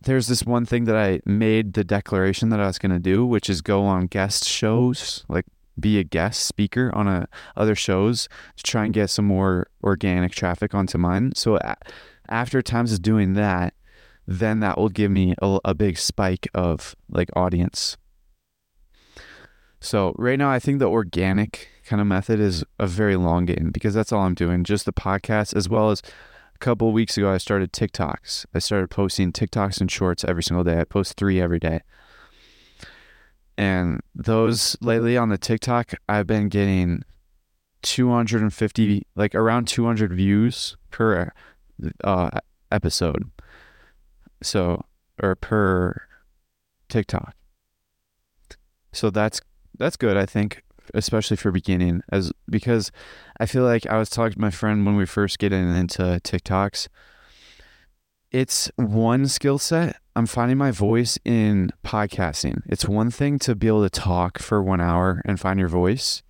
there's 0.01 0.29
this 0.29 0.45
one 0.45 0.65
thing 0.65 0.85
that 0.85 0.97
I 0.97 1.21
made 1.25 1.75
the 1.75 1.85
declaration 1.85 2.51
that 2.51 2.61
I 2.61 2.67
was 2.67 2.79
going 2.79 2.93
to 2.93 2.99
do, 2.99 3.27
which 3.27 3.51
is 3.51 3.61
go 3.61 3.85
on 3.85 4.07
guest 4.07 4.45
shows, 4.45 5.25
like 5.29 5.47
be 5.79 5.99
a 5.99 6.05
guest 6.05 6.47
speaker 6.47 6.91
on 6.95 7.09
a, 7.09 7.29
other 7.57 7.75
shows 7.75 8.29
to 8.57 8.63
try 8.63 8.85
and 8.85 8.95
get 8.95 9.11
some 9.11 9.25
more 9.25 9.69
organic 9.83 10.33
traffic 10.33 10.75
onto 10.75 10.99
mine. 10.99 11.33
So 11.35 11.57
a, 11.57 11.77
after 12.29 12.63
times 12.63 12.93
of 12.93 13.03
doing 13.03 13.35
that, 13.35 13.75
then 14.27 14.61
that 14.61 14.77
will 14.77 14.89
give 14.89 15.11
me 15.11 15.35
a, 15.41 15.59
a 15.65 15.75
big 15.75 15.99
spike 15.99 16.47
of 16.55 16.95
like 17.09 17.31
audience. 17.35 17.97
So 19.81 20.15
right 20.19 20.39
now, 20.39 20.51
I 20.51 20.59
think 20.59 20.81
the 20.81 20.89
organic 20.89 21.69
kind 21.89 22.01
of 22.01 22.07
method 22.07 22.39
is 22.39 22.63
a 22.79 22.87
very 22.87 23.17
long 23.17 23.47
game 23.47 23.71
because 23.73 23.95
that's 23.95 24.13
all 24.13 24.23
I'm 24.23 24.35
doing, 24.35 24.63
just 24.63 24.85
the 24.85 24.93
podcast 24.93 25.57
as 25.57 25.69
well 25.69 25.91
as 25.91 26.03
a 26.55 26.59
couple 26.59 26.93
weeks 26.93 27.17
ago 27.17 27.33
I 27.33 27.39
started 27.39 27.73
TikToks. 27.73 28.47
I 28.55 28.59
started 28.59 28.91
posting 28.91 29.33
TikToks 29.33 29.81
and 29.81 29.91
shorts 29.91 30.25
every 30.25 30.43
single 30.43 30.65
day. 30.65 30.79
I 30.79 30.85
post 30.85 31.15
three 31.15 31.41
every 31.41 31.59
day. 31.59 31.81
And 33.57 34.01
those 34.15 34.77
lately 34.81 35.17
on 35.17 35.31
the 35.31 35.39
TikTok, 35.39 35.93
I've 36.09 36.27
been 36.27 36.49
getting 36.49 37.03
250, 37.83 39.07
like 39.17 39.35
around 39.35 39.67
200 39.67 40.13
views 40.13 40.77
per 40.91 41.33
uh, 42.05 42.31
episode. 42.71 43.31
So, 44.43 44.85
or 45.21 45.35
per 45.35 46.03
TikTok. 46.89 47.35
So 48.93 49.11
that's 49.11 49.41
that's 49.77 49.97
good, 49.97 50.17
I 50.17 50.27
think, 50.27 50.63
especially 50.95 51.37
for 51.37 51.51
beginning, 51.51 52.03
as 52.11 52.33
because 52.49 52.91
I 53.41 53.47
feel 53.47 53.65
like 53.65 53.87
I 53.87 53.99
was 53.99 54.11
talking 54.11 54.35
to 54.35 54.41
my 54.41 54.51
friend 54.51 54.85
when 54.87 54.97
we 54.97 55.07
first 55.07 55.39
get 55.39 55.53
into 55.53 56.03
TikToks. 56.03 56.89
It's 58.31 58.71
one 58.77 59.27
skill 59.27 59.59
set. 59.59 59.97
I'm 60.15 60.27
finding 60.27 60.59
my 60.59 60.71
voice 60.71 61.19
in 61.25 61.71
podcasting. 61.85 62.63
It's 62.67 62.87
one 62.87 63.11
thing 63.11 63.39
to 63.41 63.55
be 63.55 63.69
able 63.69 63.89
to 63.89 63.91
talk 63.91 64.39
for 64.39 64.63
one 64.63 64.81
hour 64.81 65.23
and 65.25 65.41
find 65.41 65.59
your 65.59 65.69
voice 65.69 66.23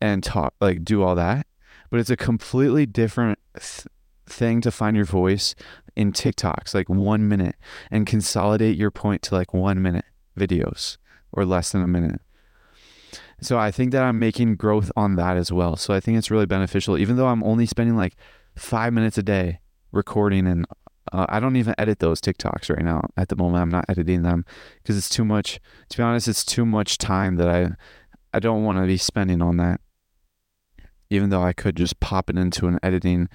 and 0.00 0.22
talk, 0.22 0.54
like 0.60 0.84
do 0.84 1.02
all 1.02 1.14
that, 1.14 1.46
but 1.90 1.98
it's 1.98 2.10
a 2.10 2.16
completely 2.16 2.86
different 2.86 3.38
th- 3.54 3.86
thing 4.26 4.60
to 4.60 4.70
find 4.70 4.96
your 4.96 5.06
voice 5.06 5.54
in 5.94 6.12
TikToks, 6.12 6.74
like 6.74 6.88
one 6.88 7.28
minute, 7.28 7.56
and 7.90 8.06
consolidate 8.06 8.76
your 8.76 8.90
point 8.90 9.22
to 9.22 9.34
like 9.34 9.54
one 9.54 9.80
minute 9.80 10.04
videos 10.38 10.98
or 11.32 11.44
less 11.44 11.72
than 11.72 11.82
a 11.82 11.88
minute. 11.88 12.20
So 13.40 13.58
I 13.58 13.70
think 13.70 13.92
that 13.92 14.02
I'm 14.02 14.18
making 14.18 14.56
growth 14.56 14.90
on 14.96 15.16
that 15.16 15.36
as 15.36 15.52
well. 15.52 15.76
So 15.76 15.92
I 15.92 16.00
think 16.00 16.16
it's 16.16 16.30
really 16.30 16.46
beneficial, 16.46 16.96
even 16.96 17.16
though 17.16 17.26
I'm 17.26 17.44
only 17.44 17.66
spending 17.66 17.96
like 17.96 18.16
five 18.56 18.92
minutes 18.92 19.18
a 19.18 19.22
day 19.22 19.60
recording 19.92 20.46
and 20.46 20.66
uh, 21.12 21.26
I 21.28 21.38
don't 21.38 21.56
even 21.56 21.74
edit 21.78 21.98
those 21.98 22.20
TikToks 22.20 22.74
right 22.74 22.84
now. 22.84 23.08
At 23.16 23.28
the 23.28 23.36
moment, 23.36 23.62
I'm 23.62 23.68
not 23.68 23.84
editing 23.88 24.22
them 24.22 24.44
because 24.82 24.96
it's 24.96 25.08
too 25.08 25.24
much. 25.24 25.60
To 25.90 25.96
be 25.96 26.02
honest, 26.02 26.28
it's 26.28 26.44
too 26.44 26.66
much 26.66 26.98
time 26.98 27.36
that 27.36 27.48
I 27.48 27.70
I 28.32 28.40
don't 28.40 28.64
want 28.64 28.78
to 28.78 28.86
be 28.86 28.96
spending 28.96 29.40
on 29.40 29.56
that. 29.58 29.80
Even 31.08 31.30
though 31.30 31.42
I 31.42 31.52
could 31.52 31.76
just 31.76 32.00
pop 32.00 32.28
it 32.28 32.36
into 32.36 32.66
an 32.66 32.80
editing 32.82 33.28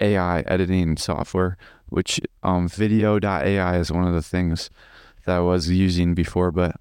AI 0.00 0.40
editing 0.40 0.96
software, 0.96 1.58
which 1.88 2.20
um, 2.42 2.68
vidyo.ai 2.68 3.76
is 3.78 3.92
one 3.92 4.06
of 4.06 4.14
the 4.14 4.22
things 4.22 4.70
that 5.26 5.36
I 5.36 5.40
was 5.40 5.68
using 5.68 6.14
before, 6.14 6.50
but 6.50 6.76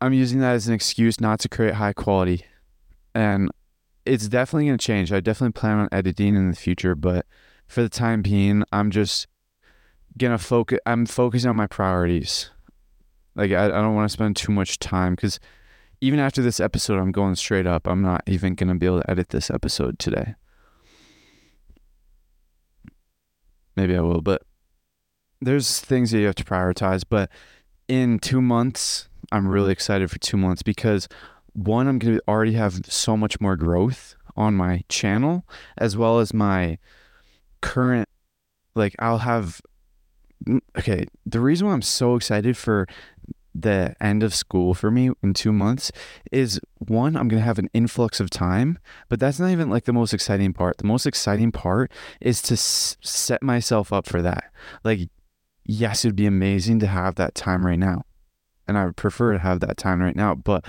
I'm 0.00 0.12
using 0.12 0.40
that 0.40 0.54
as 0.54 0.68
an 0.68 0.74
excuse 0.74 1.20
not 1.20 1.40
to 1.40 1.48
create 1.48 1.74
high 1.74 1.92
quality. 1.92 2.44
And 3.14 3.50
it's 4.04 4.28
definitely 4.28 4.66
going 4.66 4.78
to 4.78 4.84
change. 4.84 5.12
I 5.12 5.20
definitely 5.20 5.52
plan 5.52 5.78
on 5.78 5.88
editing 5.90 6.36
in 6.36 6.50
the 6.50 6.56
future, 6.56 6.94
but 6.94 7.26
for 7.66 7.82
the 7.82 7.88
time 7.88 8.22
being, 8.22 8.62
I'm 8.72 8.90
just 8.90 9.26
going 10.18 10.36
to 10.36 10.42
focus. 10.42 10.78
I'm 10.86 11.06
focusing 11.06 11.50
on 11.50 11.56
my 11.56 11.66
priorities. 11.66 12.50
Like, 13.34 13.50
I, 13.52 13.66
I 13.66 13.68
don't 13.68 13.94
want 13.94 14.08
to 14.08 14.12
spend 14.12 14.36
too 14.36 14.52
much 14.52 14.78
time 14.78 15.14
because 15.14 15.40
even 16.00 16.18
after 16.18 16.42
this 16.42 16.60
episode, 16.60 16.98
I'm 16.98 17.12
going 17.12 17.34
straight 17.34 17.66
up. 17.66 17.86
I'm 17.86 18.02
not 18.02 18.22
even 18.26 18.54
going 18.54 18.68
to 18.68 18.74
be 18.74 18.86
able 18.86 19.00
to 19.00 19.10
edit 19.10 19.30
this 19.30 19.50
episode 19.50 19.98
today. 19.98 20.34
Maybe 23.76 23.96
I 23.96 24.00
will, 24.00 24.22
but 24.22 24.42
there's 25.40 25.80
things 25.80 26.10
that 26.10 26.18
you 26.18 26.26
have 26.26 26.34
to 26.36 26.44
prioritize. 26.44 27.02
But 27.08 27.30
in 27.88 28.18
two 28.18 28.40
months, 28.40 29.08
I'm 29.32 29.42
mm-hmm. 29.42 29.52
really 29.52 29.72
excited 29.72 30.10
for 30.10 30.18
two 30.18 30.36
months 30.36 30.62
because 30.62 31.08
one, 31.52 31.88
I'm 31.88 31.98
going 31.98 32.16
to 32.16 32.22
already 32.28 32.52
have 32.52 32.84
so 32.86 33.16
much 33.16 33.40
more 33.40 33.56
growth 33.56 34.14
on 34.36 34.54
my 34.54 34.84
channel 34.88 35.46
as 35.78 35.96
well 35.96 36.18
as 36.18 36.34
my 36.34 36.78
current, 37.60 38.08
like, 38.74 38.94
I'll 38.98 39.18
have. 39.18 39.60
Mm, 40.46 40.60
okay, 40.78 41.06
the 41.24 41.40
reason 41.40 41.66
why 41.66 41.72
I'm 41.72 41.82
so 41.82 42.14
excited 42.14 42.58
for 42.58 42.86
the 43.54 43.96
end 44.00 44.22
of 44.22 44.34
school 44.34 44.74
for 44.74 44.90
me 44.90 45.10
in 45.22 45.32
two 45.32 45.52
months 45.52 45.90
is 46.30 46.60
one, 46.78 47.16
I'm 47.16 47.28
going 47.28 47.40
to 47.40 47.46
have 47.46 47.58
an 47.58 47.70
influx 47.72 48.20
of 48.20 48.28
time, 48.28 48.78
but 49.08 49.18
that's 49.18 49.40
not 49.40 49.50
even 49.50 49.70
like 49.70 49.84
the 49.84 49.94
most 49.94 50.12
exciting 50.12 50.52
part. 50.52 50.76
The 50.76 50.86
most 50.86 51.06
exciting 51.06 51.52
part 51.52 51.90
is 52.20 52.42
to 52.42 52.52
s- 52.52 52.98
set 53.00 53.42
myself 53.42 53.94
up 53.94 54.06
for 54.06 54.20
that. 54.20 54.52
Like, 54.84 55.08
yes, 55.64 56.04
it'd 56.04 56.16
be 56.16 56.26
amazing 56.26 56.80
to 56.80 56.86
have 56.86 57.14
that 57.14 57.34
time 57.34 57.64
right 57.64 57.78
now 57.78 58.04
and 58.68 58.76
I 58.76 58.84
would 58.84 58.96
prefer 58.96 59.32
to 59.32 59.38
have 59.38 59.60
that 59.60 59.76
time 59.76 60.00
right 60.00 60.16
now. 60.16 60.34
But 60.34 60.64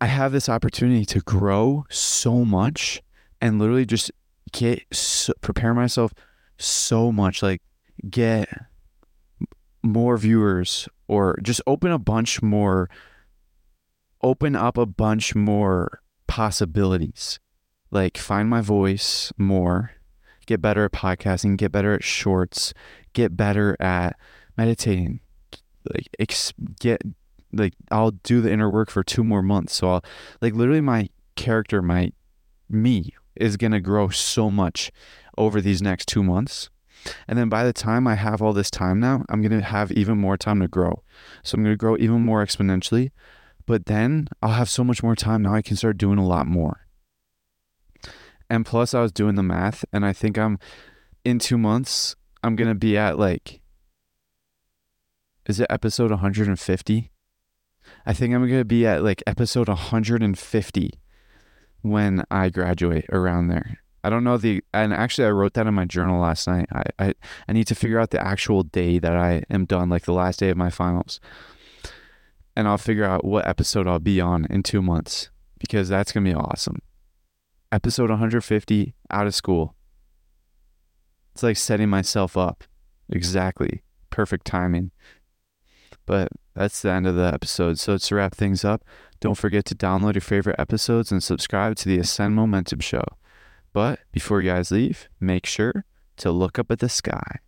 I 0.00 0.06
have 0.06 0.32
this 0.32 0.48
opportunity 0.48 1.04
to 1.06 1.20
grow 1.20 1.84
so 1.90 2.44
much 2.44 3.02
and 3.40 3.58
literally 3.58 3.86
just 3.86 4.10
get 4.52 4.82
so, 4.92 5.32
prepare 5.40 5.74
myself 5.74 6.12
so 6.56 7.12
much, 7.12 7.42
like 7.42 7.62
get 8.08 8.48
more 9.82 10.16
viewers 10.16 10.88
or 11.06 11.38
just 11.42 11.60
open 11.66 11.90
a 11.90 11.98
bunch 11.98 12.42
more, 12.42 12.88
open 14.22 14.54
up 14.54 14.76
a 14.76 14.86
bunch 14.86 15.34
more 15.34 16.00
possibilities. 16.26 17.38
Like 17.90 18.18
find 18.18 18.48
my 18.48 18.60
voice 18.60 19.32
more, 19.38 19.92
get 20.46 20.60
better 20.60 20.84
at 20.84 20.92
podcasting, 20.92 21.56
get 21.56 21.72
better 21.72 21.94
at 21.94 22.04
shorts, 22.04 22.74
get 23.14 23.36
better 23.36 23.76
at 23.80 24.16
meditating, 24.56 25.20
like 25.94 26.08
ex- 26.18 26.52
get 26.80 27.02
like 27.52 27.74
I'll 27.90 28.10
do 28.10 28.40
the 28.40 28.52
inner 28.52 28.70
work 28.70 28.90
for 28.90 29.02
two 29.02 29.24
more 29.24 29.42
months. 29.42 29.74
So 29.74 29.90
I'll 29.90 30.04
like 30.40 30.54
literally 30.54 30.80
my 30.80 31.08
character, 31.36 31.82
my 31.82 32.12
me 32.68 33.14
is 33.36 33.56
gonna 33.56 33.80
grow 33.80 34.08
so 34.08 34.50
much 34.50 34.90
over 35.36 35.60
these 35.60 35.80
next 35.80 36.06
two 36.06 36.22
months. 36.22 36.70
And 37.26 37.38
then 37.38 37.48
by 37.48 37.64
the 37.64 37.72
time 37.72 38.06
I 38.06 38.16
have 38.16 38.42
all 38.42 38.52
this 38.52 38.70
time 38.70 39.00
now, 39.00 39.24
I'm 39.28 39.40
gonna 39.40 39.62
have 39.62 39.92
even 39.92 40.18
more 40.18 40.36
time 40.36 40.60
to 40.60 40.68
grow. 40.68 41.02
So 41.42 41.56
I'm 41.56 41.62
gonna 41.62 41.76
grow 41.76 41.96
even 41.96 42.22
more 42.22 42.44
exponentially. 42.44 43.10
But 43.66 43.86
then 43.86 44.28
I'll 44.42 44.52
have 44.52 44.70
so 44.70 44.82
much 44.82 45.02
more 45.02 45.14
time 45.14 45.42
now 45.42 45.54
I 45.54 45.62
can 45.62 45.76
start 45.76 45.98
doing 45.98 46.18
a 46.18 46.26
lot 46.26 46.46
more. 46.46 46.86
And 48.50 48.64
plus 48.64 48.94
I 48.94 49.02
was 49.02 49.12
doing 49.12 49.34
the 49.34 49.42
math 49.42 49.84
and 49.92 50.06
I 50.06 50.12
think 50.12 50.38
I'm 50.38 50.58
in 51.24 51.38
two 51.38 51.58
months 51.58 52.16
I'm 52.42 52.56
to 52.56 52.74
be 52.74 52.96
at 52.96 53.18
like, 53.18 53.60
is 55.48 55.58
it 55.58 55.66
episode 55.70 56.10
150? 56.10 57.10
I 58.04 58.12
think 58.12 58.34
I'm 58.34 58.46
going 58.46 58.60
to 58.60 58.64
be 58.66 58.86
at 58.86 59.02
like 59.02 59.22
episode 59.26 59.68
150 59.68 60.90
when 61.80 62.22
I 62.30 62.50
graduate 62.50 63.06
around 63.10 63.48
there. 63.48 63.78
I 64.04 64.10
don't 64.10 64.24
know 64.24 64.36
the, 64.36 64.62
and 64.74 64.92
actually 64.92 65.26
I 65.26 65.30
wrote 65.30 65.54
that 65.54 65.66
in 65.66 65.74
my 65.74 65.86
journal 65.86 66.20
last 66.20 66.46
night. 66.46 66.68
I, 66.70 66.84
I, 66.98 67.14
I 67.48 67.52
need 67.52 67.66
to 67.68 67.74
figure 67.74 67.98
out 67.98 68.10
the 68.10 68.24
actual 68.24 68.62
day 68.62 68.98
that 68.98 69.16
I 69.16 69.42
am 69.50 69.64
done, 69.64 69.88
like 69.88 70.04
the 70.04 70.12
last 70.12 70.38
day 70.38 70.50
of 70.50 70.56
my 70.56 70.70
finals. 70.70 71.18
And 72.54 72.68
I'll 72.68 72.78
figure 72.78 73.04
out 73.04 73.24
what 73.24 73.46
episode 73.48 73.86
I'll 73.86 73.98
be 73.98 74.20
on 74.20 74.46
in 74.50 74.62
two 74.62 74.82
months 74.82 75.30
because 75.58 75.88
that's 75.88 76.12
going 76.12 76.24
to 76.24 76.30
be 76.30 76.36
awesome. 76.36 76.82
Episode 77.72 78.10
150 78.10 78.94
out 79.10 79.26
of 79.26 79.34
school. 79.34 79.74
It's 81.32 81.42
like 81.42 81.56
setting 81.56 81.88
myself 81.88 82.36
up. 82.36 82.64
Exactly. 83.10 83.82
Perfect 84.10 84.46
timing. 84.46 84.90
But 86.08 86.32
that's 86.54 86.80
the 86.80 86.90
end 86.90 87.06
of 87.06 87.14
the 87.16 87.30
episode. 87.32 87.78
So 87.78 87.98
to 87.98 88.14
wrap 88.14 88.34
things 88.34 88.64
up, 88.64 88.82
don't 89.20 89.36
forget 89.36 89.66
to 89.66 89.74
download 89.74 90.14
your 90.14 90.22
favorite 90.22 90.58
episodes 90.58 91.12
and 91.12 91.22
subscribe 91.22 91.76
to 91.76 91.88
the 91.88 91.98
Ascend 91.98 92.34
Momentum 92.34 92.80
Show. 92.80 93.04
But 93.74 94.00
before 94.10 94.40
you 94.40 94.50
guys 94.50 94.70
leave, 94.70 95.10
make 95.20 95.44
sure 95.44 95.84
to 96.16 96.32
look 96.32 96.58
up 96.58 96.70
at 96.70 96.78
the 96.78 96.88
sky. 96.88 97.40